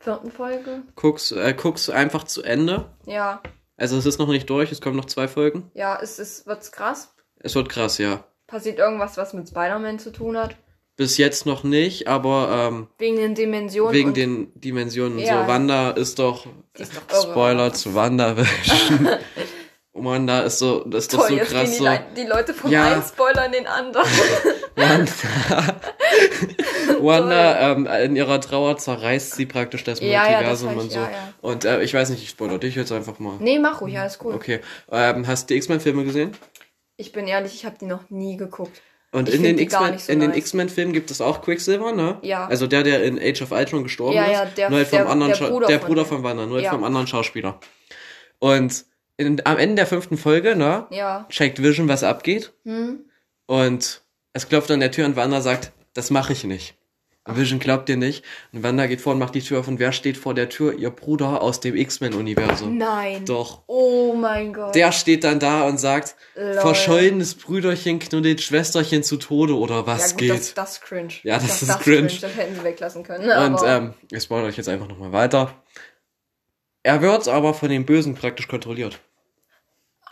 vierten 0.00 0.30
Folge. 0.30 0.82
Guckst, 0.96 1.32
äh, 1.32 1.54
guckst 1.54 1.90
einfach 1.90 2.24
zu 2.24 2.42
Ende. 2.42 2.86
Ja, 3.06 3.42
Also, 3.76 3.96
es 3.98 4.06
ist 4.06 4.18
noch 4.18 4.28
nicht 4.28 4.48
durch, 4.50 4.72
es 4.72 4.80
kommen 4.80 4.96
noch 4.96 5.04
zwei 5.06 5.28
Folgen. 5.28 5.70
ja, 5.74 5.98
es 6.00 6.18
ist, 6.18 6.46
wird's 6.46 6.72
krass. 6.72 7.14
Es 7.40 7.54
wird 7.54 7.68
krass, 7.68 7.98
ja. 7.98 8.24
Passiert 8.46 8.78
irgendwas, 8.78 9.16
was 9.18 9.34
mit 9.34 9.48
Spider-Man 9.48 9.98
zu 9.98 10.10
tun 10.12 10.36
hat? 10.38 10.56
Bis 10.96 11.16
jetzt 11.18 11.44
noch 11.44 11.64
nicht, 11.64 12.06
aber 12.06 12.68
ähm, 12.72 12.86
Wegen 12.98 13.16
den 13.16 13.34
Dimensionen. 13.34 13.92
wegen 13.92 14.14
den 14.14 14.52
Dimensionen. 14.54 15.18
Ja. 15.18 15.42
So, 15.42 15.48
Wanda 15.48 15.90
ist 15.90 16.20
doch, 16.20 16.46
Die 16.78 16.82
ist 16.82 16.92
doch. 17.08 17.22
Spoiler 17.22 17.72
zu 17.72 17.94
WandaVision. 19.94 20.04
Wanda 20.04 20.40
ist 20.40 20.58
so, 20.58 20.84
das 20.84 21.04
ist 21.04 21.14
doch 21.14 21.20
Toll, 21.20 21.28
so 21.30 21.34
jetzt 21.36 21.50
krass 21.52 21.62
gehen 21.62 21.70
die, 21.72 21.76
so. 21.78 21.84
Le 21.84 22.00
die 22.16 22.22
Leute 22.24 22.54
vom 22.54 22.70
Ja. 22.70 22.92
einen 22.92 23.02
Spoiler 23.02 23.46
in 23.46 23.52
den 23.52 23.66
anderen. 23.66 24.06
Wanda, 24.76 25.74
Wanda 27.00 27.72
ähm, 27.72 27.86
in 27.86 28.16
ihrer 28.16 28.40
Trauer 28.40 28.76
zerreißt 28.76 29.34
sie 29.36 29.46
praktisch 29.46 29.84
das 29.84 30.00
Ja, 30.00 30.06
ja, 30.06 30.42
das 30.42 30.62
Multiversum 30.62 30.70
ich, 30.72 30.78
und 30.78 30.92
so. 30.92 30.98
ja, 30.98 31.10
ja. 31.10 31.32
Und 31.40 31.64
äh, 31.64 31.82
ich 31.82 31.94
weiß 31.94 32.10
nicht, 32.10 32.22
ich 32.22 32.30
spoilere 32.30 32.58
dich 32.58 32.74
jetzt 32.74 32.92
einfach 32.92 33.18
mal. 33.18 33.36
nee, 33.40 33.58
mach 33.58 33.80
ruhig, 33.80 33.98
alles 33.98 34.18
cool. 34.24 34.34
Okay. 34.34 34.60
Ähm, 34.90 35.26
hast 35.26 35.48
du 35.48 35.54
die 35.54 35.58
X-Men-Filme 35.58 36.04
gesehen? 36.04 36.32
Ich 36.96 37.12
bin 37.12 37.26
ehrlich, 37.26 37.54
ich 37.54 37.64
habe 37.64 37.76
die 37.80 37.86
noch 37.86 38.08
nie 38.10 38.36
geguckt. 38.36 38.80
Und 39.12 39.28
Ich 39.28 39.36
in 39.36 39.44
den 39.44 39.58
X-Men 39.58 39.98
so 39.98 40.10
in 40.12 40.18
den 40.18 40.30
nice. 40.30 40.38
X-Men-Filmen 40.38 40.92
gibt 40.92 41.10
es 41.12 41.20
auch 41.20 41.40
Quicksilver, 41.42 41.92
ne? 41.92 42.18
Ja. 42.22 42.46
Also 42.48 42.66
der, 42.66 42.82
der 42.82 43.04
in 43.04 43.16
Age 43.20 43.42
of 43.42 43.52
Ultron 43.52 43.84
gestorben 43.84 44.16
Ja, 44.16 44.24
ist. 44.24 44.32
ja, 44.32 44.44
der- 44.46 44.70
nur 44.70 44.78
halt 44.80 44.88
vom 44.88 44.98
der- 44.98 45.08
anderen 45.08 45.32
der 45.38 45.46
Bruder 45.46 45.66
der 45.68 45.78
von 45.78 45.86
Bruder 45.88 46.04
von 46.04 46.22
Wanda, 46.24 46.46
nur 46.46 46.58
halt 46.58 46.66
vom 46.68 46.82
anderen 46.82 47.06
Schauspieler. 47.06 47.60
Und 48.40 48.84
in, 49.16 49.40
am 49.44 49.58
Ende 49.58 49.76
der 49.76 49.86
fünften 49.86 50.16
Folge, 50.16 50.56
ne? 50.56 50.86
Ja. 50.90 51.26
Checkt 51.28 51.62
Vision, 51.62 51.88
was 51.88 52.02
abgeht. 52.02 52.52
Hm? 52.64 53.04
Und 53.46 54.02
es 54.32 54.48
klopft 54.48 54.70
an 54.70 54.80
der 54.80 54.90
Tür 54.90 55.06
und 55.06 55.16
Wanda 55.16 55.40
sagt, 55.40 55.72
das 55.92 56.10
mache 56.10 56.32
ich 56.32 56.44
nicht. 56.44 56.74
Und 57.26 57.38
Vision 57.38 57.58
glaubt 57.58 57.88
dir 57.88 57.96
nicht. 57.96 58.22
Und 58.52 58.62
Wanda 58.62 58.86
geht 58.86 59.00
vor 59.00 59.14
und 59.14 59.18
macht 59.18 59.34
die 59.34 59.40
Tür 59.40 59.60
auf. 59.60 59.68
Und 59.68 59.78
wer 59.78 59.92
steht 59.92 60.18
vor 60.18 60.34
der 60.34 60.50
Tür? 60.50 60.74
Ihr 60.74 60.90
Bruder 60.90 61.40
aus 61.40 61.58
dem 61.58 61.74
X-Men-Universum. 61.74 62.76
Nein. 62.76 63.24
Doch. 63.24 63.62
Oh 63.66 64.12
mein 64.12 64.52
Gott. 64.52 64.74
Der 64.74 64.92
steht 64.92 65.24
dann 65.24 65.38
da 65.38 65.62
und 65.62 65.78
sagt, 65.78 66.16
Lol. 66.34 66.52
verschollenes 66.54 67.34
Brüderchen 67.34 67.98
knuddelt 67.98 68.42
Schwesterchen 68.42 69.02
zu 69.02 69.16
Tode 69.16 69.56
oder 69.56 69.76
ja, 69.76 69.86
was 69.86 70.10
gut, 70.10 70.18
geht. 70.18 70.30
Das, 70.32 70.54
das 70.54 70.72
ist 70.72 70.82
cringe. 70.82 71.14
Ja, 71.22 71.38
das 71.38 71.62
ist 71.62 71.80
cringe. 71.80 72.08
Das 72.20 72.36
hätten 72.36 72.56
sie 72.56 72.64
weglassen 72.64 73.02
können. 73.04 73.24
und 73.24 73.30
aber 73.32 73.68
ähm, 73.68 73.94
ich 74.10 74.22
spoilere 74.22 74.48
euch 74.48 74.58
jetzt 74.58 74.68
einfach 74.68 74.88
nochmal 74.88 75.12
weiter. 75.12 75.54
Er 76.84 77.02
wird 77.02 77.26
aber 77.28 77.52
von 77.54 77.68
den 77.70 77.84
Bösen 77.86 78.14
praktisch 78.14 78.46
kontrolliert. 78.46 79.00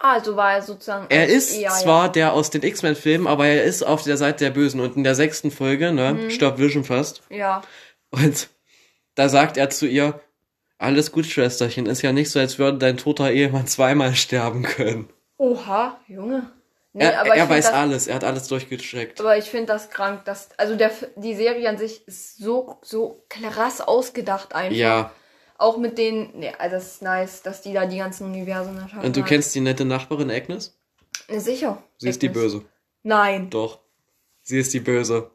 also 0.00 0.34
war 0.36 0.54
er 0.54 0.62
sozusagen. 0.62 1.06
Er 1.10 1.28
ist 1.28 1.56
eher, 1.56 1.70
zwar 1.70 2.10
der 2.10 2.32
aus 2.32 2.50
den 2.50 2.62
X-Men-Filmen, 2.64 3.28
aber 3.28 3.46
er 3.46 3.62
ist 3.62 3.84
auf 3.84 4.02
der 4.02 4.16
Seite 4.16 4.44
der 4.44 4.50
Bösen. 4.50 4.80
Und 4.80 4.96
in 4.96 5.04
der 5.04 5.14
sechsten 5.14 5.50
Folge, 5.52 5.92
ne, 5.92 6.14
Mhm. 6.14 6.30
stirbt 6.30 6.58
Vision 6.58 6.82
fast. 6.82 7.22
Ja. 7.28 7.36
ja. 7.36 7.62
Und 8.10 8.48
da 9.14 9.28
sagt 9.28 9.56
er 9.56 9.70
zu 9.70 9.86
ihr, 9.86 10.18
alles 10.78 11.12
gut, 11.12 11.26
Schwesterchen, 11.26 11.86
ist 11.86 12.02
ja 12.02 12.12
nicht 12.12 12.30
so, 12.30 12.40
als 12.40 12.58
würde 12.58 12.78
dein 12.78 12.96
toter 12.96 13.30
Ehemann 13.30 13.68
zweimal 13.68 14.14
sterben 14.16 14.62
können. 14.64 15.08
Oha, 15.36 16.00
Junge. 16.08 16.50
Nee, 16.94 17.04
er 17.04 17.20
aber 17.20 17.36
er 17.36 17.48
weiß 17.48 17.66
das, 17.66 17.74
alles, 17.74 18.06
er 18.06 18.16
hat 18.16 18.24
alles 18.24 18.48
durchgecheckt. 18.48 19.20
Aber 19.20 19.38
ich 19.38 19.44
finde 19.44 19.66
das 19.66 19.88
krank, 19.90 20.24
dass. 20.24 20.48
Also 20.58 20.74
der, 20.76 20.90
die 21.16 21.34
Serie 21.34 21.68
an 21.68 21.78
sich 21.78 22.06
ist 22.08 22.38
so, 22.38 22.78
so 22.82 23.24
krass 23.28 23.80
ausgedacht 23.80 24.54
einfach. 24.54 24.76
Ja, 24.76 25.12
Auch 25.62 25.76
mit 25.78 25.96
den. 25.98 26.30
Nee, 26.38 26.52
also 26.58 26.76
das 26.76 26.86
ist 26.94 27.02
nice, 27.02 27.42
dass 27.42 27.62
die 27.62 27.72
da 27.72 27.86
die 27.86 27.98
ganzen 27.98 28.26
Universen 28.26 28.76
erschaffen. 28.76 29.04
und 29.06 29.16
du 29.16 29.22
kennst 29.22 29.54
die 29.54 29.60
nette 29.60 29.84
Nachbarin 29.84 30.30
Agnes? 30.30 30.76
Nee, 31.28 31.38
Sicher. 31.38 31.82
Sie 31.98 32.08
ist 32.08 32.20
die 32.22 32.28
Agnes. 32.28 32.42
Böse. 32.42 32.64
Nein. 33.04 33.48
Doch. 33.50 33.80
Sie 34.42 34.58
ist 34.58 34.74
die 34.74 34.80
Böse. 34.80 35.30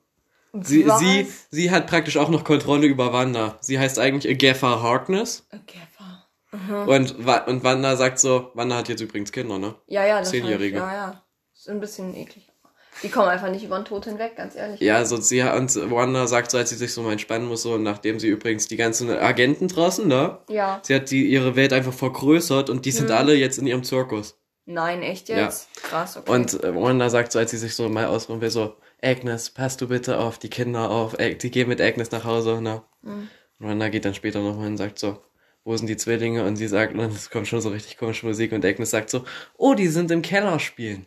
Sie, 0.53 0.87
Was? 0.87 0.99
sie, 0.99 1.27
sie 1.51 1.71
hat 1.71 1.87
praktisch 1.87 2.17
auch 2.17 2.29
noch 2.29 2.43
Kontrolle 2.43 2.87
über 2.87 3.13
Wanda. 3.13 3.57
Sie 3.61 3.77
heißt 3.79 3.99
eigentlich 3.99 4.31
Agatha 4.33 4.81
Harkness. 4.81 5.47
Okay, 5.53 5.79
war- 5.97 6.87
Und, 6.87 7.25
Wa- 7.25 7.43
und 7.45 7.63
Wanda 7.63 7.95
sagt 7.95 8.19
so, 8.19 8.51
Wanda 8.53 8.75
hat 8.77 8.89
jetzt 8.89 9.01
übrigens 9.01 9.31
Kinder, 9.31 9.59
ne? 9.59 9.75
Ja, 9.87 10.05
ja, 10.05 10.19
das 10.19 10.29
Zehnjährige. 10.31 10.77
Ich, 10.77 10.81
ja, 10.81 10.93
ja. 10.93 11.23
Ist 11.53 11.69
ein 11.69 11.79
bisschen 11.79 12.15
eklig. 12.15 12.46
Die 13.03 13.09
kommen 13.09 13.27
einfach 13.27 13.49
nicht 13.49 13.63
über 13.63 13.75
den 13.77 13.85
Tod 13.85 14.05
hinweg, 14.05 14.35
ganz 14.35 14.55
ehrlich. 14.55 14.79
Ja, 14.79 15.05
so 15.05 15.17
sie 15.17 15.41
und 15.41 15.75
Wanda 15.91 16.27
sagt 16.27 16.51
so, 16.51 16.57
als 16.57 16.69
sie 16.69 16.75
sich 16.75 16.93
so 16.93 17.01
mal 17.03 17.11
entspannen 17.11 17.47
muss, 17.47 17.61
so 17.61 17.77
nachdem 17.77 18.19
sie 18.19 18.27
übrigens 18.27 18.67
die 18.67 18.77
ganzen 18.77 19.09
Agenten 19.09 19.67
draußen, 19.67 20.07
ne? 20.07 20.39
Ja. 20.49 20.79
Sie 20.83 20.95
hat 20.95 21.11
die 21.11 21.27
ihre 21.27 21.55
Welt 21.55 21.73
einfach 21.73 21.93
vergrößert 21.93 22.69
und 22.69 22.85
die 22.85 22.91
sind 22.91 23.11
alle 23.11 23.35
jetzt 23.35 23.57
in 23.57 23.67
ihrem 23.67 23.83
Zirkus. 23.83 24.39
Nein, 24.65 25.01
echt 25.01 25.29
Ja. 25.29 25.45
jetzt? 25.45 25.69
Krass, 25.81 26.17
okay. 26.17 26.29
Und 26.31 26.61
äh, 26.63 26.75
Wanda 26.75 27.09
sagt 27.09 27.31
so, 27.31 27.39
als 27.39 27.51
sie 27.51 27.57
sich 27.57 27.73
so 27.73 27.87
mal 27.87 28.05
ausruhen 28.05 28.41
will, 28.41 28.49
so, 28.49 28.75
Agnes, 29.01 29.51
pass 29.51 29.77
du 29.77 29.87
bitte 29.87 30.17
auf 30.19 30.39
die 30.39 30.49
Kinder 30.49 30.89
auf. 30.89 31.15
Die 31.15 31.51
gehen 31.51 31.69
mit 31.69 31.79
Agnes 31.79 32.11
nach 32.11 32.25
Hause, 32.25 32.61
ne? 32.61 32.81
Und 33.03 33.29
Wanda 33.59 33.89
geht 33.89 34.05
dann 34.05 34.13
später 34.15 34.41
nochmal 34.41 34.67
und 34.67 34.77
sagt 34.77 34.99
so, 34.99 35.19
wo 35.63 35.75
sind 35.77 35.87
die 35.87 35.97
Zwillinge? 35.97 36.43
Und 36.45 36.55
sie 36.55 36.67
sagt, 36.67 36.93
und 36.95 36.99
es 37.13 37.29
kommt 37.29 37.47
schon 37.47 37.61
so 37.61 37.69
richtig 37.69 37.97
komische 37.97 38.25
Musik 38.25 38.51
und 38.51 38.65
Agnes 38.65 38.89
sagt 38.89 39.09
so, 39.09 39.23
oh, 39.57 39.73
die 39.73 39.87
sind 39.87 40.11
im 40.11 40.21
Keller 40.21 40.59
spielen. 40.59 41.05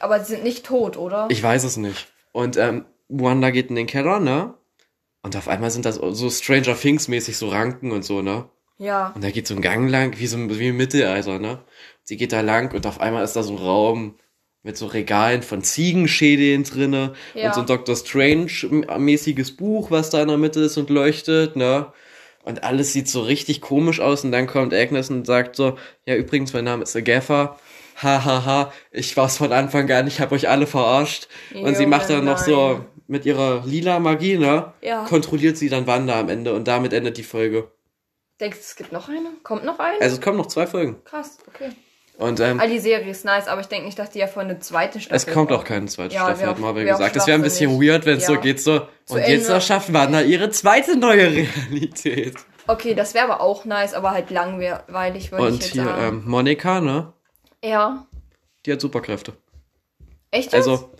Aber 0.00 0.20
sie 0.20 0.32
sind 0.34 0.44
nicht 0.44 0.64
tot, 0.66 0.96
oder? 0.96 1.26
Ich 1.30 1.42
weiß 1.42 1.64
es 1.64 1.76
nicht. 1.76 2.08
Und 2.32 2.56
ähm, 2.56 2.84
Wanda 3.08 3.50
geht 3.50 3.68
in 3.70 3.76
den 3.76 3.86
Keller, 3.86 4.20
ne? 4.20 4.54
Und 5.22 5.36
auf 5.36 5.48
einmal 5.48 5.70
sind 5.70 5.84
das 5.86 5.96
so 5.96 6.30
Stranger 6.30 6.76
Things 6.76 7.08
mäßig 7.08 7.36
so 7.36 7.48
Ranken 7.48 7.92
und 7.92 8.04
so, 8.04 8.22
ne? 8.22 8.48
Ja. 8.78 9.12
Und 9.14 9.22
da 9.24 9.30
geht 9.30 9.46
so 9.46 9.54
ein 9.54 9.62
Gang 9.62 9.88
lang, 9.90 10.18
wie 10.18 10.26
so 10.26 10.36
ein- 10.36 10.58
wie 10.58 10.68
im 10.68 10.76
Mittelalter, 10.76 11.38
ne? 11.38 11.60
Sie 12.02 12.16
geht 12.16 12.32
da 12.32 12.40
lang 12.40 12.74
und 12.74 12.86
auf 12.86 13.00
einmal 13.00 13.24
ist 13.24 13.34
da 13.34 13.42
so 13.42 13.52
ein 13.52 13.58
Raum 13.58 14.16
mit 14.62 14.76
so 14.76 14.86
Regalen 14.86 15.42
von 15.42 15.62
Ziegenschädeln 15.62 16.64
drinne 16.64 17.12
Ja. 17.34 17.46
und 17.48 17.54
so 17.54 17.60
ein 17.60 17.66
Doctor 17.66 17.94
Strange-mäßiges 17.96 19.56
Buch, 19.56 19.90
was 19.90 20.10
da 20.10 20.22
in 20.22 20.28
der 20.28 20.36
Mitte 20.38 20.60
ist 20.60 20.76
und 20.76 20.90
leuchtet, 20.90 21.56
ne? 21.56 21.92
Und 22.44 22.62
alles 22.62 22.92
sieht 22.92 23.08
so 23.08 23.22
richtig 23.22 23.62
komisch 23.62 24.00
aus 24.00 24.22
und 24.24 24.32
dann 24.32 24.46
kommt 24.46 24.74
Agnes 24.74 25.08
und 25.08 25.26
sagt 25.26 25.56
so, 25.56 25.78
ja 26.04 26.14
übrigens, 26.14 26.52
mein 26.52 26.64
Name 26.64 26.82
ist 26.82 26.94
Agatha. 26.94 27.58
Ha, 28.02 28.24
ha, 28.24 28.44
ha, 28.44 28.72
ich 28.90 29.16
war's 29.16 29.36
von 29.38 29.52
Anfang 29.52 29.90
an, 29.92 30.06
ich 30.06 30.20
hab 30.20 30.32
euch 30.32 30.48
alle 30.48 30.66
verarscht. 30.66 31.28
und 31.54 31.74
sie 31.76 31.84
Junge, 31.84 31.96
macht 31.96 32.10
dann 32.10 32.24
noch 32.24 32.38
so 32.38 32.84
mit 33.06 33.24
ihrer 33.26 33.62
lila 33.66 34.00
Magie, 34.00 34.36
ne? 34.38 34.72
Ja. 34.80 35.04
Kontrolliert 35.04 35.56
sie 35.56 35.68
dann 35.68 35.86
Wanda 35.86 36.18
am 36.18 36.28
Ende 36.28 36.54
und 36.54 36.66
damit 36.66 36.92
endet 36.92 37.16
die 37.18 37.22
Folge. 37.22 37.70
Denkst 38.40 38.58
du, 38.58 38.62
es 38.64 38.76
gibt 38.76 38.90
noch 38.92 39.08
eine? 39.08 39.28
Kommt 39.44 39.64
noch 39.64 39.78
eine? 39.78 40.00
Also 40.00 40.16
es 40.16 40.20
kommen 40.20 40.38
noch 40.38 40.46
zwei 40.46 40.66
Folgen. 40.66 40.96
Krass, 41.04 41.38
okay. 41.46 41.70
Und 42.18 42.38
ähm, 42.40 42.60
Ah, 42.60 42.66
die 42.66 42.78
Serie 42.78 43.10
ist 43.10 43.24
nice, 43.24 43.48
aber 43.48 43.60
ich 43.60 43.66
denke 43.66 43.86
nicht, 43.86 43.98
dass 43.98 44.10
die 44.10 44.20
ja 44.20 44.26
von 44.28 44.42
eine 44.44 44.58
zweite 44.60 45.00
Staffel 45.00 45.16
es 45.16 45.26
kommt 45.26 45.50
auch 45.52 45.64
keine 45.64 45.86
zweite 45.86 46.14
Ja, 46.14 46.24
Staffel, 46.26 46.46
hat 46.46 46.58
Marvel 46.60 46.84
gesagt. 46.84 47.16
Das 47.16 47.26
wäre 47.26 47.36
ein 47.38 47.42
bisschen 47.42 47.80
weird, 47.82 48.06
wenn 48.06 48.18
es 48.18 48.26
so 48.26 48.34
Ja. 48.34 48.40
geht 48.40 48.60
so. 48.60 48.80
Zu 49.04 49.14
und 49.14 49.18
jetzt 49.20 49.30
Ende. 49.42 49.52
erschafft 49.54 49.92
Wanda 49.92 50.20
ihre 50.20 50.50
zweite 50.50 50.96
neue 50.96 51.28
Realität. 51.70 52.34
Okay, 52.66 52.94
das 52.94 53.14
wäre 53.14 53.24
aber 53.24 53.40
auch 53.40 53.64
nice, 53.64 53.94
aber 53.94 54.12
halt 54.12 54.30
langweilig, 54.30 55.30
würde 55.32 55.44
ich 55.46 55.52
Und 55.52 55.62
jetzt 55.62 55.72
hier 55.72 55.84
sagen. 55.84 56.18
ähm, 56.18 56.22
Monika, 56.30 56.80
ne? 56.80 57.12
Ja. 57.64 58.06
Die 58.66 58.72
hat 58.72 58.80
Superkräfte. 58.80 59.34
Echt 60.30 60.52
jetzt? 60.52 60.54
Also 60.54 60.90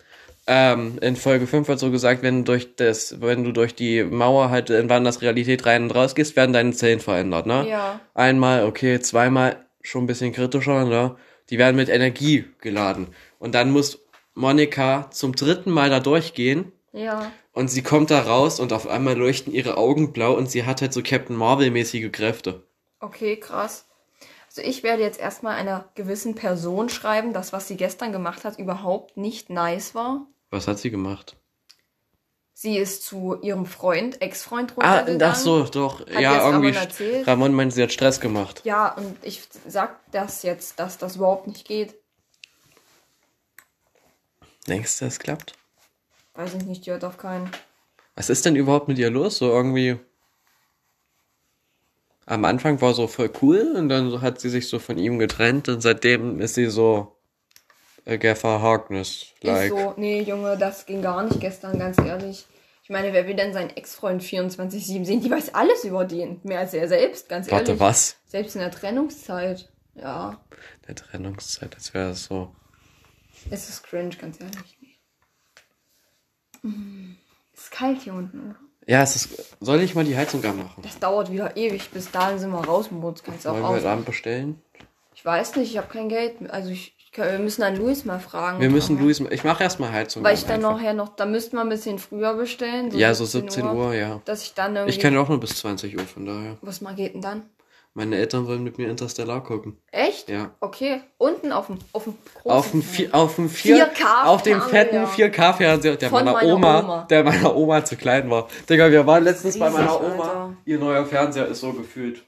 ähm, 0.46 0.98
in 1.00 1.16
Folge 1.16 1.46
5 1.46 1.68
wird 1.68 1.79
so 1.79 1.90
gesagt, 1.90 2.22
wenn 2.22 2.38
du 2.38 2.53
durch 2.53 2.77
das, 2.77 3.20
wenn 3.20 3.44
du 3.44 3.53
durch 3.53 3.74
die 3.74 4.05
Mauer 4.05 4.50
halt 4.50 4.68
in 4.70 4.90
Wandas 4.90 5.22
Realität 5.22 5.64
rein 5.64 5.85
und 5.85 5.90
raus 5.92 6.14
gehst, 6.14 6.37
werden 6.37 6.53
deine 6.53 6.72
Zellen 6.72 7.00
verändert, 7.00 7.46
ne? 7.46 7.66
Ja. 7.68 8.00
Einmal, 8.12 8.64
okay, 8.66 9.00
zweimal 9.00 9.64
schon 9.81 10.05
ein 10.05 10.07
bisschen 10.07 10.33
kritischer, 10.33 10.85
ne? 10.85 11.16
Die 11.50 11.59
werden 11.59 11.77
mit 11.77 11.88
Energie 11.88 12.44
geladen. 12.61 13.09
Und 13.38 13.55
dann 13.55 13.70
muss 13.70 14.00
Monika 14.35 15.11
zum 15.11 15.35
dritten 15.35 15.70
Mal 15.70 15.88
da 15.90 16.00
durchgehen 16.00 16.72
Ja. 16.92 17.31
und 17.53 17.68
sie 17.68 17.83
kommt 17.83 18.11
da 18.11 18.20
raus 18.20 18.61
und 18.61 18.72
auf 18.72 18.87
einmal 18.87 19.16
leuchten 19.16 19.53
ihre 19.53 19.77
Augen 19.79 20.12
blau 20.12 20.35
und 20.35 20.50
sie 20.50 20.64
hat 20.64 20.83
halt 20.83 20.92
so 20.92 21.03
Captain 21.03 21.37
Marvel-mäßige 21.37 22.11
Kräfte. 22.12 22.64
Okay, 23.00 23.37
krass. 23.37 23.87
Also 24.56 24.68
ich 24.68 24.84
werde 24.84 25.02
jetzt 25.02 25.18
erstmal 25.18 25.56
einer 25.56 25.88
gewissen 25.96 26.36
Person 26.36 26.88
schreiben, 26.88 27.32
dass 27.32 27.52
was 27.52 27.66
sie 27.66 27.76
gestern 27.76 28.12
gemacht 28.12 28.44
hat 28.44 28.56
überhaupt 28.56 29.16
nicht 29.16 29.50
nice 29.50 29.96
war. 29.96 30.28
Was 30.50 30.68
hat 30.68 30.78
sie 30.78 30.90
gemacht? 30.92 31.36
Sie 32.52 32.76
ist 32.78 33.04
zu 33.04 33.36
ihrem 33.42 33.66
Freund, 33.66 34.22
Ex-Freund 34.22 34.74
Ah, 34.78 34.98
runtergegangen. 35.00 35.18
das 35.18 35.42
so, 35.42 35.64
doch. 35.64 36.06
Ja, 36.08 36.46
irgendwie. 36.46 36.68
Ramon 36.68 36.74
erzählt? 36.74 37.26
Ramon 37.26 37.52
meint, 37.52 37.72
sie 37.72 37.82
hat 37.82 37.90
Stress 37.90 38.20
gemacht. 38.20 38.60
Ja, 38.64 38.92
und 38.94 39.16
ich 39.22 39.42
sag 39.66 39.98
das 40.12 40.44
jetzt, 40.44 40.78
dass 40.78 40.98
das 40.98 41.16
überhaupt 41.16 41.48
nicht 41.48 41.66
geht. 41.66 41.96
Denkst 44.68 45.00
du, 45.00 45.06
es 45.06 45.18
klappt? 45.18 45.54
Weiß 46.34 46.54
ich 46.54 46.62
nicht, 46.62 46.86
die 46.86 46.92
hört 46.92 47.02
auf 47.04 47.18
keinen. 47.18 47.50
Was 48.14 48.30
ist 48.30 48.44
denn 48.44 48.54
überhaupt 48.54 48.86
mit 48.86 48.98
ihr 48.98 49.10
los? 49.10 49.38
So 49.38 49.50
irgendwie. 49.50 49.98
Am 52.26 52.44
Anfang 52.44 52.80
war 52.80 52.94
so 52.94 53.06
voll 53.06 53.30
cool 53.42 53.74
und 53.76 53.88
dann 53.88 54.20
hat 54.22 54.40
sie 54.40 54.48
sich 54.48 54.68
so 54.68 54.78
von 54.78 54.96
ihm 54.98 55.18
getrennt 55.18 55.68
und 55.68 55.80
seitdem 55.82 56.40
ist 56.40 56.54
sie 56.54 56.66
so 56.66 57.16
Agatha 58.06 58.60
Harkness 58.60 59.26
like. 59.42 59.70
Ist 59.72 59.78
so, 59.78 59.94
nee, 59.96 60.22
Junge, 60.22 60.56
das 60.56 60.87
ging 60.87 61.02
gar 61.02 61.22
nicht 61.24 61.40
gestern, 61.40 61.78
ganz 61.78 61.98
ehrlich. 61.98 62.46
Ich 62.82 62.90
meine, 62.90 63.12
wer 63.14 63.26
will 63.26 63.34
denn 63.34 63.52
seinen 63.54 63.70
Ex-Freund 63.70 64.22
24-7 64.22 65.04
sehen? 65.06 65.20
Die 65.22 65.30
weiß 65.30 65.54
alles 65.54 65.84
über 65.84 66.04
den. 66.04 66.40
Mehr 66.44 66.60
als 66.60 66.74
er 66.74 66.87
selbst, 66.88 67.28
ganz 67.30 67.50
Warte, 67.50 67.68
ehrlich. 67.72 67.80
was? 67.80 68.16
Selbst 68.26 68.54
in 68.56 68.60
der 68.60 68.70
Trennungszeit. 68.70 69.70
Ja, 69.94 70.44
Der 70.88 70.94
Trennungszeit, 70.94 71.74
das 71.74 71.94
wäre 71.94 72.14
so. 72.14 72.54
es 73.50 73.68
ist 73.68 73.84
cringe, 73.84 74.14
ganz 74.16 74.38
ehrlich. 74.40 74.76
Mm, 76.62 77.12
Ist 77.54 77.70
kalt 77.70 78.02
hier 78.02 78.14
unten. 78.14 78.50
oder? 78.50 78.56
Ja, 78.86 79.02
es 79.02 79.16
ist. 79.16 79.56
Soll 79.60 79.80
ich 79.80 79.94
mal 79.94 80.04
die 80.04 80.16
Heizung 80.16 80.44
anmachen? 80.44 80.82
Das 80.82 80.98
dauert 80.98 81.32
wieder 81.32 81.56
ewig. 81.56 81.90
Bis 81.90 82.10
dahin 82.10 82.38
sind 82.38 82.50
wir 82.50 82.64
raus, 82.64 82.90
Moritz. 82.90 83.22
Kannst 83.22 83.44
du 83.44 83.50
auch 83.50 83.54
Wollen 83.54 83.62
wir 83.62 83.68
heute. 83.70 83.88
Abend 83.88 84.06
bestellen? 84.06 84.60
Ich 85.14 85.24
weiß 85.24 85.56
nicht, 85.56 85.70
ich 85.70 85.78
habe 85.78 85.88
kein 85.88 86.08
Geld. 86.08 86.50
Also 86.50 86.70
ich, 86.70 86.94
ich 86.98 87.12
kann, 87.12 87.30
wir 87.30 87.38
müssen 87.38 87.62
dann 87.62 87.76
Luis 87.76 88.04
mal 88.04 88.18
fragen. 88.18 88.60
Wir 88.60 88.68
müssen 88.68 88.98
Luis. 88.98 89.20
Ich 89.30 89.44
mache 89.44 89.62
erstmal 89.62 89.90
Heizung. 89.92 90.22
Weil 90.22 90.34
ich 90.34 90.44
dann 90.44 90.56
einfach. 90.64 90.76
nachher 90.76 90.92
noch, 90.92 91.16
da 91.16 91.24
müssten 91.24 91.56
wir 91.56 91.62
ein 91.62 91.68
bisschen 91.68 91.98
früher 91.98 92.34
bestellen. 92.34 92.90
Ja, 92.96 93.14
so 93.14 93.24
17 93.24 93.64
Uhr, 93.64 93.94
ja. 93.94 94.20
Dass 94.26 94.42
ich 94.42 94.54
dann 94.54 94.76
irgendwie. 94.76 94.94
Ich 94.94 95.00
kann 95.00 95.16
auch 95.16 95.28
nur 95.28 95.40
bis 95.40 95.56
20 95.56 95.96
Uhr, 95.96 96.04
von 96.04 96.26
daher. 96.26 96.58
Was 96.60 96.80
mal 96.80 96.94
geht 96.94 97.14
denn 97.14 97.22
dann? 97.22 97.42
Meine 97.96 98.16
Eltern 98.16 98.48
wollen 98.48 98.64
mit 98.64 98.76
mir 98.76 98.88
Interstellar 98.90 99.42
gucken. 99.44 99.78
Echt? 99.92 100.28
Ja. 100.28 100.50
Okay. 100.59 101.00
Unten 101.16 101.52
auf 101.52 101.66
dem 101.66 101.78
auf 101.92 102.02
dem 102.04 102.18
großen 102.42 102.50
Auf 102.50 102.70
dem, 102.72 102.83
Fernseher. 102.83 103.07
vier, 103.07 103.14
auf 103.14 103.35
dem 103.37 103.48
vier, 103.48 103.76
4K 103.87 104.24
auf 104.24 104.42
dem 104.42 104.61
fetten 104.62 105.07
Fernseher. 105.07 105.33
4K-Fernseher, 105.33 105.96
der 105.96 106.11
Von 106.11 106.24
meiner 106.24 106.33
meiner 106.38 106.54
Oma, 106.54 106.80
Oma. 106.80 107.07
der 107.09 107.22
meiner 107.22 107.54
Oma 107.57 107.85
zu 107.85 107.96
klein 107.96 108.28
war. 108.28 108.48
Digga, 108.68 108.90
wir 108.90 109.07
waren 109.07 109.22
letztens 109.22 109.57
bei 109.61 109.66
Riesig, 109.68 109.80
meiner 109.80 110.00
Oma. 110.00 110.22
Alter. 110.24 110.57
Ihr 110.64 110.78
neuer 110.80 111.07
Fernseher 111.07 111.46
ist 111.46 111.61
so 111.61 111.72
gefühlt. 111.72 112.24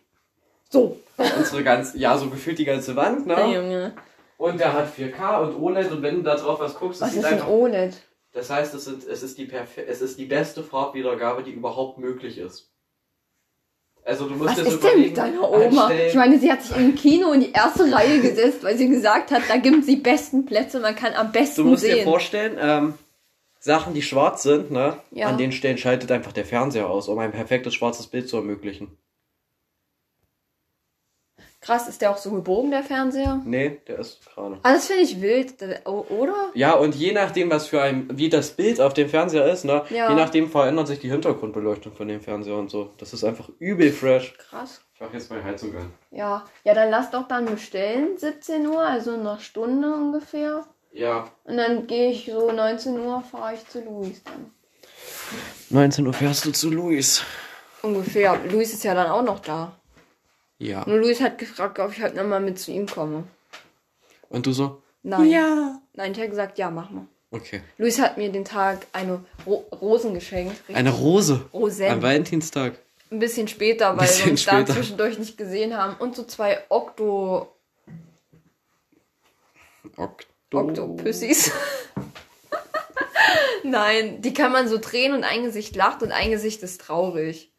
So. 0.70 1.00
Unsere 1.16 1.64
ganze, 1.64 1.98
ja, 1.98 2.16
so 2.16 2.30
gefühlt 2.30 2.58
die 2.60 2.64
ganze 2.64 2.94
Wand, 2.94 3.26
ne? 3.26 3.34
Junge. 3.52 3.94
Und 4.38 4.60
der 4.60 4.72
hat 4.72 4.94
4K 4.96 5.40
und 5.40 5.60
OLED 5.60 5.90
und 5.90 6.02
wenn 6.02 6.16
du 6.16 6.22
da 6.22 6.36
drauf 6.36 6.60
was 6.60 6.74
guckst, 6.78 7.00
Was 7.00 7.14
ist 7.14 7.24
ein. 7.24 7.42
OLED? 7.42 7.96
Das 8.32 8.50
heißt, 8.50 8.74
es, 8.74 8.84
sind, 8.84 9.04
es, 9.04 9.22
ist 9.22 9.38
die 9.38 9.50
es 9.88 10.00
ist 10.02 10.18
die 10.18 10.26
beste 10.26 10.62
Farbwiedergabe, 10.62 11.42
die 11.42 11.52
überhaupt 11.52 11.98
möglich 11.98 12.38
ist. 12.38 12.70
Also 14.06 14.28
du 14.28 14.36
musst 14.36 14.50
Was 14.50 14.62
dir 14.64 14.68
ist 14.70 14.84
denn 14.84 15.00
mit 15.00 15.16
deiner 15.16 15.50
Oma? 15.50 15.86
einstellen- 15.88 16.08
Ich 16.08 16.14
meine, 16.14 16.38
sie 16.38 16.50
hat 16.52 16.62
sich 16.62 16.76
im 16.76 16.94
Kino 16.94 17.32
in 17.32 17.40
die 17.40 17.50
erste 17.52 17.92
Reihe 17.92 18.20
gesetzt, 18.20 18.62
weil 18.62 18.76
sie 18.78 18.88
gesagt 18.88 19.32
hat, 19.32 19.42
da 19.48 19.56
gibt 19.56 19.80
es 19.80 19.86
die 19.86 19.96
besten 19.96 20.46
Plätze, 20.46 20.78
man 20.78 20.94
kann 20.94 21.12
am 21.14 21.32
besten 21.32 21.62
Du 21.64 21.68
musst 21.70 21.84
dir 21.84 21.94
sehen. 21.96 22.04
vorstellen, 22.04 22.56
ähm, 22.60 22.94
Sachen, 23.58 23.94
die 23.94 24.02
schwarz 24.02 24.44
sind, 24.44 24.70
ne? 24.70 24.96
Ja. 25.10 25.26
An 25.26 25.38
den 25.38 25.50
Stellen 25.50 25.76
schaltet 25.76 26.12
einfach 26.12 26.30
der 26.32 26.44
Fernseher 26.44 26.88
aus, 26.88 27.08
um 27.08 27.18
ein 27.18 27.32
perfektes 27.32 27.74
schwarzes 27.74 28.06
Bild 28.06 28.28
zu 28.28 28.36
ermöglichen. 28.36 28.96
Krass, 31.66 31.88
ist 31.88 32.00
der 32.00 32.12
auch 32.12 32.16
so 32.16 32.30
gebogen, 32.30 32.70
der 32.70 32.84
Fernseher? 32.84 33.42
Nee, 33.44 33.80
der 33.88 33.98
ist 33.98 34.24
gerade. 34.24 34.56
Ah, 34.62 34.74
das 34.74 34.86
finde 34.86 35.02
ich 35.02 35.20
wild, 35.20 35.54
oder? 35.84 36.50
Ja, 36.54 36.74
und 36.74 36.94
je 36.94 37.10
nachdem, 37.10 37.50
was 37.50 37.66
für 37.66 37.82
ein, 37.82 38.08
wie 38.12 38.28
das 38.28 38.52
Bild 38.52 38.80
auf 38.80 38.94
dem 38.94 39.08
Fernseher 39.08 39.50
ist, 39.50 39.64
ne? 39.64 39.82
Ja. 39.90 40.08
Je 40.08 40.14
nachdem 40.14 40.48
verändert 40.48 40.86
sich 40.86 41.00
die 41.00 41.10
Hintergrundbeleuchtung 41.10 41.92
von 41.92 42.06
dem 42.06 42.20
Fernseher 42.20 42.54
und 42.54 42.70
so. 42.70 42.90
Das 42.98 43.12
ist 43.12 43.24
einfach 43.24 43.48
übel 43.58 43.90
fresh. 43.90 44.34
Krass. 44.38 44.80
Ich 44.94 45.00
mach 45.00 45.12
jetzt 45.12 45.28
meine 45.28 45.42
Heizung 45.42 45.76
an. 45.76 45.92
Ja, 46.12 46.44
ja, 46.62 46.72
dann 46.72 46.88
lass 46.88 47.10
doch 47.10 47.26
dann 47.26 47.46
bestellen, 47.46 48.16
17 48.16 48.64
Uhr, 48.68 48.80
also 48.80 49.14
in 49.14 49.20
einer 49.20 49.40
Stunde 49.40 49.92
ungefähr. 49.92 50.64
Ja. 50.92 51.32
Und 51.42 51.56
dann 51.56 51.88
gehe 51.88 52.12
ich 52.12 52.30
so 52.32 52.52
19 52.52 53.00
Uhr, 53.00 53.24
fahre 53.28 53.54
ich 53.54 53.66
zu 53.66 53.80
Luis 53.80 54.22
dann. 54.22 54.52
19 55.70 56.06
Uhr 56.06 56.12
fährst 56.12 56.44
du 56.44 56.52
zu 56.52 56.70
Luis. 56.70 57.24
Ungefähr. 57.82 58.38
Luis 58.48 58.72
ist 58.72 58.84
ja 58.84 58.94
dann 58.94 59.10
auch 59.10 59.24
noch 59.24 59.40
da. 59.40 59.72
Ja. 60.58 60.84
Nur 60.86 60.98
Luis 60.98 61.20
hat 61.20 61.38
gefragt, 61.38 61.78
ob 61.78 61.92
ich 61.92 62.02
heute 62.02 62.16
nochmal 62.16 62.40
mit 62.40 62.58
zu 62.58 62.70
ihm 62.70 62.86
komme. 62.86 63.24
Und 64.28 64.46
du 64.46 64.52
so? 64.52 64.82
Nein. 65.02 65.30
Ja. 65.30 65.80
Nein, 65.94 66.12
ich 66.12 66.18
habe 66.18 66.28
gesagt, 66.30 66.58
ja, 66.58 66.70
mach 66.70 66.90
mal. 66.90 67.06
Okay. 67.30 67.60
Luis 67.78 68.00
hat 68.00 68.18
mir 68.18 68.30
den 68.30 68.44
Tag 68.44 68.86
eine 68.92 69.24
Ro 69.46 69.64
Rosen 69.72 70.14
geschenkt. 70.14 70.52
Richtig 70.60 70.76
Eine 70.76 70.90
Rose. 70.90 71.44
Rosen. 71.52 71.88
Am 71.88 72.02
Valentinstag. 72.02 72.78
Ein 73.10 73.18
bisschen 73.18 73.48
später, 73.48 73.96
weil 73.96 74.06
Bisschen 74.06 74.26
wir 74.26 74.30
uns 74.32 74.44
da 74.44 74.52
später. 74.52 74.74
zwischendurch 74.74 75.18
nicht 75.18 75.36
gesehen 75.36 75.76
haben. 75.76 75.96
Und 75.96 76.16
so 76.16 76.24
zwei 76.24 76.62
Okto 76.68 77.52
Okto. 79.96 80.26
Oktopüssis. 80.52 81.50
Nein, 83.64 84.22
die 84.22 84.32
kann 84.32 84.52
man 84.52 84.68
so 84.68 84.78
drehen 84.78 85.14
und 85.14 85.24
ein 85.24 85.42
Gesicht 85.44 85.74
lacht 85.76 86.02
und 86.02 86.12
ein 86.12 86.30
Gesicht 86.30 86.62
ist 86.62 86.80
traurig. 86.80 87.50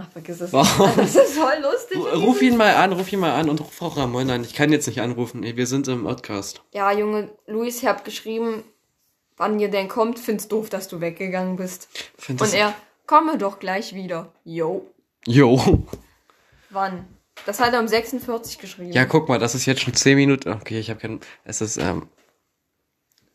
Ach, 0.00 0.08
vergiss 0.12 0.40
es. 0.40 0.52
Warum? 0.52 0.92
Das 0.96 1.16
ist 1.16 1.34
voll 1.34 1.60
lustig. 1.60 1.98
Ruf 1.98 2.40
ihn 2.40 2.56
mal 2.56 2.74
an, 2.76 2.92
ruf 2.92 3.12
ihn 3.12 3.18
mal 3.18 3.34
an 3.34 3.50
und 3.50 3.60
ruf 3.60 3.72
Frau 3.72 3.88
Ramon 3.88 4.30
an. 4.30 4.44
Ich 4.44 4.54
kann 4.54 4.70
jetzt 4.70 4.86
nicht 4.86 5.00
anrufen. 5.00 5.42
Wir 5.42 5.66
sind 5.66 5.88
im 5.88 6.04
Podcast. 6.04 6.62
Ja, 6.72 6.92
Junge, 6.92 7.30
Luis, 7.48 7.78
ich 7.78 7.86
hab 7.86 8.04
geschrieben, 8.04 8.62
wann 9.36 9.58
ihr 9.58 9.70
denn 9.70 9.88
kommt. 9.88 10.20
Find's 10.20 10.46
doof, 10.46 10.70
dass 10.70 10.86
du 10.86 11.00
weggegangen 11.00 11.56
bist. 11.56 11.88
Find 12.16 12.40
Und 12.40 12.54
er, 12.54 12.74
komme 13.06 13.38
doch 13.38 13.58
gleich 13.58 13.92
wieder. 13.92 14.32
Yo. 14.44 14.86
Jo. 15.26 15.82
Wann? 16.70 17.06
Das 17.44 17.58
hat 17.58 17.72
er 17.72 17.80
um 17.80 17.88
46 17.88 18.58
geschrieben. 18.58 18.92
Ja, 18.92 19.04
guck 19.04 19.28
mal, 19.28 19.40
das 19.40 19.56
ist 19.56 19.66
jetzt 19.66 19.80
schon 19.80 19.94
10 19.94 20.16
Minuten. 20.16 20.50
Okay, 20.50 20.78
ich 20.78 20.90
habe 20.90 21.00
keinen. 21.00 21.20
Es 21.42 21.60
ist 21.60 21.76
ähm, 21.76 22.08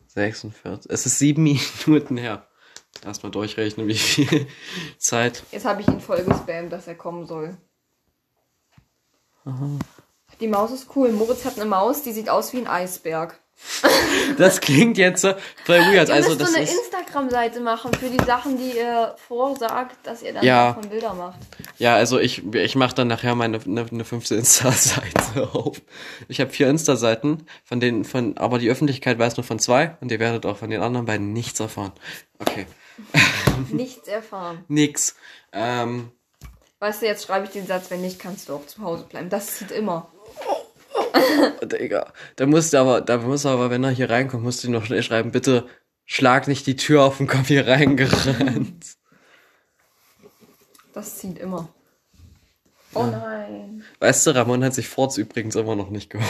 46. 0.07 0.89
Es 0.89 1.05
ist 1.05 1.19
7 1.19 1.43
Minuten 1.85 2.15
her. 2.15 2.47
Erstmal 3.05 3.31
durchrechnen, 3.31 3.87
wie 3.87 3.95
viel 3.95 4.47
Zeit. 4.97 5.43
Jetzt 5.51 5.65
habe 5.65 5.81
ich 5.81 5.87
ihn 5.87 5.99
voll 5.99 6.23
gespammt, 6.23 6.71
dass 6.71 6.87
er 6.87 6.95
kommen 6.95 7.25
soll. 7.25 7.57
Die 10.39 10.47
Maus 10.47 10.71
ist 10.71 10.87
cool. 10.95 11.11
Moritz 11.11 11.43
hat 11.45 11.57
eine 11.57 11.65
Maus, 11.65 12.01
die 12.03 12.13
sieht 12.13 12.29
aus 12.29 12.53
wie 12.53 12.57
ein 12.59 12.67
Eisberg. 12.67 13.39
Das 14.37 14.61
klingt 14.61 14.97
jetzt 14.97 15.21
so 15.21 15.33
voll 15.65 15.79
weird. 15.79 16.07
Ihr 16.09 16.15
Also 16.15 16.29
müsst 16.29 16.41
das 16.41 16.51
so 16.53 16.57
eine. 16.57 16.67
Instagram-Seite 16.67 17.59
machen 17.59 17.93
für 17.93 18.09
die 18.09 18.23
Sachen, 18.25 18.57
die 18.57 18.77
ihr 18.77 19.15
vorsagt, 19.27 19.95
dass 20.07 20.23
ihr 20.23 20.33
dann 20.33 20.43
Ja. 20.43 20.69
davon 20.73 20.89
Bilder 20.89 21.13
macht. 21.13 21.37
Ja, 21.77 21.95
also 21.95 22.19
ich, 22.19 22.43
ich 22.55 22.75
mache 22.75 22.95
dann 22.95 23.09
nachher 23.09 23.35
meine 23.35 23.59
eine, 23.59 23.85
eine 23.91 24.05
fünfte 24.05 24.35
Insta-Seite 24.35 25.49
auf. 25.53 25.81
Ich 26.29 26.39
habe 26.41 26.49
vier 26.51 26.67
Insta-Seiten, 26.69 27.45
von 27.63 27.79
denen 27.79 28.05
von, 28.05 28.37
aber 28.37 28.57
die 28.59 28.69
Öffentlichkeit 28.69 29.19
weiß 29.19 29.37
nur 29.37 29.43
von 29.43 29.59
zwei 29.59 29.97
und 30.01 30.11
ihr 30.11 30.19
werdet 30.19 30.45
auch 30.45 30.57
von 30.57 30.69
den 30.69 30.81
anderen 30.81 31.05
beiden 31.05 31.31
nichts 31.33 31.59
erfahren. 31.59 31.91
Okay, 32.39 32.65
Nichts 33.71 34.07
erfahren. 34.07 34.63
nix. 34.67 35.15
Ähm, 35.51 36.11
Weißt 36.79 37.01
du, 37.01 37.05
jetzt 37.05 37.25
schreibe 37.25 37.45
ich 37.45 37.51
den 37.51 37.65
Satz, 37.65 37.89
wenn 37.91 38.01
nicht, 38.01 38.19
kannst 38.19 38.49
du 38.49 38.55
auch 38.55 38.67
zu 38.67 38.81
Hause 38.81 39.05
bleiben. 39.09 39.29
Das 39.29 39.57
zieht 39.57 39.71
immer. 39.71 40.11
Digga, 41.63 42.11
da 42.35 42.45
musst 42.45 42.73
du 42.73 42.77
aber, 42.77 43.01
da 43.01 43.17
musst 43.19 43.45
du 43.45 43.49
aber, 43.49 43.69
wenn 43.69 43.83
er 43.83 43.91
hier 43.91 44.09
reinkommt, 44.09 44.43
musst 44.43 44.63
du 44.63 44.69
noch 44.69 44.85
schnell 44.85 45.01
schreiben, 45.01 45.31
bitte 45.31 45.67
schlag 46.05 46.47
nicht 46.47 46.67
die 46.67 46.75
Tür 46.75 47.03
auf 47.03 47.19
und 47.19 47.27
komm 47.27 47.45
hier 47.45 47.67
reingerannt. 47.67 48.85
Das 50.93 51.17
zieht 51.17 51.39
immer. 51.39 51.69
Oh 52.93 53.05
nein. 53.05 53.83
Weißt 53.99 54.27
du, 54.27 54.35
Ramon 54.35 54.63
hat 54.63 54.73
sich 54.73 54.87
Forts 54.87 55.17
übrigens 55.17 55.55
immer 55.55 55.75
noch 55.75 55.89
nicht 55.89 56.09
geholt. 56.09 56.27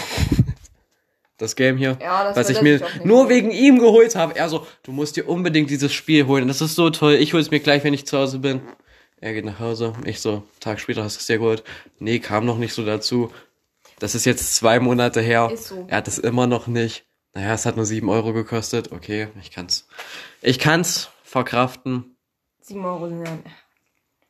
Das 1.37 1.55
Game 1.55 1.77
hier, 1.77 1.97
Ja, 1.99 2.23
das 2.23 2.37
was 2.37 2.49
ich 2.49 2.61
mir 2.61 2.81
nur 3.03 3.27
wegen 3.27 3.49
ihm 3.51 3.79
geholt 3.79 4.15
habe. 4.15 4.35
Er 4.35 4.49
so, 4.49 4.67
du 4.83 4.91
musst 4.91 5.15
dir 5.15 5.27
unbedingt 5.27 5.69
dieses 5.69 5.91
Spiel 5.91 6.27
holen. 6.27 6.47
Das 6.47 6.61
ist 6.61 6.75
so 6.75 6.89
toll. 6.89 7.15
Ich 7.15 7.33
hol's 7.33 7.49
mir 7.49 7.59
gleich, 7.59 7.83
wenn 7.83 7.93
ich 7.93 8.05
zu 8.05 8.17
Hause 8.17 8.39
bin. 8.39 8.61
Er 9.19 9.33
geht 9.33 9.45
nach 9.45 9.59
Hause. 9.59 9.93
Ich 10.05 10.19
so, 10.19 10.43
Tag 10.59 10.79
später 10.79 11.03
hast 11.03 11.15
du 11.15 11.19
es 11.19 11.25
dir 11.25 11.39
geholt. 11.39 11.63
Nee, 11.97 12.19
kam 12.19 12.45
noch 12.45 12.57
nicht 12.57 12.73
so 12.73 12.85
dazu. 12.85 13.31
Das 13.99 14.15
ist 14.15 14.25
jetzt 14.25 14.55
zwei 14.55 14.79
Monate 14.79 15.21
her. 15.21 15.49
Ist 15.51 15.69
so. 15.69 15.85
Er 15.87 15.97
hat 15.97 16.07
es 16.07 16.19
immer 16.19 16.45
noch 16.45 16.67
nicht. 16.67 17.05
Naja, 17.33 17.53
es 17.53 17.65
hat 17.65 17.77
nur 17.77 17.85
sieben 17.85 18.09
Euro 18.09 18.33
gekostet. 18.33 18.91
Okay, 18.91 19.29
ich 19.41 19.49
kann's. 19.49 19.87
Ich 20.41 20.59
kann's 20.59 21.09
verkraften. 21.23 22.15
7 22.61 22.83
Euro 22.85 23.09
sind 23.09 23.25
ja. 23.25 23.37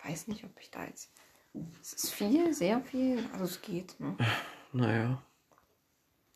Weiß 0.06 0.28
nicht, 0.28 0.44
ob 0.44 0.52
ich 0.60 0.72
da 0.72 0.86
jetzt. 0.86 1.10
Es 1.82 1.94
ist 1.94 2.14
viel, 2.14 2.54
sehr 2.54 2.82
viel. 2.82 3.20
Also 3.34 3.46
es 3.46 3.62
geht. 3.62 4.00
Ne? 4.00 4.16
Naja. 4.72 5.22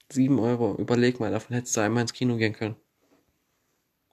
Sieben 0.10 0.40
Euro. 0.40 0.76
Überleg 0.78 1.20
mal, 1.20 1.32
davon 1.32 1.56
hättest 1.56 1.76
du 1.78 1.82
einmal 1.82 2.02
ins 2.02 2.14
Kino 2.14 2.38
gehen 2.38 2.54
können. 2.54 2.76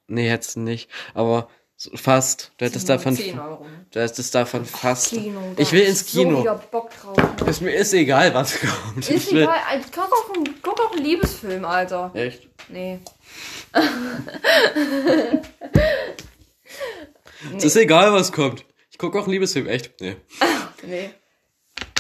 Nee, 0.07 0.29
hättest 0.29 0.57
du 0.57 0.61
nicht. 0.61 0.91
Aber 1.15 1.49
fast. 1.95 2.53
Du 2.59 2.65
hättest 2.67 2.89
davon. 2.89 3.15
10 3.17 3.39
Euro. 3.39 3.67
Du 3.91 4.01
hättest 4.01 4.35
davon 4.35 4.65
fast. 4.65 5.11
Kino. 5.11 5.41
Ich 5.57 5.73
will 5.73 5.83
ins 5.83 6.05
Kino. 6.07 6.37
So 6.37 6.41
wieder 6.43 6.55
Bock 6.57 6.91
drauf. 6.91 7.17
Ne? 7.17 7.51
Ist 7.51 7.61
mir 7.63 7.71
ist 7.75 7.93
egal, 7.95 8.35
was 8.35 8.59
kommt. 8.61 8.99
Ist 8.99 9.11
Ich 9.11 9.33
will- 9.33 9.43
egal. 9.43 9.57
Ich 9.81 9.93
guck 9.93 10.13
auch, 10.13 10.35
einen, 10.35 10.63
guck 10.63 10.81
auch 10.81 10.93
einen 10.93 11.03
Liebesfilm, 11.05 11.65
Alter. 11.65 12.11
Echt? 12.15 12.49
Nee. 12.69 13.01
Es 17.57 17.65
ist 17.65 17.77
egal, 17.77 18.13
was 18.13 18.33
kommt. 18.33 18.65
Ich 18.91 18.99
gucke 18.99 19.19
auch 19.19 19.25
einen 19.25 19.33
Liebesfilm. 19.33 19.67
Echt? 19.67 20.01
Nee. 20.01 20.17
Nee. 20.87 21.11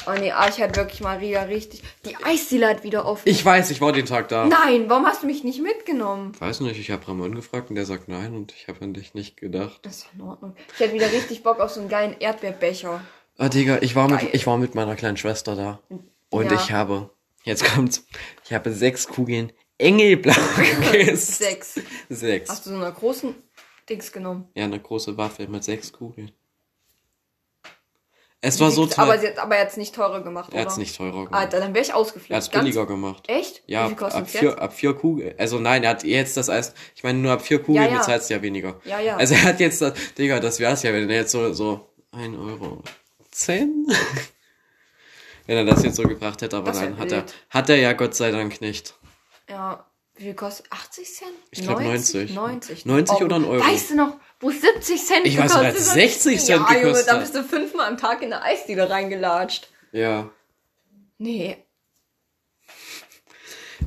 Oh 0.07 0.13
nee, 0.19 0.31
ah, 0.33 0.49
ich 0.49 0.61
hatte 0.61 0.77
wirklich 0.77 1.01
wieder 1.01 1.49
richtig. 1.49 1.83
Die 2.05 2.17
Eisdiele 2.25 2.69
hat 2.69 2.85
wieder 2.85 3.07
offen. 3.07 3.23
Ich 3.29 3.45
weiß, 3.45 3.71
ich 3.71 3.81
war 3.81 3.93
den 3.93 4.07
Tag 4.07 4.29
da. 4.29 4.47
Nein, 4.47 4.85
warum 4.89 5.07
hast 5.07 5.23
du 5.23 5.27
mich 5.27 5.45
nicht 5.45 5.63
mitgenommen? 5.63 6.33
Weiß 6.39 6.61
nicht, 6.61 6.79
ich 6.79 6.91
habe 6.91 7.07
Ramon 7.09 7.35
gefragt 7.35 7.71
und 7.71 7.77
der 7.77 7.87
sagt 7.87 8.09
nein 8.09 8.35
und 8.35 8.53
ich 8.53 8.69
habe 8.69 8.83
an 8.83 8.93
dich 8.95 9.15
nicht 9.15 9.37
gedacht. 9.39 9.81
Das 9.83 9.99
ist 9.99 10.07
in 10.15 10.21
Ordnung. 10.23 10.55
Ich 10.75 10.81
hätte 10.81 10.95
wieder 10.95 11.11
richtig 11.11 11.43
Bock 11.43 11.61
auf 11.61 11.71
so 11.71 11.81
einen 11.81 11.89
geilen 11.89 12.17
Erdbeerbecher. 12.21 13.01
Ah, 13.39 13.49
Digga, 13.49 13.79
ich 13.81 13.95
war, 13.97 14.09
Geil. 14.09 14.25
mit, 14.25 14.35
ich 14.35 14.47
war 14.47 14.59
mit 14.59 14.75
meiner 14.75 14.95
kleinen 14.95 15.17
Schwester 15.17 15.57
da. 15.57 15.81
Und 16.31 16.51
Ja. 16.51 16.55
ich 16.55 16.71
habe, 16.73 17.11
jetzt 17.45 17.65
kommt's, 17.65 18.07
ich 18.45 18.53
habe 18.53 18.73
sechs 18.73 19.09
Kugeln 19.09 19.53
Engelblau 19.79 20.35
gegessen. 20.93 21.17
Sechs. 21.45 21.81
Sechs. 22.09 22.51
Hast 22.51 22.67
du 22.67 22.71
so 22.71 22.77
eine 22.77 22.93
großen 22.93 23.35
Dings 23.89 24.13
genommen? 24.13 24.49
Ja, 24.55 24.65
eine 24.65 24.79
große 24.81 25.17
Waffel 25.17 25.49
mit 25.49 25.65
sechs 25.65 25.93
Kugeln. 25.93 26.31
Es 28.47 28.61
war 28.61 28.71
so 28.71 28.83
Aber 28.83 28.91
toll. 28.93 29.19
sie 29.21 29.29
hat 29.29 29.39
aber 29.39 29.59
jetzt 29.59 29.77
nicht 29.79 29.95
teurer 29.95 30.21
gemacht, 30.23 30.53
Er 30.53 30.61
hat's 30.63 30.75
oder? 30.75 30.81
nicht 30.81 30.97
teurer 30.97 31.25
gemacht. 31.25 31.33
Alter, 31.35 31.61
dann 31.61 31.73
wäre 31.75 31.85
ich 31.85 31.95
ausgeflippt. 31.95 32.31
er 32.31 32.37
hat's 32.37 32.51
Ganz- 32.51 32.63
billiger 32.65 32.87
gemacht. 32.87 33.25
Echt? 33.29 33.63
Ja, 33.67 33.85
Wie 33.85 33.89
viel 33.89 33.93
ab, 33.95 33.99
kostet 33.99 34.21
ab, 34.21 34.29
jetzt? 34.29 34.39
vier, 34.39 34.59
ab 34.63 34.73
vier 34.75 34.95
Kugeln. 34.95 35.35
Also 35.39 35.59
nein, 35.59 35.83
er 35.83 35.91
hat 35.91 36.05
jetzt 36.05 36.37
das 36.37 36.51
Eis. 36.51 36.75
Ich 36.95 37.03
meine, 37.03 37.19
nur 37.21 37.33
ab 37.33 37.43
vier 37.43 37.59
Kugeln 37.63 37.87
Ja, 37.87 37.91
ja. 37.93 37.99
bezahlst 37.99 38.29
du 38.29 38.35
ja 38.35 38.43
weniger. 38.43 38.81
Ja, 38.85 39.01
ja. 39.01 39.17
Also 39.17 39.35
er 39.35 39.43
hat 39.45 39.61
jetzt 39.61 39.81
das. 39.81 39.95
Digga, 40.19 40.41
das 40.41 40.61
wär's 40.61 40.83
ja, 40.83 40.93
wenn 40.93 41.09
er 41.09 41.17
jetzt 41.17 41.33
so, 41.33 41.53
so 41.55 41.89
ein 42.13 42.37
Euro 42.39 42.83
zehn. 43.31 43.87
wenn 45.47 45.57
er 45.57 45.65
das 45.65 45.83
jetzt 45.83 45.97
so 45.97 46.03
gebracht 46.05 46.43
hätte, 46.43 46.57
aber 46.57 46.73
nein, 46.73 46.99
hat 46.99 47.13
er, 47.13 47.25
hat 47.51 47.69
er 47.69 47.77
ja 47.77 47.93
Gott 47.93 48.15
sei 48.15 48.31
Dank 48.31 48.61
nicht. 48.61 48.95
Ja, 49.49 49.85
wie 50.17 50.25
viel 50.25 50.35
kostet? 50.35 50.67
80 50.71 51.13
Cent? 51.13 51.31
Ich 51.51 51.63
glaub 51.63 51.81
90. 51.81 52.33
90. 52.35 52.87
90 52.87 53.17
oder 53.23 53.37
ein 53.37 53.45
Euro. 53.45 53.65
Weißt 53.65 53.91
du 53.91 53.97
noch, 53.97 54.17
wo 54.45 54.51
es 54.51 54.61
70 54.61 55.03
Cent 55.03 55.27
Ich 55.27 55.39
weiß 55.39 55.55
hat? 55.55 55.77
60 55.77 56.39
Cent 56.39 56.49
ja, 56.49 56.73
Junge, 56.75 56.81
gekostet 56.83 57.09
da 57.09 57.13
hat. 57.15 57.21
bist 57.21 57.35
du 57.35 57.43
fünfmal 57.43 57.89
am 57.89 57.97
Tag 57.97 58.21
in 58.23 58.33
eine 58.33 58.43
Eisdiele 58.43 58.89
reingelatscht. 58.91 59.69
Ja. 59.93 60.31
Nee. 61.19 61.57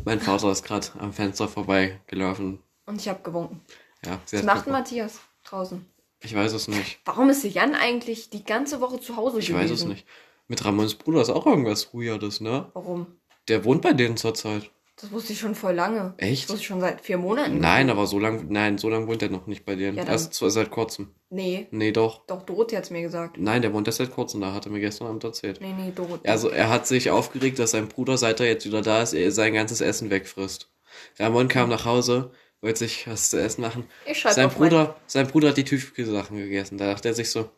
Mein 0.03 0.20
Vater 0.20 0.51
ist 0.51 0.64
gerade 0.64 0.88
am 0.99 1.14
Fenster 1.14 1.47
vorbeigelaufen. 1.47 2.64
Und 2.86 2.99
ich 2.99 3.08
hab 3.08 3.24
gewunken. 3.24 3.62
Ja, 4.03 4.20
sie 4.26 4.38
Was 4.38 4.43
macht 4.45 4.66
geguckt. 4.66 4.72
Matthias 4.72 5.20
draußen? 5.43 5.86
Ich 6.22 6.34
weiß 6.34 6.53
es 6.53 6.68
nicht. 6.68 6.99
Warum 7.05 7.30
ist 7.30 7.43
Jan 7.43 7.76
eigentlich 7.76 8.32
die 8.32 8.43
ganze 8.43 8.82
Woche 8.82 8.99
zu 8.99 9.16
Hause 9.16 9.39
Ich 9.39 9.47
gewesen? 9.47 9.64
weiß 9.64 9.72
es 9.72 9.86
nicht. 9.86 10.08
Mit 10.47 10.66
Ramons 10.66 10.95
Bruder 10.95 11.22
ist 11.22 11.30
auch 11.30 11.45
irgendwas 11.45 11.93
Weirdes, 11.93 12.41
ne? 12.41 12.72
Warum? 12.74 13.05
Der 13.47 13.64
wohnt 13.64 13.82
bei 13.84 13.93
denen 13.93 14.18
zurzeit. 14.18 14.72
Das 15.00 15.12
wusste 15.12 15.34
ich 15.34 15.39
schon 15.39 15.54
voll 15.54 15.74
lange. 15.76 16.16
Echt? 16.18 16.43
Das 16.45 16.50
wusste 16.50 16.62
ich 16.62 16.68
schon 16.68 16.82
seit 16.82 17.02
vier 17.02 17.20
Monaten. 17.20 17.60
Nein, 17.60 17.89
aber 17.91 18.08
so 18.08 18.18
lang, 18.18 18.48
nein, 18.50 18.80
so 18.80 18.89
lang 18.89 19.08
wohnt 19.08 19.22
er 19.22 19.30
noch 19.30 19.45
nicht 19.45 19.64
bei 19.64 19.76
denen. 19.76 19.95
Ja, 19.95 20.04
dann- 20.04 20.14
Erst 20.14 20.34
zwar 20.34 20.50
seit 20.50 20.72
kurzem. 20.72 21.12
Nee, 21.30 21.68
Nee, 21.72 21.91
doch. 21.91 22.26
doch, 22.26 22.41
Dorothee 22.43 22.78
hat's 22.78 22.89
mir 22.89 23.04
gesagt. 23.04 23.38
Nein, 23.38 23.62
der 23.62 23.74
wohnt 23.74 23.88
erst 23.88 24.00
seit 24.00 24.12
kurzem 24.12 24.41
da, 24.41 24.54
hat 24.54 24.66
er 24.66 24.72
mir 24.72 24.80
gestern 24.80 25.08
Abend 25.08 25.24
erzählt. 25.24 25.60
Nee, 25.62 25.74
nee, 25.78 25.91
Dorothee. 25.95 26.28
Also, 26.28 26.50
er 26.50 26.70
hat 26.70 26.88
sich 26.88 27.12
aufgeregt, 27.12 27.60
dass 27.60 27.72
sein 27.72 27.88
Bruder, 27.89 28.18
seit 28.18 28.39
er 28.39 28.48
jetzt 28.48 28.66
wieder 28.66 28.82
da 28.82 29.04
ist, 29.04 29.14
er 29.14 29.32
sein 29.32 29.54
ganzes 29.54 29.82
Essen 29.82 30.10
wegfrisst. 30.10 30.72
Ramon 31.20 31.48
kam 31.48 31.70
nach 31.70 31.86
Hause, 31.86 32.32
wollte 32.62 32.80
sich 32.80 33.08
was 33.08 33.30
zu 33.30 33.39
essen 33.39 33.62
machen. 33.62 33.84
Ich 34.10 34.20
schreib 34.20 34.34
sein 34.34 34.48
auf 34.48 34.58
mein- 34.58 34.70
Bruder, 34.70 34.95
sein 35.06 35.28
Bruder 35.28 35.50
hat 35.50 35.58
die 35.58 35.64
Tiefkühlsachen 35.64 36.38
gegessen. 36.38 36.80
Da 36.80 36.88
dachte 36.88 37.10
er 37.10 37.14
sich 37.14 37.30
so, 37.30 37.50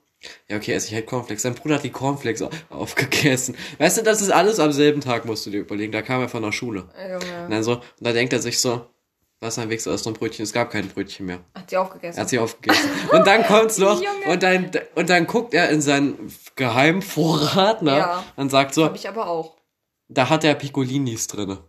ja, 0.50 0.58
okay, 0.58 0.74
esse 0.74 0.88
ich 0.88 0.94
halt 0.94 1.06
Cornflakes. 1.08 1.44
Sein 1.44 1.56
Bruder 1.56 1.76
hat 1.76 1.84
die 1.84 1.92
Cornflakes 1.92 2.42
au- 2.42 2.50
aufgegessen. 2.70 3.56
Weißt 3.78 3.98
du, 3.98 4.02
das 4.04 4.22
ist 4.22 4.32
alles 4.32 4.60
am 4.60 4.72
selben 4.72 5.02
Tag, 5.02 5.26
musst 5.26 5.46
du 5.46 5.50
dir 5.50 5.60
überlegen. 5.60 5.92
Da 5.92 6.02
kam 6.02 6.22
er 6.22 6.30
von 6.30 6.44
der 6.44 6.52
Schule. 6.52 6.90
Äh, 6.98 7.14
Junge. 7.14 7.46
Und 7.46 7.52
dann 7.52 7.64
so, 7.64 7.74
und 7.76 7.84
da 8.02 8.12
denkt 8.12 8.34
er 8.34 8.40
sich 8.40 8.60
so, 8.60 8.86
was 9.42 9.58
ein 9.58 9.72
ist 9.72 9.86
noch 9.88 10.06
ein 10.08 10.14
Brötchen. 10.14 10.44
Es 10.44 10.52
gab 10.52 10.70
kein 10.72 10.90
Brötchen 10.90 11.26
mehr. 11.26 11.40
Hat 11.56 11.70
sie 11.70 11.78
aufgegessen. 11.78 12.18
Er 12.18 12.22
hat 12.24 12.30
sie 12.30 12.40
aufgegessen. 12.40 12.90
Und 13.14 13.26
dann 13.26 13.46
kommt's 13.46 13.78
noch, 13.80 14.02
und 14.28 14.44
dann, 14.44 14.70
und 14.96 15.10
dann 15.10 15.26
guckt 15.28 15.54
er 15.54 15.70
in 15.70 15.80
seinen 15.82 16.30
Geheimvorrat, 16.58 17.82
ne? 17.82 17.98
Ja. 17.98 18.24
Und 18.36 18.50
sagt 18.52 18.74
so, 18.74 18.84
Hab 18.86 18.96
ich 18.96 19.08
aber 19.08 19.28
auch. 19.30 19.56
da 20.10 20.30
hat 20.30 20.44
er 20.44 20.56
Piccolinis 20.56 21.28
drinne. 21.28 21.60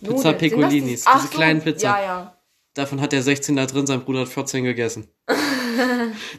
Pizza 0.00 0.10
Nudeln. 0.12 0.22
Das 0.32 0.38
Piccolinis, 0.38 1.04
diese 1.14 1.28
kleinen 1.28 1.60
Pizza. 1.62 1.86
Ja, 1.86 2.02
ja. 2.02 2.36
Davon 2.74 3.00
hat 3.00 3.12
er 3.12 3.22
16 3.22 3.54
da 3.54 3.66
drin, 3.66 3.86
sein 3.86 4.00
Bruder 4.04 4.22
hat 4.22 4.28
14 4.28 4.64
gegessen. 4.64 5.06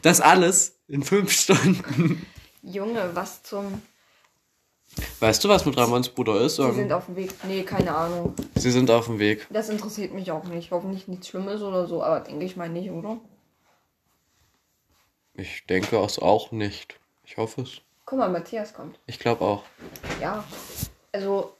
das 0.02 0.20
alles 0.20 0.78
in 0.88 1.02
fünf 1.02 1.32
Stunden. 1.32 2.26
Junge, 2.62 3.10
was 3.14 3.42
zum... 3.42 3.82
Weißt 5.20 5.44
du, 5.44 5.48
was 5.48 5.66
mit 5.66 5.76
Ramons 5.76 6.08
Bruder 6.08 6.40
ist? 6.40 6.56
Sie 6.56 6.62
Ähm, 6.62 6.74
sind 6.74 6.92
auf 6.92 7.06
dem 7.06 7.16
Weg. 7.16 7.30
Nee, 7.44 7.62
keine 7.64 7.94
Ahnung. 7.94 8.34
Sie 8.54 8.70
sind 8.70 8.90
auf 8.90 9.06
dem 9.06 9.18
Weg. 9.18 9.46
Das 9.50 9.68
interessiert 9.68 10.14
mich 10.14 10.30
auch 10.30 10.44
nicht. 10.44 10.70
Hoffentlich 10.70 11.06
nichts 11.06 11.28
Schlimmes 11.28 11.60
oder 11.60 11.86
so, 11.86 12.02
aber 12.02 12.20
denke 12.20 12.44
ich 12.46 12.56
mal 12.56 12.68
nicht, 12.68 12.90
oder? 12.90 13.18
Ich 15.34 15.66
denke 15.66 15.98
auch, 15.98 16.16
auch 16.18 16.50
nicht. 16.50 16.98
Ich 17.24 17.36
hoffe 17.36 17.62
es. 17.62 17.82
Guck 18.06 18.18
mal, 18.18 18.30
Matthias 18.30 18.72
kommt. 18.72 18.98
Ich 19.06 19.18
glaube 19.18 19.44
auch. 19.44 19.64
Ja. 20.20 20.44
Also, 21.12 21.55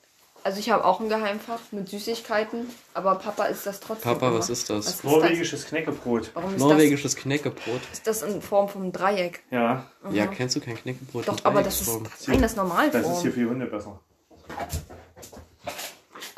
also 0.46 0.60
ich 0.60 0.70
habe 0.70 0.84
auch 0.84 1.00
ein 1.00 1.08
Geheimfach 1.08 1.58
mit 1.72 1.88
Süßigkeiten, 1.88 2.70
aber 2.94 3.16
Papa 3.16 3.46
ist 3.46 3.66
das 3.66 3.80
trotzdem. 3.80 4.12
Papa, 4.12 4.28
immer. 4.28 4.38
was 4.38 4.48
ist 4.48 4.70
das? 4.70 4.86
Was 4.86 4.94
ist 4.94 5.04
Norwegisches 5.04 5.66
Knäckebrot. 5.66 6.22
das? 6.28 6.30
Warum 6.34 6.54
ist 6.54 6.60
Norwegisches 6.60 7.16
Knäckebrot. 7.16 7.80
das? 7.90 7.98
Ist 7.98 8.06
das 8.06 8.22
in 8.22 8.40
Form 8.40 8.68
vom 8.68 8.92
Dreieck? 8.92 9.42
Ja, 9.50 9.86
Ja, 10.12 10.26
kennst 10.28 10.54
du 10.54 10.60
kein 10.60 10.76
Knäckebrot? 10.76 11.26
Doch, 11.26 11.36
aber 11.42 11.64
das 11.64 11.80
ist 11.80 11.88
Dreiecksform? 11.88 12.32
nein, 12.32 12.42
das 12.42 12.50
ist 12.52 12.56
Normalform. 12.56 13.02
das 13.02 13.12
ist 13.16 13.22
hier 13.22 13.32
für 13.32 13.40
die 13.40 13.46
Hunde 13.46 13.66
besser. 13.66 13.98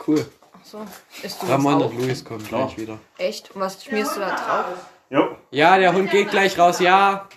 Cool. 0.06 0.24
Ach 0.54 0.64
so. 0.64 0.78
Ist 1.22 1.42
du 1.42 1.46
das 1.46 1.50
Ramon 1.54 1.82
auch? 1.82 1.90
und 1.90 1.98
Luis 2.00 2.24
kommen 2.24 2.44
Klar. 2.44 2.66
gleich 2.66 2.78
wieder. 2.78 2.98
Echt? 3.18 3.50
Und 3.54 3.61
was 3.61 3.84
schmierst 3.84 4.16
du 4.16 4.20
da 4.20 4.30
drauf? 4.34 4.78
Jo. 5.11 5.36
Ja, 5.50 5.76
der 5.78 5.92
Hund 5.92 6.11
geht 6.11 6.30
gleich 6.30 6.59
raus, 6.59 6.80
ja. 6.80 7.28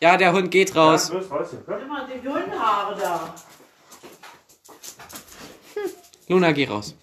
Ja, 0.00 0.16
der 0.16 0.32
Hund 0.32 0.50
geht 0.50 0.74
raus. 0.74 1.10
Los, 1.12 1.30
raus. 1.30 1.48
Immer 1.66 2.06
die 2.08 2.28
Hundenhaare 2.28 2.96
da. 3.00 3.34
Luna, 6.32 6.52
geh 6.52 6.66
raus. 6.66 6.94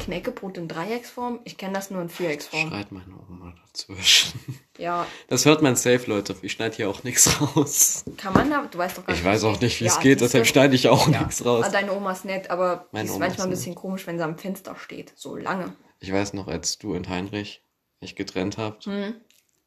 Knäckebrot 0.00 0.58
in 0.58 0.66
Dreiecksform? 0.68 1.38
Ich 1.44 1.56
kenne 1.56 1.74
das 1.74 1.90
nur 1.90 2.02
in 2.02 2.08
Vierecksform. 2.08 2.68
Schreit 2.70 2.90
meine 2.90 3.14
Oma 3.28 3.54
dazwischen. 3.66 4.40
Ja, 4.78 5.06
Das 5.28 5.44
hört 5.44 5.62
man 5.62 5.76
safe, 5.76 6.04
Leute. 6.08 6.34
Ich 6.42 6.52
schneide 6.52 6.74
hier 6.74 6.88
auch 6.90 7.04
nichts 7.04 7.40
raus. 7.40 8.04
kann 8.16 8.32
man 8.32 8.50
da? 8.50 8.66
Du 8.68 8.78
weißt 8.78 8.98
doch 8.98 9.06
gar 9.06 9.14
Ich 9.14 9.24
weiß 9.24 9.44
auch 9.44 9.60
nicht, 9.60 9.80
wie 9.80 9.84
Ja, 9.84 9.92
es 9.92 10.00
geht, 10.00 10.20
deshalb 10.20 10.46
schneide 10.46 10.74
ich 10.74 10.88
auch 10.88 11.08
Ja. 11.08 11.20
nichts 11.20 11.44
raus. 11.44 11.66
Ah, 11.66 11.70
deine 11.70 11.92
Oma 11.92 12.12
ist 12.12 12.24
nett, 12.24 12.50
aber 12.50 12.86
Meine 12.90 13.06
ist 13.08 13.14
Oma 13.14 13.26
manchmal 13.26 13.46
ein 13.46 13.52
ist 13.52 13.60
bisschen 13.60 13.74
komisch, 13.76 14.06
wenn 14.06 14.18
sie 14.18 14.24
am 14.24 14.36
Fenster 14.38 14.74
steht. 14.76 15.12
So 15.14 15.36
lange. 15.36 15.74
Ich 16.00 16.12
weiß 16.12 16.32
noch, 16.32 16.48
als 16.48 16.78
du 16.78 16.94
und 16.96 17.08
Heinrich 17.08 17.62
euch 18.02 18.16
getrennt 18.16 18.58
habt 18.58 18.86
Hm. 18.86 19.14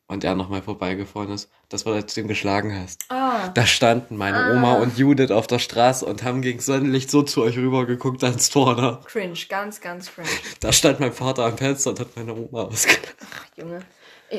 Und 0.07 0.23
er 0.23 0.35
nochmal 0.35 0.61
vorbeigefahren 0.61 1.31
ist, 1.31 1.49
das 1.69 1.85
war, 1.85 1.93
als 1.95 2.13
du 2.13 2.21
ihn 2.21 2.27
geschlagen 2.27 2.77
hast. 2.79 3.05
Ah, 3.09 3.49
Da 3.49 3.65
standen 3.65 4.17
meine 4.17 4.53
Oma 4.53 4.75
und 4.75 4.97
Judith 4.97 5.31
auf 5.31 5.47
der 5.47 5.59
Straße 5.59 6.05
und 6.05 6.23
haben 6.23 6.41
gegen 6.41 6.59
Sonnenlicht 6.59 7.09
so 7.09 7.23
zu 7.23 7.41
euch 7.41 7.57
rübergeguckt 7.57 8.23
ans 8.23 8.49
Tor. 8.49 8.75
Da. 8.75 9.01
cringe, 9.05 9.37
ganz, 9.49 9.81
ganz 9.81 10.13
cringe. 10.13 10.27
da 10.59 10.71
stand 10.71 10.99
mein 10.99 11.13
Vater 11.13 11.45
am 11.45 11.57
Fenster 11.57 11.91
und 11.91 11.99
hat 11.99 12.15
meine 12.15 12.33
Oma 12.35 12.63
ausgelacht. 12.63 13.15
Ach, 13.21 13.57
Junge. 13.57 13.81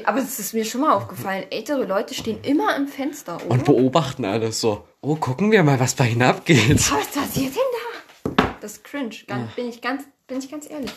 Aber 0.04 0.18
es 0.18 0.38
ist 0.38 0.52
mir 0.52 0.64
schon 0.64 0.82
mal 0.82 0.92
aufgefallen, 0.92 1.46
ältere 1.50 1.84
Leute 1.84 2.12
stehen 2.12 2.40
immer 2.42 2.76
im 2.76 2.88
Fenster, 2.88 3.36
oder? 3.36 3.50
Und 3.50 3.64
beobachten 3.64 4.24
alles 4.24 4.60
so. 4.60 4.84
Oh, 5.00 5.14
gucken 5.16 5.52
wir 5.52 5.62
mal, 5.62 5.78
was 5.80 5.94
bei 5.94 6.08
ihnen 6.08 6.22
abgeht. 6.22 6.78
Was 6.90 7.06
passiert 7.06 7.54
denn 7.54 8.34
da? 8.34 8.54
Das 8.60 8.72
ist 8.72 8.84
cringe, 8.84 9.14
ganz, 9.26 9.52
bin, 9.54 9.68
ich 9.68 9.80
ganz, 9.80 10.02
bin 10.26 10.38
ich 10.38 10.50
ganz 10.50 10.68
ehrlich. 10.68 10.90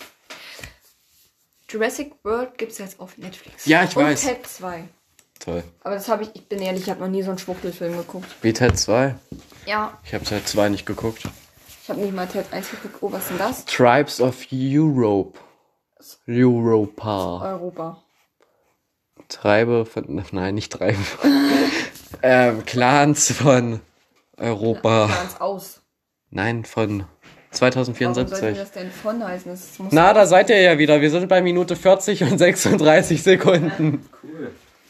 Jurassic 1.69 2.13
World 2.23 2.57
gibt 2.57 2.71
es 2.71 2.79
jetzt 2.79 2.99
auf 2.99 3.17
Netflix. 3.17 3.65
Ja, 3.65 3.83
ich 3.83 3.95
Und 3.95 4.03
weiß. 4.03 4.21
Ted 4.21 4.45
2. 4.45 4.83
Toll. 5.39 5.63
Aber 5.83 5.95
das 5.95 6.09
habe 6.09 6.23
ich, 6.23 6.29
ich 6.33 6.47
bin 6.47 6.59
ehrlich, 6.59 6.83
ich 6.83 6.89
habe 6.89 6.99
noch 6.99 7.07
nie 7.07 7.21
so 7.21 7.29
einen 7.29 7.39
Schwuchtelfilm 7.39 7.95
geguckt. 7.95 8.27
Wie 8.41 8.51
Ted 8.51 8.77
2? 8.77 9.15
Ja, 9.65 9.97
Ich 10.03 10.13
habe 10.13 10.25
Ted 10.25 10.47
2 10.47 10.69
nicht 10.69 10.85
geguckt. 10.85 11.23
ich 11.83 11.89
habe 11.89 12.01
nicht 12.01 12.13
mal 12.13 12.27
Ted 12.27 12.51
1 12.51 12.71
geguckt. 12.71 12.97
Oh, 13.01 13.11
was 13.11 13.21
ist 13.23 13.29
denn 13.29 13.37
das? 13.37 13.65
Tribes 13.65 14.19
of 14.19 14.47
Europe. 14.51 15.39
Europa. 16.27 17.41
Europa. 17.53 18.03
Treibe 19.27 19.85
von. 19.85 20.23
Nein, 20.31 20.55
nicht 20.55 20.71
Treibe. 20.73 20.97
ähm, 22.23 22.65
Clans 22.65 23.31
von 23.31 23.81
Europa. 24.37 25.07
Ganz 25.07 25.39
aus. 25.39 25.81
Nein, 26.31 26.65
von 26.65 27.05
Warum 27.51 27.73
sollte 27.73 27.95
2074. 27.95 28.57
das 28.57 28.71
denn 28.71 28.91
von 28.91 29.23
heißen? 29.23 29.51
Das 29.51 29.79
muss 29.79 29.91
Na, 29.91 30.13
da 30.13 30.25
seid 30.25 30.49
ihr 30.49 30.61
ja 30.61 30.77
wieder. 30.77 31.01
Wir 31.01 31.09
sind 31.09 31.27
bei 31.27 31.41
Minute 31.41 31.75
40 31.75 32.23
und 32.23 32.37
36 32.37 33.23
Sekunden. 33.23 34.05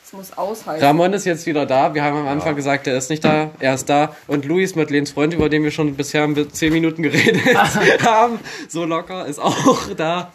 Das 0.02 0.14
muss 0.14 0.38
aushalten. 0.38 0.84
Ramon 0.84 1.14
ist 1.14 1.26
jetzt 1.26 1.46
wieder 1.46 1.66
da. 1.66 1.94
Wir 1.94 2.04
haben 2.04 2.18
am 2.18 2.28
Anfang 2.28 2.56
gesagt, 2.56 2.88
er 2.88 2.98
ist 2.98 3.10
nicht 3.10 3.24
da. 3.24 3.52
Er 3.60 3.76
ist 3.76 3.88
da. 3.90 4.16
Und 4.28 4.46
Luis, 4.46 4.76
Madeleines 4.76 5.12
Freund, 5.12 5.34
über 5.34 5.50
den 5.50 5.64
wir 5.64 5.72
schon 5.72 5.96
bisher 5.96 6.28
10 6.52 6.74
Minuten 6.74 7.04
geredet 7.04 7.42
haben, 8.06 8.40
so 8.68 8.86
locker, 8.86 9.26
ist 9.26 9.40
auch 9.40 9.94
da. 9.96 10.34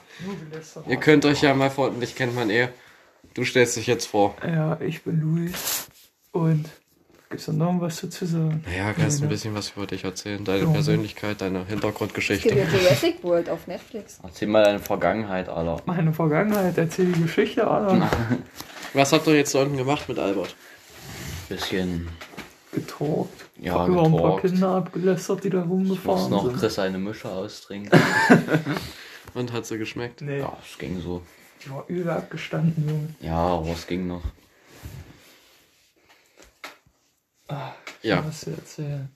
Ihr 0.88 0.96
könnt 0.96 1.24
euch 1.26 1.42
ja 1.42 1.54
mal 1.54 1.70
vor, 1.70 1.90
dich 1.90 2.14
kennt 2.14 2.34
man 2.34 2.50
eh. 2.50 2.68
Du 3.34 3.44
stellst 3.44 3.76
dich 3.76 3.88
jetzt 3.88 4.06
vor. 4.06 4.36
Ja, 4.46 4.78
ich 4.80 5.02
bin 5.02 5.20
Luis. 5.20 5.88
Und 6.30 6.66
gibt's 7.30 7.46
da 7.46 7.52
noch 7.52 7.80
was 7.80 8.00
dazu 8.00 8.26
sagen? 8.26 8.62
Naja, 8.66 8.92
kannst 8.92 9.22
ein 9.22 9.28
bisschen 9.28 9.54
was 9.54 9.70
über 9.76 9.86
dich 9.86 10.04
erzählen. 10.04 10.44
Deine 10.44 10.64
Ja. 10.64 10.70
Persönlichkeit, 10.70 11.40
deine 11.40 11.58
Es 11.60 11.68
gibt 11.68 11.70
Hintergrundgeschichte. 11.82 12.48
ja 12.56 12.64
Jurassic 12.64 13.22
World 13.24 13.48
auf 13.50 13.66
Netflix. 13.66 14.18
Erzähl 14.22 14.48
mal 14.48 14.64
deine 14.64 14.78
Vergangenheit, 14.78 15.48
Alter. 15.48 15.82
Meine 15.86 16.12
Vergangenheit, 16.12 16.76
erzähl 16.78 17.06
die 17.12 17.22
Geschichte, 17.22 17.66
Alter. 17.66 18.08
Was 18.94 19.12
habt 19.12 19.26
ihr 19.26 19.34
jetzt 19.34 19.54
da 19.54 19.62
unten 19.62 19.76
gemacht 19.76 20.08
mit 20.08 20.18
Albert? 20.18 20.54
Bisschen. 21.48 22.08
Getalkt. 22.72 23.28
Ja, 23.60 23.86
Über 23.86 24.04
ein 24.04 24.10
paar 24.12 24.36
getalkt. 24.36 24.40
Kinder 24.54 24.68
abgelästert, 24.70 25.44
die 25.44 25.50
da 25.50 25.60
Ich 25.60 25.64
muss 25.66 25.70
rumgefahren 25.72 26.30
noch 26.30 26.44
sind. 26.46 26.58
Chris 26.58 26.78
eine 26.78 26.98
Mische 26.98 27.28
austrinken. 27.28 27.98
Und 29.34 29.52
hat 29.52 29.66
sie 29.66 29.78
geschmeckt? 29.78 30.20
Nee, 30.22 30.38
Ja, 30.40 30.56
es 30.62 30.78
ging 30.78 31.00
so. 31.00 31.22
die 31.64 31.70
war 31.70 31.84
übel 31.88 32.10
abgestanden, 32.10 32.88
Junge. 32.88 33.08
Ja, 33.20 33.36
aber 33.36 33.70
es 33.72 33.86
ging 33.86 34.06
noch. 34.06 34.22
Ja. 38.02 38.24
Was 38.26 38.46
erzählen. 38.46 39.08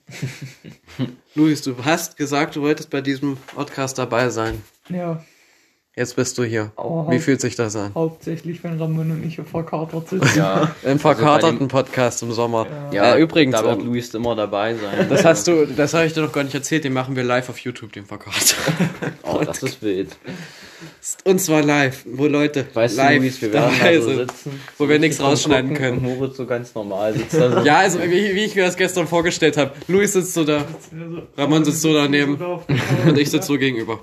Luis, 1.35 1.61
du 1.61 1.75
hast 1.83 2.17
gesagt, 2.17 2.55
du 2.55 2.61
wolltest 2.61 2.89
bei 2.89 3.01
diesem 3.01 3.37
Podcast 3.37 3.97
dabei 3.97 4.29
sein. 4.29 4.63
Ja, 4.89 5.23
Jetzt 5.99 6.15
bist 6.15 6.37
du 6.37 6.45
hier. 6.45 6.71
aber 6.77 7.07
Wie 7.11 7.19
fühlt 7.19 7.41
sich 7.41 7.57
das 7.57 7.75
an? 7.75 7.91
hauptsächlich, 7.93 8.63
wenn 8.63 8.79
Ramon 8.79 9.11
und 9.11 9.25
ich 9.27 9.35
hier 9.35 9.43
verkatert 9.43 10.07
sitzen. 10.07 10.29
Ja, 10.37 10.73
Im 10.85 10.97
verkaterten 10.97 11.67
Podcast 11.67 12.23
im 12.23 12.31
Sommer. 12.31 12.67
ja 12.93 13.15
Äh, 13.15 13.21
übrigens, 13.21 13.53
da 13.57 13.65
wird 13.65 13.81
ähm, 13.81 13.87
Luis 13.87 14.13
immer 14.13 14.33
dabei 14.33 14.75
sein. 14.75 15.07
Das 15.09 15.25
hast 15.25 15.45
du, 15.49 15.65
das 15.65 15.93
habe 15.93 16.05
ich 16.05 16.13
dir 16.13 16.21
noch 16.21 16.31
gar 16.31 16.45
nicht 16.45 16.55
erzählt, 16.55 16.85
den 16.85 16.93
machen 16.93 17.17
wir 17.17 17.23
live 17.25 17.49
auf 17.49 17.57
YouTube, 17.59 17.91
den 17.91 18.05
Verkater. 18.05 18.55
Oh, 19.23 19.41
das 19.45 19.61
ist 19.61 19.81
wild. 19.83 20.17
Und 21.25 21.39
zwar 21.39 21.61
live, 21.61 22.03
wo 22.05 22.25
Leute 22.27 22.65
Weißt 22.73 22.95
live 22.95 23.17
du, 23.17 23.21
Luis, 23.23 23.41
wir 23.41 23.53
werden 23.53 23.73
dabei 23.77 23.95
da 23.97 24.01
so 24.01 24.15
sitzen. 24.15 24.61
wo 24.77 24.87
wir 24.89 24.97
nichts 24.99 25.21
rausschneiden 25.21 25.71
gucken 25.73 25.83
können. 25.83 25.97
Und 25.97 26.17
Moritz 26.17 26.37
so 26.37 26.45
ganz 26.47 26.73
normal 26.73 27.13
sitzt 27.13 27.33
da 27.35 27.51
so. 27.51 27.65
Ja, 27.67 27.79
also 27.79 27.99
wie, 28.01 28.09
wie 28.35 28.45
ich 28.45 28.55
mir 28.55 28.63
das 28.63 28.77
gestern 28.77 29.05
vorgestellt 29.05 29.57
habe. 29.57 29.73
Luis 29.87 30.13
sitzt 30.13 30.33
so 30.33 30.45
da 30.45 30.63
Ramon 31.37 31.65
sitzt 31.65 31.81
so 31.81 31.93
daneben. 31.93 32.37
und 33.05 33.17
ich 33.17 33.29
sitze 33.29 33.47
so 33.47 33.57
gegenüber. 33.57 33.99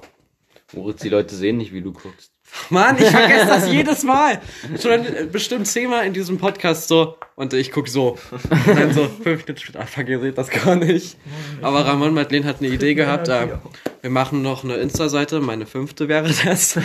Moritz, 0.74 1.00
die 1.02 1.08
Leute 1.08 1.34
sehen 1.34 1.58
nicht, 1.58 1.72
wie 1.72 1.80
du 1.80 1.92
guckst. 1.92 2.32
Mann, 2.70 2.96
ich 2.98 3.08
vergesse 3.08 3.46
das 3.46 3.68
jedes 3.72 4.02
Mal. 4.02 4.40
Schon 4.80 5.04
äh, 5.04 5.26
bestimmt 5.30 5.66
zehnmal 5.66 6.06
in 6.06 6.12
diesem 6.12 6.38
Podcast 6.38 6.88
so. 6.88 7.16
Und 7.34 7.52
ich 7.52 7.70
guck 7.70 7.86
so. 7.86 8.16
Und 8.30 8.66
dann 8.66 8.92
so 8.94 9.08
fünf 9.08 9.46
Minuten 9.46 9.58
später, 9.58 9.80
ah, 9.80 9.86
fuck, 9.86 10.08
ihr 10.08 10.20
seht 10.20 10.38
das 10.38 10.48
gar 10.48 10.74
nicht. 10.74 11.16
Aber 11.60 11.84
Ramon 11.84 12.14
Madeleine 12.14 12.46
hat 12.46 12.60
eine 12.60 12.68
Idee 12.68 12.94
gehabt. 12.94 13.28
Äh, 13.28 13.58
wir 14.00 14.10
machen 14.10 14.42
noch 14.42 14.64
eine 14.64 14.76
Insta-Seite, 14.76 15.40
meine 15.40 15.66
fünfte 15.66 16.08
wäre 16.08 16.30
das. 16.44 16.78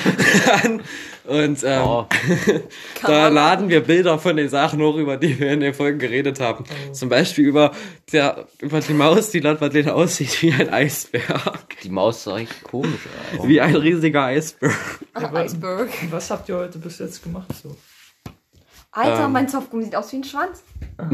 Und 1.26 1.64
ähm, 1.64 1.82
Oh, 1.84 2.06
da 3.06 3.28
laden 3.28 3.70
wir 3.70 3.82
Bilder 3.82 4.18
von 4.20 4.36
den 4.38 4.50
Sachen 4.50 4.82
hoch, 4.82 4.96
über 4.96 5.18
die 5.18 5.40
wir 5.40 5.52
in 5.52 5.60
den 5.60 5.74
Folgen 5.74 6.00
geredet 6.00 6.40
haben. 6.40 6.66
Zum 6.94 7.10
Beispiel 7.10 7.46
über, 7.46 7.72
der, 8.12 8.48
über 8.60 8.80
die 8.80 8.94
Maus, 8.94 9.30
die 9.30 9.40
laut 9.40 9.62
Madeleine 9.62 9.94
aussieht 9.94 10.42
wie 10.42 10.52
ein 10.52 10.70
Eisberg. 10.74 11.80
die 11.84 11.90
Maus 11.90 12.24
sah 12.24 12.38
echt 12.40 12.64
komisch 12.64 13.02
aus. 13.38 13.48
Wie 13.48 13.62
ein 13.62 13.76
riesiger 13.76 14.24
Eisberg. 14.26 14.74
Ach, 15.14 15.32
Iceberg. 15.34 15.90
Was 16.10 16.32
habt 16.32 16.50
ihr 16.50 16.58
heute 16.58 16.80
bis 16.80 17.00
jetzt 17.00 17.22
gemacht? 17.24 17.48
So? 17.62 17.76
Alter, 18.92 19.26
Ähm. 19.26 19.32
mein 19.32 19.48
Softgummi 19.48 19.84
sieht 19.86 19.96
aus 19.96 20.12
wie 20.12 20.18
ein 20.18 20.24
Schwanz. 20.24 20.64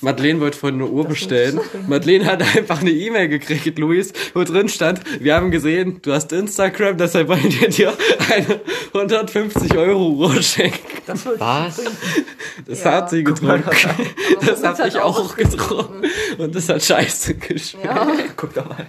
Madeleine 0.00 0.40
wollte 0.40 0.58
vorhin 0.58 0.80
eine 0.80 0.90
Uhr 0.90 1.04
bestellen. 1.06 1.60
Madeleine 1.86 2.26
hat 2.26 2.42
einfach 2.56 2.80
eine 2.80 2.90
E-Mail 2.90 3.28
gekriegt, 3.28 3.78
Luis, 3.78 4.12
wo 4.34 4.42
drin 4.44 4.68
stand, 4.68 5.00
wir 5.22 5.34
haben 5.34 5.50
gesehen, 5.50 6.00
du 6.02 6.12
hast 6.12 6.32
Instagram, 6.32 6.96
deshalb 6.96 7.28
wollen 7.28 7.42
wir 7.60 7.68
dir 7.68 7.96
eine 8.30 8.60
150 8.92 9.76
Euro 9.76 10.10
Uhr 10.10 10.42
schenken. 10.42 10.78
Das 11.06 11.26
Was? 11.26 11.80
Das 12.66 12.84
Ja. 12.84 12.92
hat 12.92 13.10
sie 13.10 13.24
getrunken. 13.24 13.64
Aber 13.64 13.74
Das 14.40 14.46
Moritz 14.46 14.62
hab 14.62 14.78
hat 14.78 14.88
ich 14.88 14.98
auch 15.00 15.36
getrunken. 15.36 16.02
Und 16.38 16.54
das 16.54 16.68
hat 16.68 16.82
scheiße 16.82 17.34
geschmeckt. 17.34 17.84
Ja. 17.84 18.06
Guck 18.36 18.54
da 18.54 18.64
mal. 18.64 18.86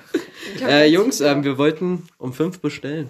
Äh, 0.61 0.87
Jungs, 0.87 1.19
ähm, 1.21 1.43
wir 1.43 1.57
wollten 1.57 2.07
um 2.17 2.33
fünf 2.33 2.59
bestellen. 2.59 3.09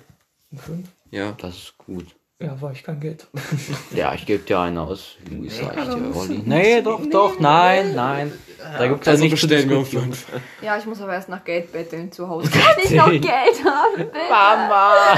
Um 0.51 0.57
fünf? 0.59 0.87
Ja. 1.11 1.33
Das 1.39 1.55
ist 1.55 1.73
gut. 1.77 2.05
Ja, 2.41 2.59
war 2.61 2.73
ich 2.73 2.83
kein 2.83 2.99
Geld. 2.99 3.27
Ja, 3.93 4.13
ich 4.13 4.25
gebe 4.25 4.43
dir 4.43 4.59
eine 4.59 4.81
aus. 4.81 5.15
Sag 5.47 5.77
ich 5.77 5.83
dir, 5.85 6.15
Olli. 6.15 6.41
Nee, 6.43 6.81
doch, 6.81 7.01
doch, 7.09 7.39
nein, 7.39 7.95
nein. 7.95 8.33
Da 8.77 8.87
gibt's 8.87 9.05
ja 9.05 9.13
Also 9.13 9.23
nichts 9.23 9.39
zu 9.39 9.47
diskutieren. 9.47 10.13
Ja, 10.61 10.77
ich 10.77 10.85
muss 10.85 10.99
aber 10.99 11.13
erst 11.13 11.29
nach 11.29 11.45
Geld 11.45 11.71
betteln 11.71 12.11
zu 12.11 12.27
Hause. 12.27 12.49
Kann 12.51 12.75
ich 12.83 12.91
noch 12.91 13.09
Geld 13.09 13.63
haben, 13.63 13.95
bitte? 13.95 14.11
Mama! 14.29 15.17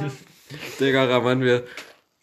Digga, 0.80 1.04
Raman, 1.04 1.42
wir... 1.42 1.64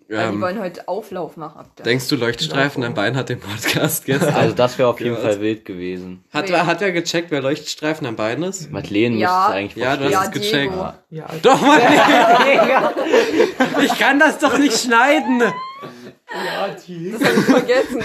Ja, 0.10 0.28
die 0.30 0.34
Ähm, 0.36 0.41
wollen 0.41 0.60
heute 0.60 0.88
Auflauf 0.88 1.38
machen. 1.38 1.60
Habt 1.60 1.80
ihr. 1.80 1.84
denkst 1.84 2.07
du, 2.07 2.16
Leuchtstreifen 2.16 2.84
am 2.84 2.95
Bein 2.95 3.16
hat 3.16 3.30
den 3.30 3.39
Podcast 3.39 4.05
gestern? 4.05 4.34
Also 4.36 4.55
das 4.55 4.78
wäre 4.80 4.89
auf 4.89 4.99
jeden 4.99 5.16
Ja. 5.16 5.22
Fall 5.22 5.39
wild 5.39 5.66
gewesen. 5.66 6.24
Hat, 6.34 6.49
er, 6.49 6.66
hat 6.66 6.82
er 6.82 6.91
gecheckt, 6.91 7.30
wer 7.30 7.41
Leuchtstreifen 7.41 8.07
am 8.07 8.16
Bein 8.16 8.41
ist? 8.41 8.72
Madeleine 8.72 9.18
Ja. 9.18 9.30
müsste 9.30 9.51
es 9.51 9.55
eigentlich 9.55 9.84
Ja, 9.84 9.97
du 9.97 10.05
hast 10.05 10.12
ja, 10.12 10.24
es 10.24 10.32
gecheckt. 10.32 10.74
Ja, 11.12 11.26
Alter. 11.28 11.39
Doch, 11.43 11.62
Mann! 11.62 11.80
ich 13.86 13.99
kann 13.99 14.18
das 14.20 14.39
doch 14.39 14.57
nicht 14.57 14.78
schneiden! 14.80 15.41
Ja, 15.41 16.70
die. 16.88 17.12
Das 17.12 17.24
hab 17.24 17.38
ich 17.38 17.45
vergessen. 17.45 18.03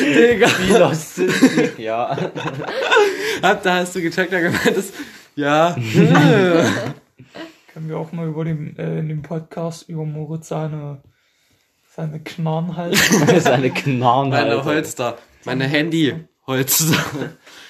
Digga. 0.00 0.48
Wie 0.60 0.72
lost 0.72 1.14
sind 1.16 1.32
die? 1.78 1.82
Ja. 1.82 2.16
Hab, 3.42 3.62
da 3.62 3.74
hast 3.76 3.94
du 3.96 4.00
gecheckt, 4.02 4.32
da 4.32 4.40
gemeint 4.40 4.66
ist, 4.66 4.94
ja. 5.34 5.74
Können 7.72 7.88
wir 7.88 7.98
auch 7.98 8.12
mal 8.12 8.28
über 8.28 8.44
den, 8.44 8.76
äh, 8.78 8.98
in 8.98 9.08
dem 9.08 9.22
Podcast 9.22 9.88
über 9.88 10.04
Moritz 10.04 10.48
seine, 10.48 10.98
seine 11.94 12.20
Knarren 12.20 12.76
halten. 12.76 13.40
Seine 13.40 13.70
Knarren, 13.70 14.30
Meine. 14.30 14.64
Holster. 14.64 15.16
Meine 15.44 15.64
Handy. 15.64 16.26
Holster. 16.46 16.96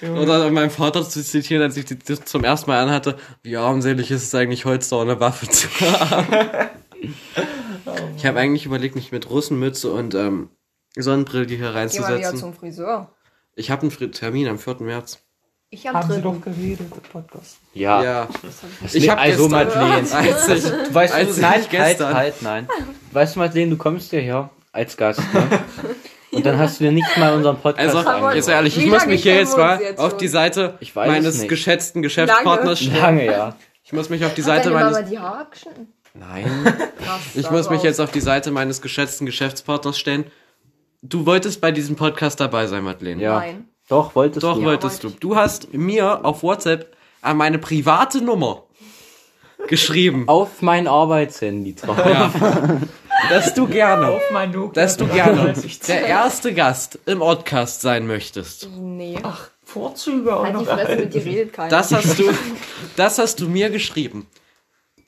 Oder 0.02 0.50
meinem 0.50 0.70
Vater 0.70 1.08
zu 1.08 1.22
zitieren, 1.22 1.62
als 1.62 1.76
ich 1.76 1.84
die, 1.84 1.98
zum 1.98 2.42
ersten 2.42 2.70
Mal 2.70 2.82
anhatte, 2.82 3.16
wie 3.42 3.56
armselig 3.56 4.10
ist 4.10 4.24
es 4.24 4.34
eigentlich, 4.34 4.64
Holster 4.64 5.00
eine 5.00 5.20
Waffe 5.20 5.46
zu 5.48 5.68
haben. 5.80 6.26
ich 8.16 8.26
habe 8.26 8.40
eigentlich 8.40 8.66
überlegt, 8.66 8.96
mich 8.96 9.12
mit 9.12 9.28
Russenmütze 9.30 9.92
und 9.92 10.14
ähm, 10.14 10.48
Sonnenbrille 10.96 11.46
hier 11.46 11.56
Geh 11.58 11.62
mal 11.62 11.70
wieder 11.70 11.80
reinzusetzen. 11.80 12.38
zum 12.38 12.54
Friseur. 12.54 13.14
Ich 13.54 13.70
habe 13.70 13.82
einen 13.82 14.12
Termin 14.12 14.48
am 14.48 14.58
4. 14.58 14.76
März. 14.80 15.23
Ich 15.70 15.88
am 15.88 15.96
Haben 15.96 16.08
Sie 16.12 16.20
dritten. 16.20 16.22
doch 16.22 16.40
geredet, 16.40 16.86
der 16.94 17.00
Podcast. 17.08 17.58
Ja. 17.72 18.02
Ja. 18.02 18.28
Ich 18.92 19.08
hab 19.08 19.18
also 19.18 19.48
Madeleine. 19.48 20.06
Als 20.12 20.48
ich, 20.48 20.62
Du 20.70 20.94
weißt, 20.94 21.12
als 21.14 21.34
du, 21.34 21.40
nein, 21.40 21.60
ich 21.62 21.68
gestern, 21.68 22.14
halt, 22.14 22.16
halt, 22.16 22.42
nein. 22.42 22.68
Weißt 23.10 23.34
du, 23.34 23.40
Madeleine, 23.40 23.70
du 23.70 23.76
kommst 23.76 24.12
ja 24.12 24.20
hier 24.20 24.50
als 24.72 24.96
Gast, 24.96 25.20
ne? 25.32 25.60
Und 26.30 26.44
dann 26.44 26.58
hast 26.58 26.80
du 26.80 26.84
dir 26.84 26.92
nicht 26.92 27.16
mal 27.16 27.32
unseren 27.34 27.56
Podcast 27.58 27.94
also, 27.94 28.08
angehört. 28.08 28.34
jetzt 28.34 28.48
ehrlich, 28.48 28.76
ich 28.76 28.84
Wie 28.84 28.90
muss 28.90 29.06
mich 29.06 29.22
hier 29.22 29.36
jetzt 29.36 29.56
mal 29.56 29.80
jetzt 29.80 30.00
auf 30.00 30.16
die 30.16 30.28
Seite 30.28 30.74
Ich 30.80 30.94
weiß 30.94 31.06
es 31.08 31.12
meines 31.12 31.38
nicht. 31.38 31.48
geschätzten 31.48 32.02
Geschäftspartners 32.02 32.80
stellen. 32.80 33.00
Lange, 33.00 33.26
ja. 33.26 33.56
Ich 33.84 33.92
muss 33.92 34.10
mich 34.10 34.24
auf 34.24 34.34
die 34.34 34.42
Seite 34.42 34.70
meines, 34.70 35.08
die 35.08 35.18
Haare 35.18 35.46
nein, 36.14 36.44
Krass. 37.04 37.20
ich 37.34 37.50
muss 37.50 37.70
mich 37.70 37.82
jetzt 37.82 38.00
auf 38.00 38.10
die 38.10 38.20
Seite 38.20 38.50
meines 38.50 38.82
geschätzten 38.82 39.26
Geschäftspartners 39.26 39.98
stellen. 39.98 40.24
Du 41.02 41.26
wolltest 41.26 41.60
bei 41.60 41.70
diesem 41.70 41.96
Podcast 41.96 42.40
dabei 42.40 42.66
sein, 42.66 42.82
Madeleine. 42.82 43.22
Ja. 43.22 43.38
Nein. 43.38 43.68
Doch, 43.88 44.14
wolltest 44.14 44.42
Doch, 44.42 44.56
du. 44.56 44.64
wolltest 44.64 45.02
du. 45.02 45.08
wollte 45.08 45.14
ich. 45.16 45.20
Du 45.20 45.36
hast 45.36 45.72
mir 45.74 46.24
auf 46.24 46.42
WhatsApp 46.42 46.96
an 47.20 47.36
meine 47.36 47.58
private 47.58 48.20
Nummer 48.22 48.64
geschrieben, 49.68 50.24
Auf 50.28 50.60
mein 50.62 50.86
Arbeitshandy 50.86 51.74
drauf. 51.74 51.96
ja, 51.98 52.30
dass 53.30 53.54
du 53.54 53.66
gerne, 53.66 54.08
Auf 54.08 54.22
mein 54.32 54.50
Nokia 54.50 54.72
dass 54.82 54.96
du 54.96 55.06
gerne 55.06 55.36
3310. 55.54 55.86
der 55.86 56.06
erste 56.06 56.52
Gast 56.54 56.98
im 57.06 57.18
Podcast 57.20 57.80
sein 57.80 58.06
möchtest. 58.06 58.68
Nee. 58.76 59.18
Ach, 59.22 59.48
Vorzüge 59.64 60.36
auch 60.36 60.44
halt 60.44 60.54
die 60.54 60.64
noch. 60.64 60.66
Fresse, 60.66 60.96
mit 60.96 61.14
dir 61.14 61.24
redet 61.24 61.52
keiner. 61.54 61.70
Das 61.70 61.92
hast 61.92 62.18
du, 62.18 62.24
das 62.96 63.18
hast 63.18 63.40
du 63.40 63.48
mir 63.48 63.70
geschrieben. 63.70 64.26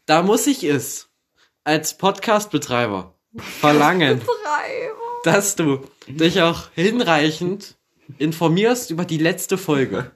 Da 0.06 0.22
muss 0.22 0.46
ich 0.46 0.64
es 0.64 1.08
als 1.64 1.98
Podcast-Betreiber 1.98 3.12
verlangen, 3.36 4.22
dass 5.24 5.56
du 5.56 5.80
dich 6.06 6.40
auch 6.40 6.68
hinreichend 6.74 7.74
informierst 8.18 8.90
über 8.90 9.04
die 9.04 9.18
letzte 9.18 9.58
Folge. 9.58 10.10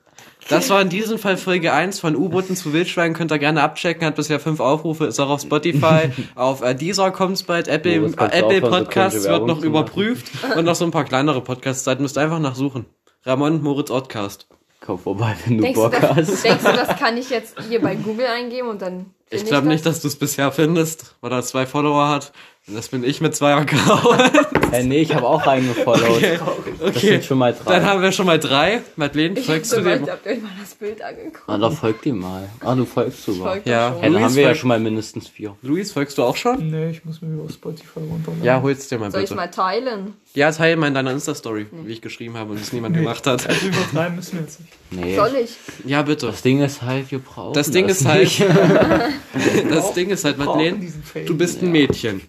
Das 0.48 0.68
war 0.70 0.82
in 0.82 0.88
diesem 0.88 1.18
Fall 1.18 1.36
Folge 1.36 1.72
1 1.72 2.00
von 2.00 2.16
U-Booten 2.16 2.56
zu 2.56 2.72
Wildschweinen. 2.72 3.14
Könnt 3.14 3.30
ihr 3.30 3.38
gerne 3.38 3.62
abchecken. 3.62 4.04
Hat 4.06 4.16
bisher 4.16 4.40
fünf 4.40 4.58
Aufrufe. 4.58 5.06
Ist 5.06 5.20
auch 5.20 5.28
auf 5.30 5.42
Spotify. 5.42 6.10
auf 6.34 6.62
äh, 6.62 6.74
Deezer 6.74 7.10
kommt's 7.12 7.42
bald. 7.44 7.68
Apple, 7.68 7.92
äh, 7.92 7.98
du 8.00 8.06
Apple 8.06 8.26
aufhören, 8.26 8.60
so 8.62 8.68
Podcasts 8.68 9.24
wird 9.28 9.46
noch 9.46 9.62
überprüft. 9.62 10.26
Und 10.56 10.64
noch 10.64 10.74
so 10.74 10.84
ein 10.84 10.90
paar 10.90 11.04
kleinere 11.04 11.40
Podcast-Seiten. 11.40 12.02
Müsst 12.02 12.18
einfach 12.18 12.40
nachsuchen. 12.40 12.86
Ramon 13.24 13.62
Moritz 13.62 13.90
Oddcast. 13.90 14.48
Komm 14.80 14.98
vorbei, 14.98 15.36
wenn 15.44 15.58
du 15.58 15.62
Denkst 15.62 15.76
du, 15.76 15.82
Bock 15.82 16.00
das, 16.00 16.16
hast. 16.16 16.44
denkst 16.44 16.64
du, 16.64 16.72
das 16.72 16.98
kann 16.98 17.16
ich 17.18 17.28
jetzt 17.28 17.54
hier 17.68 17.82
bei 17.82 17.94
Google 17.94 18.26
eingeben 18.26 18.68
und 18.68 18.80
dann. 18.80 19.14
Ich 19.28 19.44
glaube 19.44 19.68
nicht, 19.68 19.84
dass 19.84 20.00
du 20.00 20.08
es 20.08 20.16
bisher 20.16 20.50
findest, 20.52 21.14
weil 21.20 21.30
er 21.30 21.42
zwei 21.42 21.66
Follower 21.66 22.08
hat. 22.08 22.32
Das 22.74 22.88
bin 22.88 23.02
ich 23.04 23.20
mit 23.20 23.34
zwei 23.34 23.54
Accounts. 23.54 24.48
Äh, 24.72 24.84
nee, 24.84 25.00
ich 25.02 25.12
habe 25.14 25.26
auch 25.26 25.44
reingefollowt. 25.46 26.22
Das 26.22 26.88
Okay, 26.96 27.08
sind 27.08 27.24
schon 27.24 27.38
mal 27.38 27.52
drei. 27.52 27.72
dann 27.74 27.84
haben 27.86 28.02
wir 28.02 28.12
schon 28.12 28.26
mal 28.26 28.38
drei. 28.38 28.82
Madeleine, 28.96 29.38
Ich 29.38 29.46
folgst 29.46 29.72
hab 29.76 29.82
du 29.82 29.90
dem? 29.90 30.08
habt 30.08 30.24
ihr 30.26 30.32
euch 30.32 30.42
mal 30.42 30.50
das 30.60 30.74
Bild 30.76 31.02
angeguckt? 31.02 31.42
Ah, 31.48 31.58
da 31.58 31.70
folgt 31.70 32.06
ihm 32.06 32.18
mal. 32.20 32.48
Ah, 32.60 32.74
du 32.76 32.84
folgst 32.84 33.18
Ich 33.18 33.24
sogar. 33.36 33.52
folg 33.54 33.66
Ja. 33.66 33.92
schon. 33.92 34.02
dann 34.02 34.12
Luis 34.12 34.22
haben 34.22 34.34
wir 34.36 34.42
ja 34.44 34.54
schon 34.54 34.68
mal 34.68 34.78
mindestens 34.78 35.28
vier. 35.28 35.56
Luis, 35.62 35.90
folgst 35.90 36.16
du 36.18 36.22
auch 36.22 36.36
schon? 36.36 36.70
Nee, 36.70 36.90
ich 36.90 37.04
muss 37.04 37.20
mir 37.20 37.32
über 37.34 37.50
Spotify 37.52 37.98
runterladen. 37.98 38.44
Ja, 38.44 38.62
hol's 38.62 38.86
dir 38.88 38.98
mal 38.98 39.10
Soll 39.10 39.22
ich 39.22 39.28
bitte. 39.30 39.34
mal 39.36 39.48
teilen? 39.50 40.14
Ja, 40.34 40.52
teil 40.52 40.76
mal 40.76 40.86
in 40.86 40.94
deiner 40.94 41.10
Insta-Story, 41.10 41.66
wie 41.84 41.92
ich 41.92 42.00
geschrieben 42.00 42.36
habe 42.36 42.52
und 42.52 42.60
es 42.60 42.72
niemand 42.72 42.94
gemacht 42.96 43.26
hat. 43.26 43.48
Also 43.48 43.66
übertreiben 43.66 44.14
müssen 44.16 44.34
wir 44.34 44.42
jetzt 44.42 44.60
nicht. 44.60 44.72
Nee. 44.92 45.16
Soll 45.16 45.32
ich? 45.42 45.56
Ja, 45.84 46.02
bitte. 46.02 46.26
Das 46.28 46.42
Ding 46.42 46.62
ist 46.62 46.82
halt, 46.82 47.10
wir 47.10 47.18
brauchen 47.18 47.54
Das 47.54 47.70
Ding 47.72 47.88
ist 47.88 48.06
halt, 48.06 48.30
das 49.70 49.92
Ding 49.94 50.10
ist 50.10 50.24
halt, 50.24 50.38
Madeleine, 50.38 50.78
du 51.26 51.36
bist 51.36 51.62
ein 51.62 51.72
Mädchen. 51.72 52.20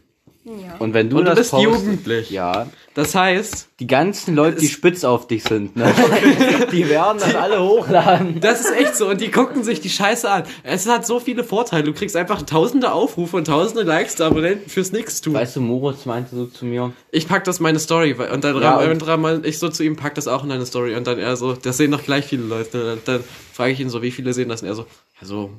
Ja. 0.43 0.77
Und 0.79 0.93
wenn 0.95 1.09
du 1.09 1.17
Und 1.19 1.25
du 1.25 1.29
das 1.29 1.37
bist 1.39 1.53
postest- 1.53 1.63
jugendlich. 1.83 2.31
Ja. 2.31 2.67
Das 2.95 3.13
heißt, 3.15 3.69
Die 3.79 3.87
ganzen 3.87 4.35
Leute, 4.35 4.57
die 4.59 4.67
spitz 4.67 5.03
auf 5.03 5.27
dich 5.27 5.43
sind, 5.43 5.75
ne? 5.75 5.93
die 6.71 6.89
werden 6.89 7.19
das 7.19 7.35
alle 7.35 7.61
hochladen. 7.63 8.39
das 8.41 8.61
ist 8.61 8.71
echt 8.75 8.95
so 8.95 9.07
und 9.09 9.21
die 9.21 9.29
gucken 9.31 9.63
sich 9.63 9.81
die 9.81 9.89
Scheiße 9.89 10.29
an. 10.29 10.43
Es 10.63 10.87
hat 10.87 11.05
so 11.05 11.19
viele 11.19 11.43
Vorteile. 11.43 11.83
Du 11.83 11.93
kriegst 11.93 12.15
einfach 12.15 12.41
tausende 12.41 12.91
Aufrufe 12.91 13.37
und 13.37 13.45
tausende 13.45 13.83
Likes 13.83 14.15
der 14.15 14.25
Abonnenten 14.27 14.69
fürs 14.69 14.91
nix 14.91 15.21
tun. 15.21 15.33
Weißt 15.35 15.55
du, 15.55 15.61
Moritz 15.61 16.05
meinte 16.05 16.35
so 16.35 16.45
zu 16.47 16.65
mir, 16.65 16.91
Ich 17.11 17.27
pack 17.27 17.43
das 17.43 17.57
in 17.59 17.63
meine 17.63 17.79
Story 17.79 18.17
weil- 18.17 18.31
und 18.31 18.43
dann 18.43 18.59
Ja, 18.61 18.77
und- 18.79 19.07
Ram- 19.07 19.43
ich 19.45 19.59
so 19.59 19.69
zu 19.69 19.83
ihm 19.83 19.95
pack 19.95 20.15
das 20.15 20.27
auch 20.27 20.43
in 20.43 20.49
deine 20.49 20.65
Story 20.65 20.95
und 20.95 21.05
dann 21.07 21.19
er 21.19 21.37
so, 21.37 21.53
das 21.53 21.77
sehen 21.77 21.91
doch 21.91 22.03
gleich 22.03 22.25
viele 22.25 22.43
Leute. 22.43 22.93
Und 22.93 23.07
dann 23.07 23.23
frage 23.53 23.71
ich 23.73 23.79
ihn 23.79 23.89
so, 23.89 24.01
wie 24.01 24.11
viele 24.11 24.33
sehen 24.33 24.49
das? 24.49 24.63
Und 24.63 24.67
er 24.69 24.75
so, 24.75 24.85
ja 25.21 25.27
so 25.27 25.51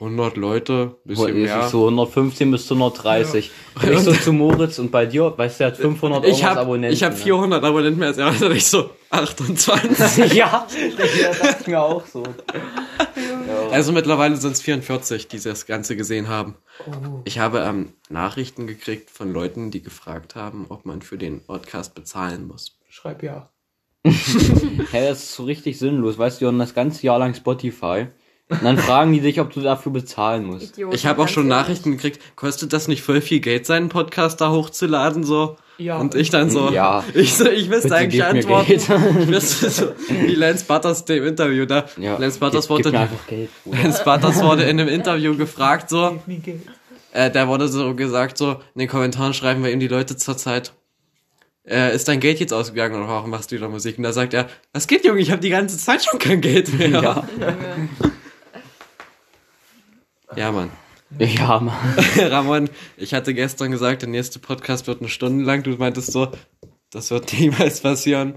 100 0.00 0.36
Leute, 0.36 0.96
bisschen 1.04 1.36
ist 1.36 1.54
mehr. 1.54 1.68
so 1.68 1.84
115 1.84 2.50
bis 2.50 2.66
zu 2.66 2.74
130. 2.74 3.52
Und 3.76 3.92
ich 3.92 4.00
so 4.00 4.12
zu 4.12 4.32
Moritz 4.32 4.80
und 4.80 4.90
bei 4.90 5.06
dir, 5.06 5.32
weißt 5.36 5.60
du, 5.60 5.64
er 5.64 5.70
hat 5.70 5.76
500 5.76 6.24
Ich 6.26 6.44
habe 6.44 6.60
Abonnenten. 6.60 6.92
ich 6.92 7.04
hab 7.04 7.12
ne? 7.12 7.16
400 7.16 7.62
Abonnenten 7.62 8.00
mehr 8.00 8.08
als 8.08 8.18
er, 8.18 8.26
also 8.26 8.50
ich 8.50 8.66
so 8.66 8.90
28. 9.10 10.32
ja, 10.34 10.66
das 10.98 11.38
dachte 11.38 11.56
ich 11.60 11.66
mir 11.68 11.80
auch 11.80 12.04
so. 12.06 12.24
Also 13.70 13.92
mittlerweile 13.92 14.36
sind 14.36 14.52
es 14.52 14.62
44, 14.62 15.28
die 15.28 15.38
das 15.38 15.66
Ganze 15.66 15.96
gesehen 15.96 16.28
haben. 16.28 16.56
Ich 17.24 17.38
habe 17.38 17.60
ähm, 17.60 17.92
Nachrichten 18.08 18.66
gekriegt 18.66 19.10
von 19.10 19.32
Leuten, 19.32 19.70
die 19.70 19.82
gefragt 19.82 20.34
haben, 20.34 20.66
ob 20.70 20.86
man 20.86 21.02
für 21.02 21.18
den 21.18 21.44
Podcast 21.44 21.94
bezahlen 21.94 22.48
muss. 22.48 22.78
Schreib 22.88 23.22
ja. 23.22 23.50
Hä, 24.04 25.08
das 25.08 25.22
ist 25.22 25.34
so 25.36 25.44
richtig 25.44 25.78
sinnlos. 25.78 26.18
Weißt 26.18 26.36
du, 26.36 26.38
die 26.40 26.44
hören 26.46 26.58
das 26.58 26.74
ganze 26.74 27.06
Jahr 27.06 27.20
lang 27.20 27.34
Spotify. 27.34 28.08
Und 28.50 28.62
dann 28.62 28.76
fragen 28.78 29.12
die 29.12 29.20
dich, 29.20 29.40
ob 29.40 29.52
du 29.52 29.60
dafür 29.60 29.90
bezahlen 29.92 30.44
musst. 30.44 30.72
Idioten, 30.74 30.94
Ich 30.94 31.06
habe 31.06 31.22
auch 31.22 31.28
schon 31.28 31.44
ehrlich. 31.48 31.56
Nachrichten 31.62 31.92
gekriegt, 31.92 32.20
kostet 32.36 32.72
das 32.74 32.88
nicht 32.88 33.02
voll 33.02 33.20
viel 33.22 33.40
Geld, 33.40 33.64
seinen 33.66 33.88
Podcast 33.88 34.40
da 34.40 34.50
hochzuladen 34.50 35.24
so? 35.24 35.56
Ja. 35.78 35.96
Und 35.98 36.14
ich 36.14 36.30
dann 36.30 36.50
so, 36.50 36.70
Ja. 36.70 37.02
ich, 37.14 37.34
so, 37.34 37.48
ich 37.48 37.68
müsste 37.68 37.88
Bitte 37.88 37.96
eigentlich 37.96 38.22
antworten. 38.24 38.66
Geld. 38.68 38.88
Ich 39.20 39.26
müsste 39.28 39.70
so, 39.70 39.86
wie 40.08 40.34
Lance 40.34 40.64
Butters 40.66 41.04
dem 41.06 41.24
Interview 41.26 41.64
da. 41.64 41.86
Ja, 41.96 42.16
Lance 42.18 42.38
Butters 42.38 42.68
wurde, 42.70 42.92
Geld. 43.26 43.48
Lance 43.64 44.04
Butters 44.04 44.42
wurde 44.42 44.62
in 44.64 44.78
einem 44.78 44.88
Interview 44.88 45.36
gefragt 45.36 45.88
so, 45.88 46.10
Gib 46.10 46.28
mir 46.28 46.38
Geld. 46.38 46.62
äh, 47.12 47.30
da 47.30 47.48
wurde 47.48 47.66
so 47.68 47.94
gesagt 47.94 48.36
so, 48.38 48.52
in 48.74 48.80
den 48.80 48.88
Kommentaren 48.88 49.32
schreiben 49.34 49.64
wir 49.64 49.72
ihm 49.72 49.80
die 49.80 49.88
Leute 49.88 50.16
zurzeit, 50.16 50.74
äh, 51.66 51.94
ist 51.94 52.06
dein 52.08 52.20
Geld 52.20 52.38
jetzt 52.40 52.52
ausgegangen 52.52 52.94
oder 52.96 53.08
warum 53.08 53.30
machst 53.30 53.50
du 53.50 53.56
wieder 53.56 53.68
Musik? 53.70 53.96
Und 53.96 54.04
da 54.04 54.12
sagt 54.12 54.34
er, 54.34 54.48
was 54.74 54.86
geht 54.86 55.04
Junge, 55.04 55.20
ich 55.20 55.30
habe 55.32 55.40
die 55.40 55.48
ganze 55.50 55.78
Zeit 55.78 56.04
schon 56.04 56.18
kein 56.20 56.40
Geld 56.42 56.72
mehr. 56.78 56.88
Ja. 56.90 57.28
ja 60.36 60.52
Mann. 60.52 60.70
Ja, 61.18 61.60
Mann. 61.60 61.76
Ramon, 62.18 62.68
ich 62.96 63.14
hatte 63.14 63.34
gestern 63.34 63.70
gesagt, 63.70 64.02
der 64.02 64.08
nächste 64.08 64.38
Podcast 64.38 64.86
wird 64.86 65.00
eine 65.00 65.08
Stunde 65.08 65.44
lang. 65.44 65.62
Du 65.62 65.70
meintest 65.70 66.12
so, 66.12 66.28
das 66.90 67.10
wird 67.10 67.32
niemals 67.38 67.80
passieren. 67.80 68.34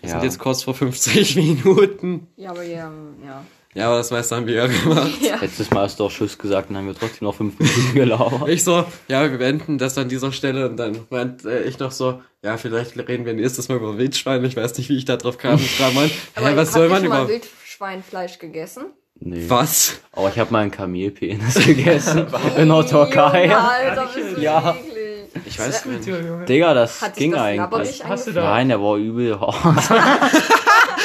Wir 0.00 0.08
Ja. 0.10 0.14
sind 0.16 0.24
jetzt 0.24 0.38
kurz 0.38 0.62
vor 0.62 0.74
50 0.74 1.36
Minuten. 1.64 2.26
Ja, 2.36 2.50
aber 2.50 2.62
ja, 2.64 2.90
ja. 3.24 3.44
Ja, 3.74 3.86
aber 3.88 3.98
das 3.98 4.10
meiste 4.10 4.34
haben 4.34 4.46
wir 4.46 4.54
ja 4.54 4.66
gemacht. 4.66 5.12
Letztes 5.40 5.70
Mal 5.70 5.82
hast 5.84 6.00
du 6.00 6.04
auch 6.04 6.10
Tschüss 6.10 6.36
gesagt 6.38 6.68
und 6.68 6.74
dann 6.74 6.84
haben 6.84 6.92
wir 6.92 6.98
trotzdem 6.98 7.26
noch 7.26 7.34
fünf 7.34 7.58
Minuten 7.58 7.94
gelauert. 7.94 8.48
Ich 8.48 8.64
so, 8.64 8.84
ja, 9.08 9.30
wir 9.30 9.38
beenden 9.38 9.78
das 9.78 9.96
an 9.98 10.08
dieser 10.08 10.32
Stelle 10.32 10.68
und 10.68 10.76
dann 10.78 11.06
meint 11.10 11.44
äh, 11.44 11.62
ich 11.64 11.78
noch 11.78 11.92
so, 11.92 12.20
ja, 12.42 12.56
vielleicht 12.56 12.96
reden 12.96 13.24
wir 13.26 13.34
nächstes 13.34 13.68
Mal 13.68 13.76
über 13.76 13.96
Wildschwein. 13.98 14.44
Ich 14.46 14.56
weiß 14.56 14.76
nicht, 14.78 14.88
wie 14.88 14.96
ich 14.96 15.04
da 15.04 15.16
drauf 15.16 15.38
kam. 15.38 15.56
Ich 15.56 15.78
war 15.80 15.92
mal, 15.92 16.10
Aber 16.34 16.50
hä, 16.50 16.56
was 16.56 16.72
soll 16.72 16.88
man 16.88 17.04
über... 17.04 17.28
Wildschweinfleisch 17.28 18.38
gegessen? 18.38 18.86
Nee. 19.20 19.44
Was? 19.48 20.00
Oh, 20.14 20.28
ich 20.32 20.38
habe 20.38 20.52
mal 20.52 20.60
einen 20.60 20.70
Kamelpenis 20.70 21.54
gegessen. 21.66 22.26
In 22.56 22.68
der 22.68 22.86
Türkei. 22.86 23.54
Alter, 23.54 24.08
bist 24.14 24.38
Ja. 24.38 24.70
eklig. 24.76 25.44
Ich 25.44 25.58
weiß 25.58 25.86
nicht. 25.86 26.06
Junge. 26.06 26.44
Digga, 26.46 26.74
das 26.74 27.02
Hat 27.02 27.14
ging 27.16 27.32
das 27.32 27.40
eigentlich. 27.40 28.04
Hast 28.04 28.26
du 28.28 28.32
da- 28.32 28.44
Nein, 28.44 28.68
der 28.68 28.80
war 28.80 28.96
übel 28.96 29.38
hart. 29.40 29.90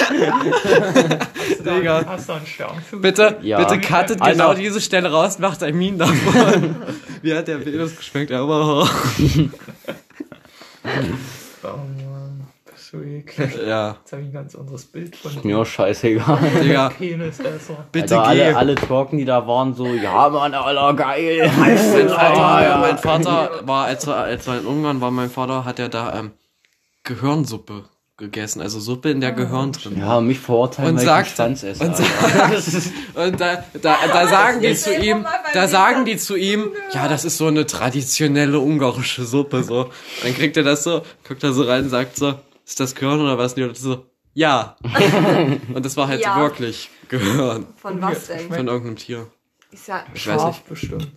Digga. 1.65 2.03
Hast 2.07 2.29
du 2.29 2.33
einen 2.33 2.45
Stern 2.45 2.81
für 2.87 2.97
Bitte, 2.97 3.37
Ja. 3.41 3.57
bitte 3.57 3.79
cuttet 3.81 4.21
Also- 4.21 4.31
genau 4.31 4.53
diese 4.53 4.79
Stelle 4.81 5.11
raus, 5.11 5.39
macht 5.39 5.63
ein 5.63 5.75
Meme 5.77 5.97
davon. 5.97 6.75
Wie 7.21 7.33
hat 7.33 7.47
der 7.47 7.57
Penis 7.57 7.95
geschmeckt? 7.95 8.29
Ja, 8.31 8.41
aber... 8.43 8.87
Eklig. 13.01 13.57
Ja, 13.67 13.97
Jetzt 14.01 14.11
habe 14.11 14.21
ich 14.21 14.27
ein 14.29 14.33
ganz 14.33 14.55
anderes 14.55 14.85
Bild 14.85 15.15
von 15.15 15.31
Mir 15.43 15.59
auch 15.59 15.65
scheißegal. 15.65 16.37
Digga, 16.63 16.89
Penisesser. 16.89 17.85
bitte 17.91 18.19
Alter, 18.19 18.35
geh. 18.35 18.43
alle, 18.43 18.55
alle 18.57 18.75
Talken, 18.75 19.17
die 19.17 19.25
da 19.25 19.47
waren, 19.47 19.73
so, 19.73 19.87
ja, 19.87 20.29
Mann, 20.29 20.53
Alter, 20.53 20.93
geil. 20.95 21.51
Mein 21.57 21.77
Vater, 22.09 22.63
ja. 22.63 22.77
mein 22.79 22.97
Vater 22.97 23.49
war, 23.65 23.85
als 23.85 24.05
er, 24.07 24.17
als 24.17 24.47
er 24.47 24.59
in 24.59 24.65
Ungarn 24.65 25.01
war, 25.01 25.11
mein 25.11 25.29
Vater, 25.29 25.65
hat 25.65 25.79
er 25.79 25.89
da 25.89 26.19
ähm, 26.19 26.31
Gehirnsuppe 27.03 27.85
gegessen, 28.15 28.61
also 28.61 28.79
Suppe 28.79 29.09
in 29.09 29.21
der 29.21 29.31
Gehirn 29.31 29.71
drin. 29.71 29.97
Ja, 29.99 30.21
mich 30.21 30.39
verurteilen, 30.39 30.91
Und 30.91 30.97
weil 30.97 31.05
sagt- 31.05 31.27
ich 31.27 31.33
Stanz 31.33 31.63
esse. 31.63 31.83
und. 31.83 31.95
Und 33.15 33.41
da, 33.41 33.63
da, 33.81 33.95
da 34.11 34.27
sagen 34.27 34.61
die 34.61 34.75
zu 34.75 34.95
ihm, 34.95 35.25
da 35.53 35.67
sagen 35.67 36.05
die 36.05 36.17
zu 36.17 36.35
ihm, 36.35 36.69
ja, 36.93 37.07
das 37.07 37.25
ist 37.25 37.37
so 37.37 37.47
eine 37.47 37.65
traditionelle 37.65 38.59
ungarische 38.59 39.23
Suppe, 39.25 39.63
so. 39.63 39.89
Dann 40.23 40.33
kriegt 40.35 40.57
er 40.57 40.63
das 40.63 40.83
so, 40.83 41.01
guckt 41.27 41.43
er 41.43 41.53
so 41.53 41.63
rein 41.63 41.83
und 41.85 41.89
sagt 41.89 42.15
so, 42.17 42.35
ist 42.65 42.79
das 42.79 42.95
Gehirn 42.95 43.21
oder 43.21 43.37
was? 43.37 43.53
Und 43.55 43.77
so, 43.77 44.05
ja. 44.33 44.75
Und 45.73 45.85
das 45.85 45.95
war 45.97 46.07
halt 46.07 46.21
Ja. 46.21 46.37
wirklich 46.37 46.89
Gehirn 47.09 47.67
Von 47.75 48.01
was 48.01 48.27
denn? 48.27 48.47
von 48.51 48.67
irgendeinem 48.67 48.95
Tier. 48.95 49.27
Ist 49.71 49.87
ja, 49.87 50.03
Ich 50.13 50.27
weiß 50.27 50.45
nicht. 50.45 50.67
bestimmt. 50.69 51.07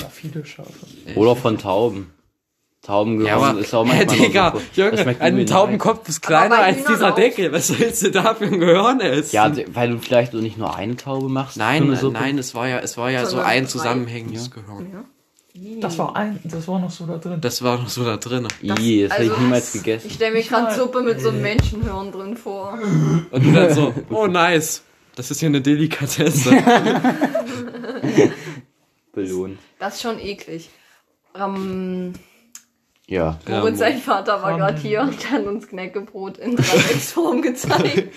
Da 0.00 0.08
viele 0.08 0.44
Schafe. 0.44 0.70
Oder 1.14 1.36
von 1.36 1.58
Tauben. 1.58 2.12
Taubengehirn 2.82 3.26
Ja, 3.40 3.48
aber, 3.50 3.58
ist 3.58 3.74
auch 3.74 3.84
manchmal 3.84 4.06
noch 4.16 4.24
Digga, 4.26 4.52
so- 4.54 4.62
Das 4.90 5.00
Junge, 5.04 5.20
ein 5.20 5.46
Taubenkopf 5.46 6.08
ist 6.08 6.22
kleiner 6.22 6.58
als 6.58 6.84
dieser 6.84 7.10
auch. 7.12 7.14
Deckel. 7.16 7.50
Was 7.52 7.76
willst 7.78 8.04
du 8.04 8.10
da 8.12 8.34
für 8.34 8.44
ein 8.44 8.60
Gehirn 8.60 9.00
essen? 9.00 9.34
Ja, 9.34 9.52
weil 9.74 9.90
du 9.90 9.98
vielleicht 9.98 10.32
so 10.32 10.38
nicht 10.38 10.56
nur 10.56 10.74
eine 10.76 10.94
Taube 10.96 11.28
machst. 11.28 11.56
nein, 11.56 11.88
nein, 12.12 12.38
es 12.38 12.54
war 12.54 12.68
ja, 12.68 12.78
es 12.78 12.96
war 12.96 13.10
ja 13.10 13.26
so 13.26 13.38
ein 13.40 13.66
zusammenhängendes 13.66 14.50
Gehirn. 14.52 15.04
Das 15.80 15.98
war 15.98 16.16
ein, 16.16 16.38
das 16.44 16.68
war 16.68 16.78
noch 16.78 16.90
so 16.90 17.06
da 17.06 17.18
drin. 17.18 17.40
Das 17.40 17.62
war 17.62 17.78
noch 17.78 17.88
so 17.88 18.04
da 18.04 18.16
drin. 18.16 18.46
Ih, 18.62 19.02
das 19.04 19.12
hätte 19.12 19.24
ich 19.24 19.30
also- 19.30 19.42
niemals 19.42 19.72
gegessen. 19.72 20.06
Ich 20.08 20.14
stelle 20.14 20.34
mir 20.34 20.42
gerade 20.42 20.74
Suppe 20.74 21.02
mit 21.02 21.20
so 21.20 21.30
einem 21.30 21.42
Menschenhirn 21.42 22.12
drin 22.12 22.36
vor. 22.36 22.78
Und 23.30 23.44
du 23.44 23.52
dann 23.52 23.72
so, 23.74 23.94
oh 24.10 24.26
nice, 24.26 24.82
das 25.14 25.30
ist 25.30 25.40
hier 25.40 25.48
eine 25.48 25.60
Delikatesse. 25.60 26.50
Belohnt. 29.12 29.58
Das 29.78 29.94
ist 29.94 30.02
schon 30.02 30.18
eklig. 30.18 30.68
Ähm, 31.34 32.12
Ja. 33.08 33.38
Ja, 33.48 33.60
und 33.62 33.78
sein 33.78 33.98
Vater 33.98 34.42
war 34.42 34.50
Ähm. 34.50 34.58
gerade 34.58 34.78
hier 34.80 35.02
und 35.02 35.30
hat 35.30 35.46
uns 35.46 35.68
Knäckebrot 35.68 36.38
in 36.38 36.56
Dreiecksform 36.56 37.40
gezeigt. 37.42 38.08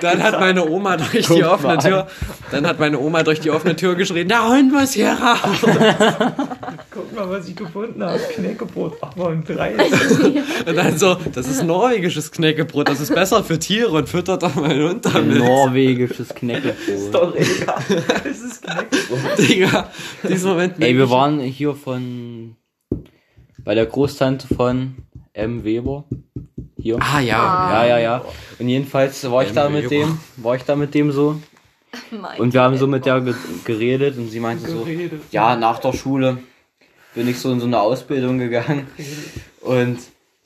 Dann 0.00 0.22
hat 0.22 0.38
meine 0.38 0.68
Oma 0.68 0.96
durch 0.96 1.26
die 1.26 1.42
offene. 1.42 1.78
Tür, 1.78 2.06
dann 2.52 2.64
hat 2.64 2.78
meine 2.78 3.00
Oma 3.00 3.24
durch 3.24 3.40
die 3.40 3.50
offene 3.50 3.74
Tür 3.74 3.96
geschrien, 3.96 4.28
der 4.28 4.48
Hund 4.48 4.72
muss 4.72 4.92
hier 4.92 5.10
raus. 5.14 5.62
Guck 6.92 7.12
mal, 7.12 7.28
was 7.28 7.48
ich 7.48 7.56
gefunden 7.56 8.00
habe. 8.04 8.20
Knäckebrot, 8.34 8.96
aber 9.02 9.32
im 9.32 9.44
Dreieck. 9.44 9.80
Und 10.66 10.76
dann 10.76 10.96
so, 10.96 11.16
das 11.34 11.48
ist 11.48 11.64
norwegisches 11.64 12.30
Knäckebrot, 12.30 12.88
das 12.88 13.00
ist 13.00 13.12
besser 13.12 13.42
für 13.42 13.58
Tiere 13.58 13.90
und 13.90 14.08
füttert 14.08 14.44
doch 14.44 14.54
meinen 14.54 14.90
Hund 14.90 15.06
damit. 15.06 15.38
Norwegisches 15.38 16.28
Knäckebrot. 16.36 17.12
Doch, 17.12 17.34
egal. 17.34 17.82
Das 18.22 18.38
ist 18.40 18.62
Knäckebrot. 18.62 19.38
Digga, 19.38 19.90
diesen 20.28 20.50
Moment. 20.50 20.74
Ey, 20.80 20.96
wir 20.96 21.10
waren 21.10 21.40
hier 21.40 21.74
von 21.74 22.54
bei 23.64 23.74
der 23.74 23.86
Großtante 23.86 24.52
von 24.54 24.96
M. 25.32 25.64
Weber. 25.64 26.04
Hier. 26.78 26.98
Ah 27.00 27.20
ja. 27.20 27.70
Ja, 27.72 27.86
ja, 27.86 27.98
ja. 27.98 28.24
Und 28.58 28.68
jedenfalls 28.68 29.30
war 29.30 29.42
ich 29.42 29.50
M. 29.50 29.54
da 29.54 29.68
mit 29.68 29.90
Weber. 29.90 30.06
dem, 30.06 30.18
war 30.36 30.56
ich 30.56 30.62
da 30.62 30.76
mit 30.76 30.94
dem 30.94 31.12
so. 31.12 31.40
Mein 32.10 32.40
Und 32.40 32.54
wir 32.54 32.62
haben 32.62 32.76
so 32.76 32.86
mit 32.86 33.04
der 33.04 33.20
ge 33.20 33.34
geredet 33.64 34.16
und 34.16 34.28
sie 34.28 34.40
meinte 34.40 34.70
so, 34.70 34.86
ja, 35.32 35.56
nach 35.56 35.78
der 35.80 35.92
Schule 35.92 36.38
bin 37.14 37.28
ich 37.28 37.38
so 37.38 37.50
in 37.52 37.58
so 37.60 37.66
eine 37.66 37.80
Ausbildung 37.80 38.38
gegangen. 38.38 38.86
Und 39.60 39.98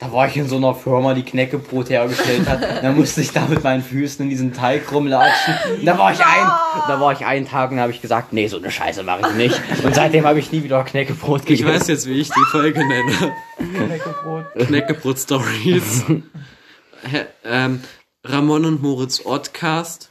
da 0.05 0.11
war 0.11 0.27
ich 0.27 0.37
in 0.37 0.47
so 0.47 0.57
einer 0.57 0.73
Firma, 0.75 1.13
die 1.13 1.23
Knäckebrot 1.23 1.89
hergestellt 1.89 2.47
hat. 2.47 2.61
Dann 2.83 2.95
musste 2.95 3.21
ich 3.21 3.31
da 3.31 3.45
mit 3.47 3.63
meinen 3.63 3.81
Füßen 3.83 4.23
in 4.23 4.29
diesen 4.29 4.53
Teig 4.53 4.91
rumlatschen. 4.91 5.55
Und 5.79 5.85
da 5.85 5.97
war 5.97 6.11
ich 6.11 6.19
ein, 6.19 6.47
da 6.87 6.99
war 6.99 7.11
ich 7.13 7.25
einen 7.25 7.47
Tag 7.47 7.71
und 7.71 7.79
habe 7.79 7.91
ich 7.91 8.01
gesagt, 8.01 8.33
nee, 8.33 8.47
so 8.47 8.57
eine 8.57 8.71
Scheiße 8.71 9.03
mache 9.03 9.21
ich 9.29 9.35
nicht. 9.35 9.61
Und 9.83 9.95
seitdem 9.95 10.25
habe 10.25 10.39
ich 10.39 10.51
nie 10.51 10.63
wieder 10.63 10.83
Knäckebrot 10.83 11.41
Ich 11.41 11.47
gegessen. 11.59 11.67
weiß 11.75 11.87
jetzt, 11.87 12.07
wie 12.07 12.19
ich 12.21 12.29
die 12.29 12.45
Folge 12.51 12.79
nenne. 12.85 13.33
Knäckebrot. 13.57 14.45
Knäckebrot 14.67 15.19
Stories. 15.19 16.03
Hä- 17.11 17.25
ähm, 17.43 17.81
Ramon 18.23 18.65
und 18.65 18.81
Moritz 18.81 19.21
Oddcast. 19.25 20.09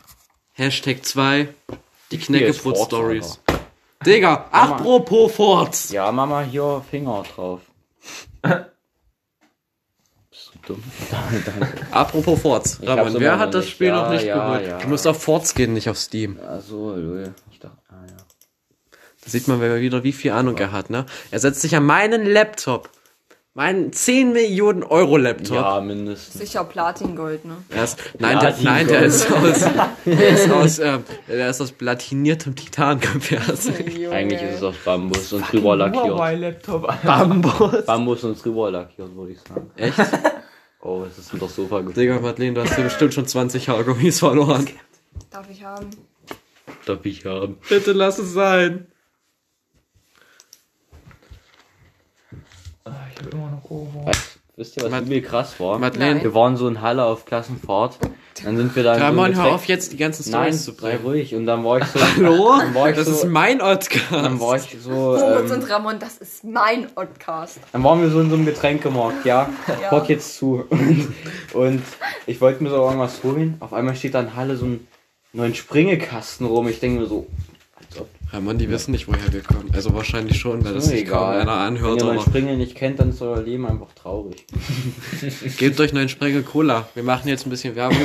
Hashtag 0.53 1.05
2. 1.05 1.49
Die 2.13 2.19
Knäckebrot 2.19 2.77
Forts, 2.77 2.85
Stories. 2.85 3.41
Digga, 4.07 4.47
apropos 4.53 5.33
Forts. 5.35 5.91
Ja, 5.91 6.13
Mama, 6.13 6.43
hier 6.43 6.83
Finger 6.91 7.25
drauf. 7.35 7.61
Dumm? 10.67 10.83
Apropos 11.91 12.41
Forts. 12.41 12.79
Immer 12.81 13.21
wer 13.21 13.39
hat 13.39 13.55
das. 13.55 13.69
Spiel 13.69 13.89
Ja, 13.89 14.03
noch 14.03 14.11
nicht 14.11 14.25
ja, 14.25 14.47
geholt? 14.47 14.69
ja. 14.69 14.79
Du 14.79 14.89
musst 14.89 15.07
auf 15.07 15.23
Forts 15.23 15.55
gehen, 15.55 15.75
nicht 15.75 15.89
auf 15.89 15.99
Steam. 15.99 16.39
Achso, 16.41 16.95
lol. 16.97 17.35
Ich 17.51 17.59
dachte, 17.59 17.77
ah 17.89 17.95
ja. 18.09 18.17
Da 19.25 19.31
sieht 19.31 19.49
man 19.49 19.61
wieder, 19.61 20.03
wie 20.05 20.13
viel 20.13 20.33
Ahnung 20.33 20.57
er 20.59 20.73
hat, 20.73 20.91
ne? 20.91 21.07
Er 21.31 21.39
setzt 21.41 21.61
sich 21.63 21.75
an 21.77 21.85
meinen 21.85 22.27
Laptop. 22.27 22.91
Meinen 23.57 23.93
10 23.93 24.33
Millionen 24.33 24.83
Euro 24.83 25.17
Laptop. 25.17 25.55
Ja, 25.55 25.81
mindestens. 25.81 26.41
Sicher 26.41 26.65
Platingold, 26.65 27.45
ne? 27.45 27.55
Er 27.71 27.85
ist, 27.85 27.99
nein, 28.19 28.33
der, 28.41 28.49
Platin 28.49 28.65
nein, 28.65 28.89
der 28.89 28.99
Gold. 28.99 29.13
ist 29.13 29.31
aus, 29.33 29.61
der 30.05 30.29
ist 30.29 30.51
aus, 30.51 30.79
ähm, 30.81 31.05
der 31.29 31.51
ist 31.51 31.61
aus 31.61 31.71
platiniertem 31.71 32.57
Titan 32.57 32.99
gefährdet. 32.99 33.61
Eigentlich 34.11 34.43
ist 34.43 34.57
es 34.57 34.63
aus 34.65 34.75
Bambus 34.85 35.33
und 35.33 35.53
drüber 35.53 35.77
lackiert. 35.77 36.65
Bambus. 37.05 37.87
Bambus 37.87 38.25
und 38.25 38.45
drüber 38.45 38.73
lackiert, 38.73 39.15
würde 39.15 39.31
ich 39.33 39.39
sagen. 39.41 39.71
Echt? 39.77 39.99
Oh, 40.85 41.03
es 41.05 41.17
ist 41.19 41.33
unter 41.33 41.47
das 41.47 41.57
Sofa 41.57 41.81
gefallen. 41.81 41.95
Digga, 41.95 42.21
Madeleine, 42.21 42.55
du 42.55 42.61
hast 42.63 42.77
dir 42.77 42.83
bestimmt 42.85 43.15
schon 43.15 43.27
20 43.27 43.69
Haargummis 43.71 44.19
verloren. 44.19 44.69
Darf 45.31 45.49
ich 45.51 45.65
haben? 45.65 45.89
Darf 46.85 47.05
ich 47.07 47.25
haben. 47.25 47.57
Bitte 47.69 47.93
lass 47.93 48.19
es 48.19 48.33
sein. 48.35 48.87
Ah, 52.85 52.93
Ich 53.13 53.19
habe 53.19 53.31
immer 53.31 53.51
noch 53.51 53.65
Ohrwurm. 53.71 54.11
Wisst 54.57 54.77
ihr, 54.77 54.85
was 54.85 54.91
Mad- 54.93 55.07
übel 55.07 55.21
krass 55.21 55.59
war? 55.59 55.81
Madeleine. 55.81 56.23
Wir 56.23 56.33
waren 56.33 56.57
so 56.57 56.69
in 56.69 56.81
Halle 56.81 57.05
auf 57.05 57.25
Klassenfahrt. 57.25 57.99
Dann 58.45 58.57
sind 58.57 58.77
wir 58.77 58.85
da 58.85 58.95
in 58.95 59.01
so 59.01 59.05
Ramon, 59.07 59.25
einem 59.27 59.37
hör 59.43 59.53
auf 59.55 59.65
jetzt 59.67 59.93
die 59.93 59.97
ganzen 59.97 60.31
Nein, 60.31 60.53
Stories 60.53 60.65
zu 60.65 60.71
sei 60.73 60.91
bringen. 60.93 61.05
ruhig. 61.05 61.35
Und 61.35 61.47
dann 61.47 61.65
war 61.65 61.79
ich 61.79 61.85
so. 61.87 61.99
Hallo? 62.17 62.55
Dann 62.59 62.73
war 62.75 62.91
ich 62.91 62.97
Das 62.97 63.07
so, 63.07 63.13
ist 63.15 63.25
mein 63.27 63.59
Dann 63.59 63.69
war 63.69 63.79
Podcast. 63.79 64.69
ich 64.75 64.81
so. 64.81 64.91
Moritz 64.91 65.51
Ähm, 65.51 65.61
und 65.61 65.71
Ramon, 65.71 65.99
das 65.99 66.19
ist 66.19 66.45
mein 66.45 66.87
Podcast. 66.95 67.59
dann 67.73 67.83
waren 67.83 68.01
wir 68.01 68.11
so 68.11 68.21
in 68.21 68.29
so 68.31 68.37
einem 68.37 68.47
Getränkemarkt, 68.47 69.25
ja. 69.25 69.49
Ja. 69.83 69.91
Hört 69.91 70.09
jetzt 70.09 70.37
zu. 70.37 70.65
Und, 70.71 71.13
und 71.53 71.83
ich 72.27 72.41
wollte 72.41 72.63
mir 72.63 72.71
so 72.71 72.77
irgendwas 72.77 73.25
holen. 73.25 73.57
Auf 73.59 73.73
einmal 73.73 73.97
steht 73.97 74.15
da 74.15 74.21
in 74.21 74.37
Halle 74.37 74.57
so 74.57 74.67
ein 74.67 74.87
neuen 75.33 75.57
Springekasten 75.57 76.47
rum. 76.47 76.69
Ich 76.69 76.79
denke 76.79 77.01
mir 77.01 77.07
so, 77.07 77.27
ob. 78.27 78.33
Ramon, 78.35 78.59
die 78.59 78.69
wissen 78.69 78.91
nicht, 78.93 79.07
woher 79.09 79.33
wir 79.33 79.43
kommen. 79.43 79.71
Also 79.73 79.95
wahrscheinlich 79.95 80.39
schon, 80.39 80.65
weil 80.65 80.75
das 80.75 80.87
sich 80.87 81.05
mir 81.05 81.11
kaum 81.11 81.31
egal. 81.31 81.41
einer 81.41 81.53
Wenn 81.53 81.59
anhört. 81.77 81.99
ihr 82.01 82.05
meinen 82.07 82.19
Aber 82.19 82.27
Springen 82.29 82.59
nicht 82.59 82.75
kennt, 82.75 82.99
dann 82.99 83.11
ist 83.11 83.23
euer 83.23 83.41
Leben 83.43 83.67
einfach 83.67 83.93
traurig. 83.95 84.45
gebt 85.59 85.79
euch 85.81 85.93
neuen 85.93 86.09
Sprengel 86.09 86.43
Cola. 86.43 86.89
Wir 86.95 87.03
machen 87.03 87.29
jetzt 87.29 87.47
ein 87.47 87.51
bisschen 87.51 87.77
Werbung. 87.77 87.99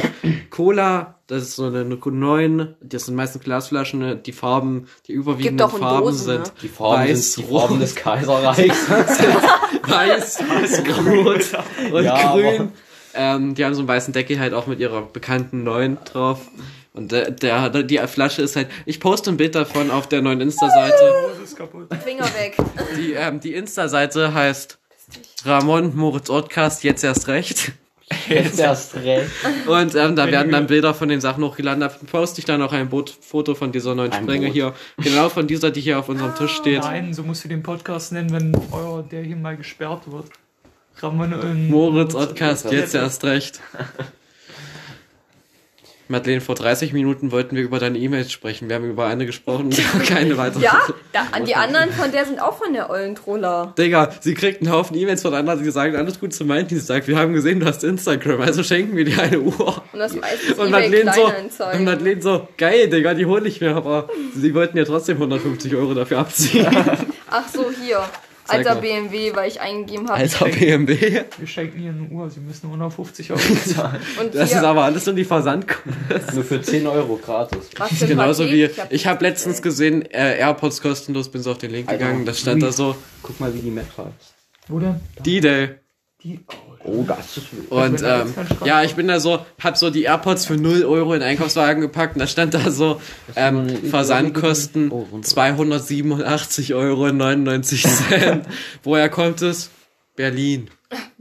Cola, 0.50 1.16
das 1.28 1.44
ist 1.44 1.56
so 1.56 1.66
eine 1.66 1.84
9, 1.84 2.76
das 2.82 3.06
sind 3.06 3.16
meistens 3.16 3.44
Glasflaschen, 3.44 4.22
die 4.24 4.32
Farben, 4.32 4.88
die 5.08 5.14
überwiegenden 5.14 5.58
Gibt 5.58 5.62
auch 5.70 5.74
in 5.76 5.80
Farben 5.82 6.06
Dosen, 6.06 6.26
sind 6.26 6.40
ne? 6.46 6.52
Die 6.62 6.68
Farben 6.68 7.10
weiß, 7.10 7.34
sind 7.34 7.46
die 7.48 7.52
rot, 7.52 7.62
Farben 7.62 7.80
des 7.80 7.96
Kaiserreichs. 7.96 8.90
weiß, 9.88 10.40
rot 11.06 11.94
und 11.94 12.04
Ja, 12.04 12.32
grün. 12.34 12.72
Ähm, 13.14 13.56
die 13.56 13.66
haben 13.66 13.74
so 13.74 13.80
einen 13.82 13.88
weißen 13.88 14.14
Deckel 14.14 14.40
halt 14.40 14.54
auch 14.54 14.68
mit 14.68 14.80
ihrer 14.80 15.02
bekannten 15.02 15.64
9 15.64 15.98
drauf. 16.06 16.42
Und 16.94 17.12
der, 17.12 17.32
der, 17.32 17.70
die 17.84 17.98
Flasche 18.08 18.42
ist 18.42 18.56
halt, 18.56 18.68
ich 18.86 19.00
poste 19.00 19.30
ein 19.30 19.38
Bild 19.38 19.56
davon 19.56 19.92
auf 19.92 20.10
der 20.10 20.22
neuen 20.22 20.42
Insta-Seite. 20.42 21.14
Finger 22.04 22.26
weg. 22.26 22.58
Die, 22.98 23.14
ähm, 23.14 23.40
die 23.40 23.54
Insta-Seite 23.54 24.34
heißt 24.34 24.80
Ramon 25.46 25.96
Moritz 25.96 26.30
Ortcast, 26.30 26.84
jetzt 26.84 27.04
erst 27.04 27.28
recht. 27.28 27.72
Jetzt 28.28 28.60
erst 28.60 28.96
recht. 28.96 29.30
Und 29.68 29.94
ähm, 29.94 30.16
da 30.16 30.32
werden 30.32 30.52
dann 30.52 30.66
Bilder 30.66 30.94
von 30.96 31.10
den 31.10 31.22
Sachen 31.22 31.44
hochgeladen. 31.44 31.82
Da 31.82 31.90
poste 31.90 32.40
ich 32.40 32.46
dann 32.46 32.62
auch 32.62 32.74
ein 32.74 32.90
Boot, 32.90 33.10
Foto 33.22 33.54
von 33.54 33.72
dieser 33.72 33.94
neuen 33.94 34.12
Ein 34.12 34.24
Sprenge 34.24 34.48
Boot. 34.48 34.54
hier. 34.54 34.74
Genau 34.98 35.30
von 35.30 35.46
dieser, 35.46 35.70
die 35.70 35.82
hier 35.82 36.00
auf 36.00 36.10
unserem 36.10 36.34
Tisch 36.36 36.54
steht. 36.54 36.82
Nein, 36.82 37.14
so 37.14 37.22
musst 37.24 37.44
du 37.44 37.50
den 37.50 37.62
Podcast 37.62 38.12
nennen, 38.12 38.32
wenn 38.32 38.52
euer, 38.72 39.04
der 39.04 39.22
hier 39.24 39.36
mal 39.36 39.56
gesperrt 39.56 40.12
wird. 40.12 40.26
Ramon 40.98 41.34
und 41.34 41.70
Moritz 41.70 42.16
Ortcast, 42.16 42.72
jetzt 42.72 42.96
erst 42.96 43.24
recht. 43.24 43.60
Madeleine, 46.12 46.42
vor 46.42 46.56
30 46.56 46.92
Minuten 46.92 47.32
wollten 47.32 47.56
wir 47.56 47.62
über 47.62 47.78
deine 47.78 48.00
E-Mails 48.00 48.32
sprechen. 48.32 48.68
Wir 48.68 48.78
haben 48.78 48.90
über 48.90 49.06
eine 49.06 49.28
gesprochen 49.28 49.66
und 49.66 49.78
keine 50.08 50.38
weitere. 50.38 50.64
Ja, 50.64 50.82
da, 51.14 51.28
an 51.32 51.46
die 51.46 51.56
anderen 51.56 51.92
von 51.92 52.12
der 52.12 52.26
sind 52.26 52.42
auch 52.42 52.58
von 52.58 52.74
der 52.74 52.90
ollen 52.90 53.14
Troller. 53.14 53.76
Digga, 53.78 54.10
sie 54.20 54.34
kriegt 54.34 54.62
einen 54.62 54.72
Haufen 54.72 54.98
E-Mails 54.98 55.22
von 55.22 55.36
anderen, 55.36 55.64
die 55.64 55.70
sagen 55.70 55.96
alles 55.96 56.20
gut 56.20 56.34
zu 56.34 56.46
meinen. 56.46 56.68
Die 56.68 56.78
sagt, 56.78 57.08
wir 57.08 57.16
haben 57.16 57.34
gesehen, 57.34 57.60
du 57.60 57.68
hast 57.68 57.84
Instagram, 57.84 58.42
also 58.42 58.64
schenken 58.64 58.98
wir 58.98 59.06
dir 59.06 59.22
eine 59.22 59.40
Uhr. 59.40 59.84
Und 59.94 60.00
das 60.00 60.16
meistens 60.16 60.58
Und 60.58 60.72
Madeleine 60.72 61.14
so, 61.14 61.66
und. 61.66 61.84
Madeleine 61.84 62.22
so, 62.24 62.48
geil, 62.58 62.90
Digga, 62.90 63.14
die 63.14 63.28
hole 63.28 63.48
ich 63.48 63.62
mir, 63.62 63.76
aber 63.76 64.10
sie 64.36 64.56
wollten 64.56 64.80
ja 64.80 64.86
trotzdem 64.86 65.18
150 65.18 65.76
Euro 65.76 65.94
dafür 65.94 66.18
abziehen. 66.20 66.66
Ach 67.30 67.48
so, 67.48 67.70
hier. 67.70 68.02
Alter 68.52 68.76
mal. 68.76 68.82
BMW, 68.82 69.36
weil 69.36 69.48
ich 69.50 69.62
eingegeben 69.62 70.08
habe. 70.10 70.20
Alter 70.20 70.46
BMW. 70.46 71.22
Wir 71.38 71.48
schenken 71.48 71.82
ihr 71.82 71.92
eine 71.92 72.04
Uhr, 72.10 72.30
sie 72.30 72.40
müssen 72.40 72.68
150 72.68 73.32
Euro 73.32 73.40
bezahlen. 73.50 74.02
Und 74.20 74.36
Das 74.36 74.50
hier, 74.50 74.60
ist 74.60 74.64
aber 74.66 74.84
alles 74.84 75.06
nur 75.06 75.16
die 75.16 75.24
Versandkosten. 75.26 76.36
Nur 76.36 76.44
für 76.44 76.62
10 76.62 76.88
Euro 76.88 77.16
gratis. 77.18 77.70
was 77.78 78.00
Genauso 78.00 78.44
Paket? 78.44 78.78
wie, 78.78 78.82
hab 78.82 78.92
ich 78.92 79.08
habe 79.08 79.24
letztens 79.24 79.62
gesehen, 79.62 80.02
äh, 80.12 80.38
AirPods 80.40 80.82
kostenlos, 80.82 81.30
bin 81.30 81.42
so 81.42 81.52
auf 81.52 81.58
den 81.58 81.72
Link 81.72 81.88
Alter, 81.90 82.06
gegangen, 82.06 82.26
das 82.26 82.40
stand 82.40 82.62
da 82.64 82.72
so, 82.72 82.96
Guck 83.22 83.40
mal, 83.40 83.54
wie 83.54 83.60
die 83.60 83.72
Map 83.72 83.88
heißt. 83.98 84.34
Wo 84.68 84.80
denn? 84.80 85.00
D-Day. 85.26 85.70
Die. 86.24 86.40
Oh, 86.48 86.69
das 87.08 87.38
ist 87.38 87.48
Und 87.70 88.02
ähm, 88.04 88.34
ja, 88.66 88.84
ich 88.84 88.96
bin 88.96 89.08
da 89.08 89.20
so, 89.20 89.46
hab 89.62 89.78
so 89.78 89.90
die 89.90 90.04
AirPods 90.04 90.46
für 90.46 90.56
0 90.58 90.84
Euro 90.86 91.14
in 91.14 91.22
den 91.22 91.30
Einkaufswagen 91.30 91.82
gepackt 91.82 92.16
und 92.16 92.20
da 92.20 92.28
stand 92.28 92.54
da 92.54 92.70
so, 92.72 93.02
ähm, 93.36 93.68
Versandkosten 93.90 94.92
Oh, 94.92 95.08
runter. 95.12 95.28
287,99 95.28 96.76
Euro. 96.76 97.12
99 97.12 97.84
Cent. 97.84 98.46
Woher 98.84 99.10
kommt 99.10 99.42
es? 99.42 99.70
Berlin. 100.16 100.70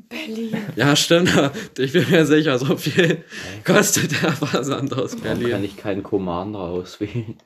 Berlin. 0.09 0.57
Ja, 0.77 0.97
stimmt. 0.97 1.31
Ich 1.79 1.93
bin 1.93 2.09
mir 2.11 2.25
sicher, 2.27 2.59
so 2.59 2.77
viel 2.77 3.25
kostet 3.65 4.23
der 4.23 4.33
Versand 4.33 4.93
aus 4.95 5.13
Warum 5.13 5.23
kann 5.25 5.39
Berlin. 5.39 5.65
ich 5.65 5.77
keinen 5.77 6.03
Commander 6.03 6.61
auswählen? 6.61 7.37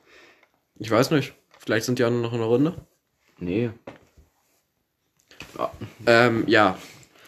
Ich 0.79 0.89
weiß 0.89 1.11
nicht. 1.11 1.33
Vielleicht 1.59 1.85
sind 1.85 1.99
die 1.99 2.05
auch 2.05 2.09
nur 2.09 2.21
noch 2.21 2.33
in 2.33 2.39
der 2.39 2.47
Runde. 2.47 2.73
Nee. 3.39 3.69
Ähm, 6.05 6.43
ja. 6.47 6.77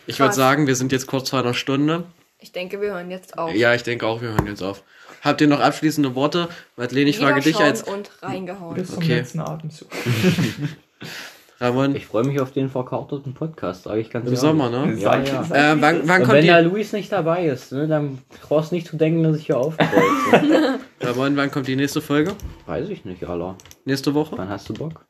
Ich 0.07 0.19
würde 0.19 0.33
sagen, 0.33 0.67
wir 0.67 0.75
sind 0.75 0.91
jetzt 0.91 1.07
kurz 1.07 1.29
vor 1.29 1.39
einer 1.39 1.53
Stunde. 1.53 2.03
Ich 2.39 2.51
denke, 2.51 2.79
wir 2.81 2.89
hören 2.93 3.09
jetzt 3.11 3.37
auf. 3.37 3.53
Ja, 3.53 3.73
ich 3.73 3.83
denke 3.83 4.05
auch, 4.05 4.21
wir 4.21 4.29
hören 4.29 4.47
jetzt 4.47 4.61
auf. 4.61 4.83
Habt 5.21 5.41
ihr 5.41 5.47
noch 5.47 5.59
abschließende 5.59 6.13
Worte? 6.13 6.47
Madeleine, 6.77 7.09
ich 7.09 7.17
frage 7.17 7.41
dich 7.41 7.57
als 7.57 7.81
und 7.83 8.11
reingehauen. 8.21 8.75
Bis 8.75 8.89
zum 8.89 8.97
Okay. 8.97 9.15
letzten 9.15 9.39
Atemzug. 9.39 9.87
Ramon 11.59 11.95
Ich 11.95 12.05
freue 12.05 12.25
mich 12.25 12.39
auf 12.41 12.51
den 12.51 12.69
verkarteten 12.69 13.33
Podcast, 13.33 13.83
sage 13.83 14.01
ich 14.01 14.09
ganz 14.09 14.23
im 14.25 14.33
ehrlich. 14.33 14.39
Sommer, 14.41 14.69
ne? 14.69 14.93
Ja, 14.99 15.17
ja. 15.21 15.45
Ähm, 15.53 15.81
wann 15.81 16.01
wann 16.07 16.27
wenn 16.27 16.45
der 16.45 16.61
die, 16.61 16.67
Luis 16.69 16.91
nicht 16.91 17.11
dabei 17.11 17.45
ist, 17.45 17.71
ne, 17.71 17.87
dann 17.87 18.19
brauchst 18.41 18.71
du 18.71 18.75
nicht 18.75 18.87
zu 18.87 18.97
denken, 18.97 19.23
dass 19.23 19.37
ich 19.37 19.45
hier 19.45 19.57
aufkreuze. 19.57 20.79
Ramon, 21.01 21.37
wann 21.37 21.49
kommt 21.51 21.67
die 21.67 21.77
nächste 21.77 22.01
Folge? 22.01 22.33
Weiß 22.65 22.89
ich 22.89 23.05
nicht, 23.05 23.23
Alter. 23.23 23.55
Nächste 23.85 24.13
Woche? 24.13 24.37
Wann 24.37 24.49
hast 24.49 24.67
du 24.67 24.73
Bock? 24.73 25.05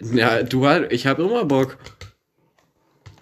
Ja, 0.00 0.42
du 0.42 0.66
halt, 0.66 0.90
ich 0.92 1.06
habe 1.06 1.22
immer 1.22 1.44
Bock. 1.44 1.76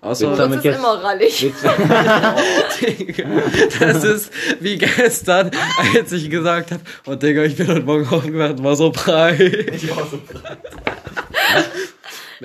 Außer, 0.07 0.29
Das 0.31 0.39
damit 0.39 0.59
ist 0.59 0.65
jetzt- 0.65 0.79
immer 0.79 1.03
rallig. 1.03 1.53
das 3.81 4.05
ist 4.05 4.31
wie 4.61 4.79
gestern, 4.79 5.51
als 5.97 6.13
ich 6.13 6.31
gesagt 6.31 6.71
habe, 6.73 6.83
oh 7.07 7.15
Digga, 7.17 7.43
ich 7.43 7.57
bin 7.57 7.67
heute 7.69 7.83
Morgen 7.83 8.07
aufgewacht, 8.09 8.63
war 8.63 8.77
so 8.77 8.91
breit. 8.91 9.41
Ich 9.41 9.91
war 9.91 10.07
so 10.07 10.19
frei. 10.19 10.57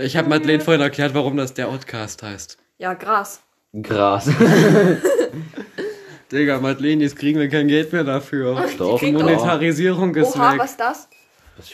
Ich 0.04 0.16
habe 0.18 0.30
Madeleine 0.30 0.62
vorhin 0.64 0.82
erklärt, 0.82 1.14
warum 1.14 1.38
das 1.38 1.54
der 1.54 1.68
Outcast 1.68 2.24
heißt. 2.24 2.58
Ja, 2.78 2.94
Gras. 2.94 3.42
Gras. 3.74 4.30
Digga, 6.32 6.60
Madeleine, 6.60 7.04
jetzt 7.04 7.18
kriegen 7.18 7.40
wir 7.40 7.50
kein 7.50 7.68
Geld 7.68 7.92
mehr 7.94 8.04
dafür. 8.04 8.64
Doch, 8.78 9.00
Die 9.00 9.12
Monetarisierung 9.12 10.16
ist 10.16 10.36
Oha, 10.36 10.54
weg. 10.54 10.60
was 10.62 10.72
ist 10.72 10.80
das? 10.80 11.08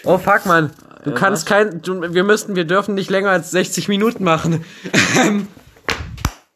Oh 0.04 0.18
fuck, 0.18 0.46
Mann. 0.48 0.72
Du 1.06 1.14
kannst 1.14 1.46
kein. 1.46 1.82
Du, 1.82 2.02
wir 2.14 2.24
müssten, 2.24 2.56
wir 2.56 2.66
dürfen 2.66 2.96
nicht 2.96 3.10
länger 3.10 3.30
als 3.30 3.52
60 3.52 3.88
Minuten 3.88 4.24
machen. 4.24 4.66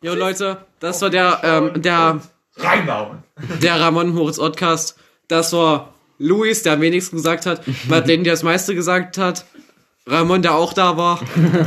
Jo 0.03 0.15
Leute, 0.15 0.65
das 0.79 0.99
war 1.01 1.09
der, 1.11 1.39
ähm, 1.43 1.81
der, 1.81 2.19
Reinbauen. 2.57 3.19
der 3.61 3.79
Ramon 3.79 4.09
Moritz 4.13 4.37
Podcast. 4.37 4.97
Das 5.27 5.53
war 5.53 5.93
Luis, 6.17 6.63
der 6.63 6.73
am 6.73 6.81
wenigsten 6.81 7.17
gesagt 7.17 7.45
hat. 7.45 7.61
Madeleine, 7.87 8.23
der 8.23 8.33
das 8.33 8.41
meiste 8.43 8.73
gesagt 8.73 9.17
hat. 9.19 9.45
Ramon, 10.07 10.41
der 10.41 10.55
auch 10.55 10.73
da 10.73 10.97
war. 10.97 11.19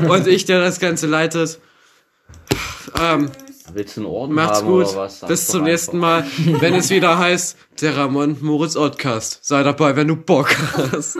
Und 0.08 0.26
ich, 0.26 0.44
der 0.46 0.60
das 0.60 0.80
Ganze 0.80 1.06
leitet. 1.06 1.60
Ähm, 3.00 3.30
Willst 3.72 3.96
du 3.96 4.00
einen 4.02 4.10
Orden 4.10 4.34
macht's 4.34 4.58
haben 4.58 4.66
gut. 4.66 4.86
oder 4.88 4.96
was? 4.96 5.20
Sag's 5.20 5.28
Bis 5.30 5.46
zum 5.46 5.60
einfach. 5.60 5.70
nächsten 5.70 5.98
Mal, 5.98 6.26
wenn 6.60 6.74
es 6.74 6.90
wieder 6.90 7.16
heißt, 7.16 7.56
der 7.80 7.96
Ramon 7.96 8.36
Moritz 8.40 8.74
Podcast. 8.74 9.38
Sei 9.42 9.62
dabei, 9.62 9.94
wenn 9.94 10.08
du 10.08 10.16
Bock 10.16 10.54
hast. 10.92 11.18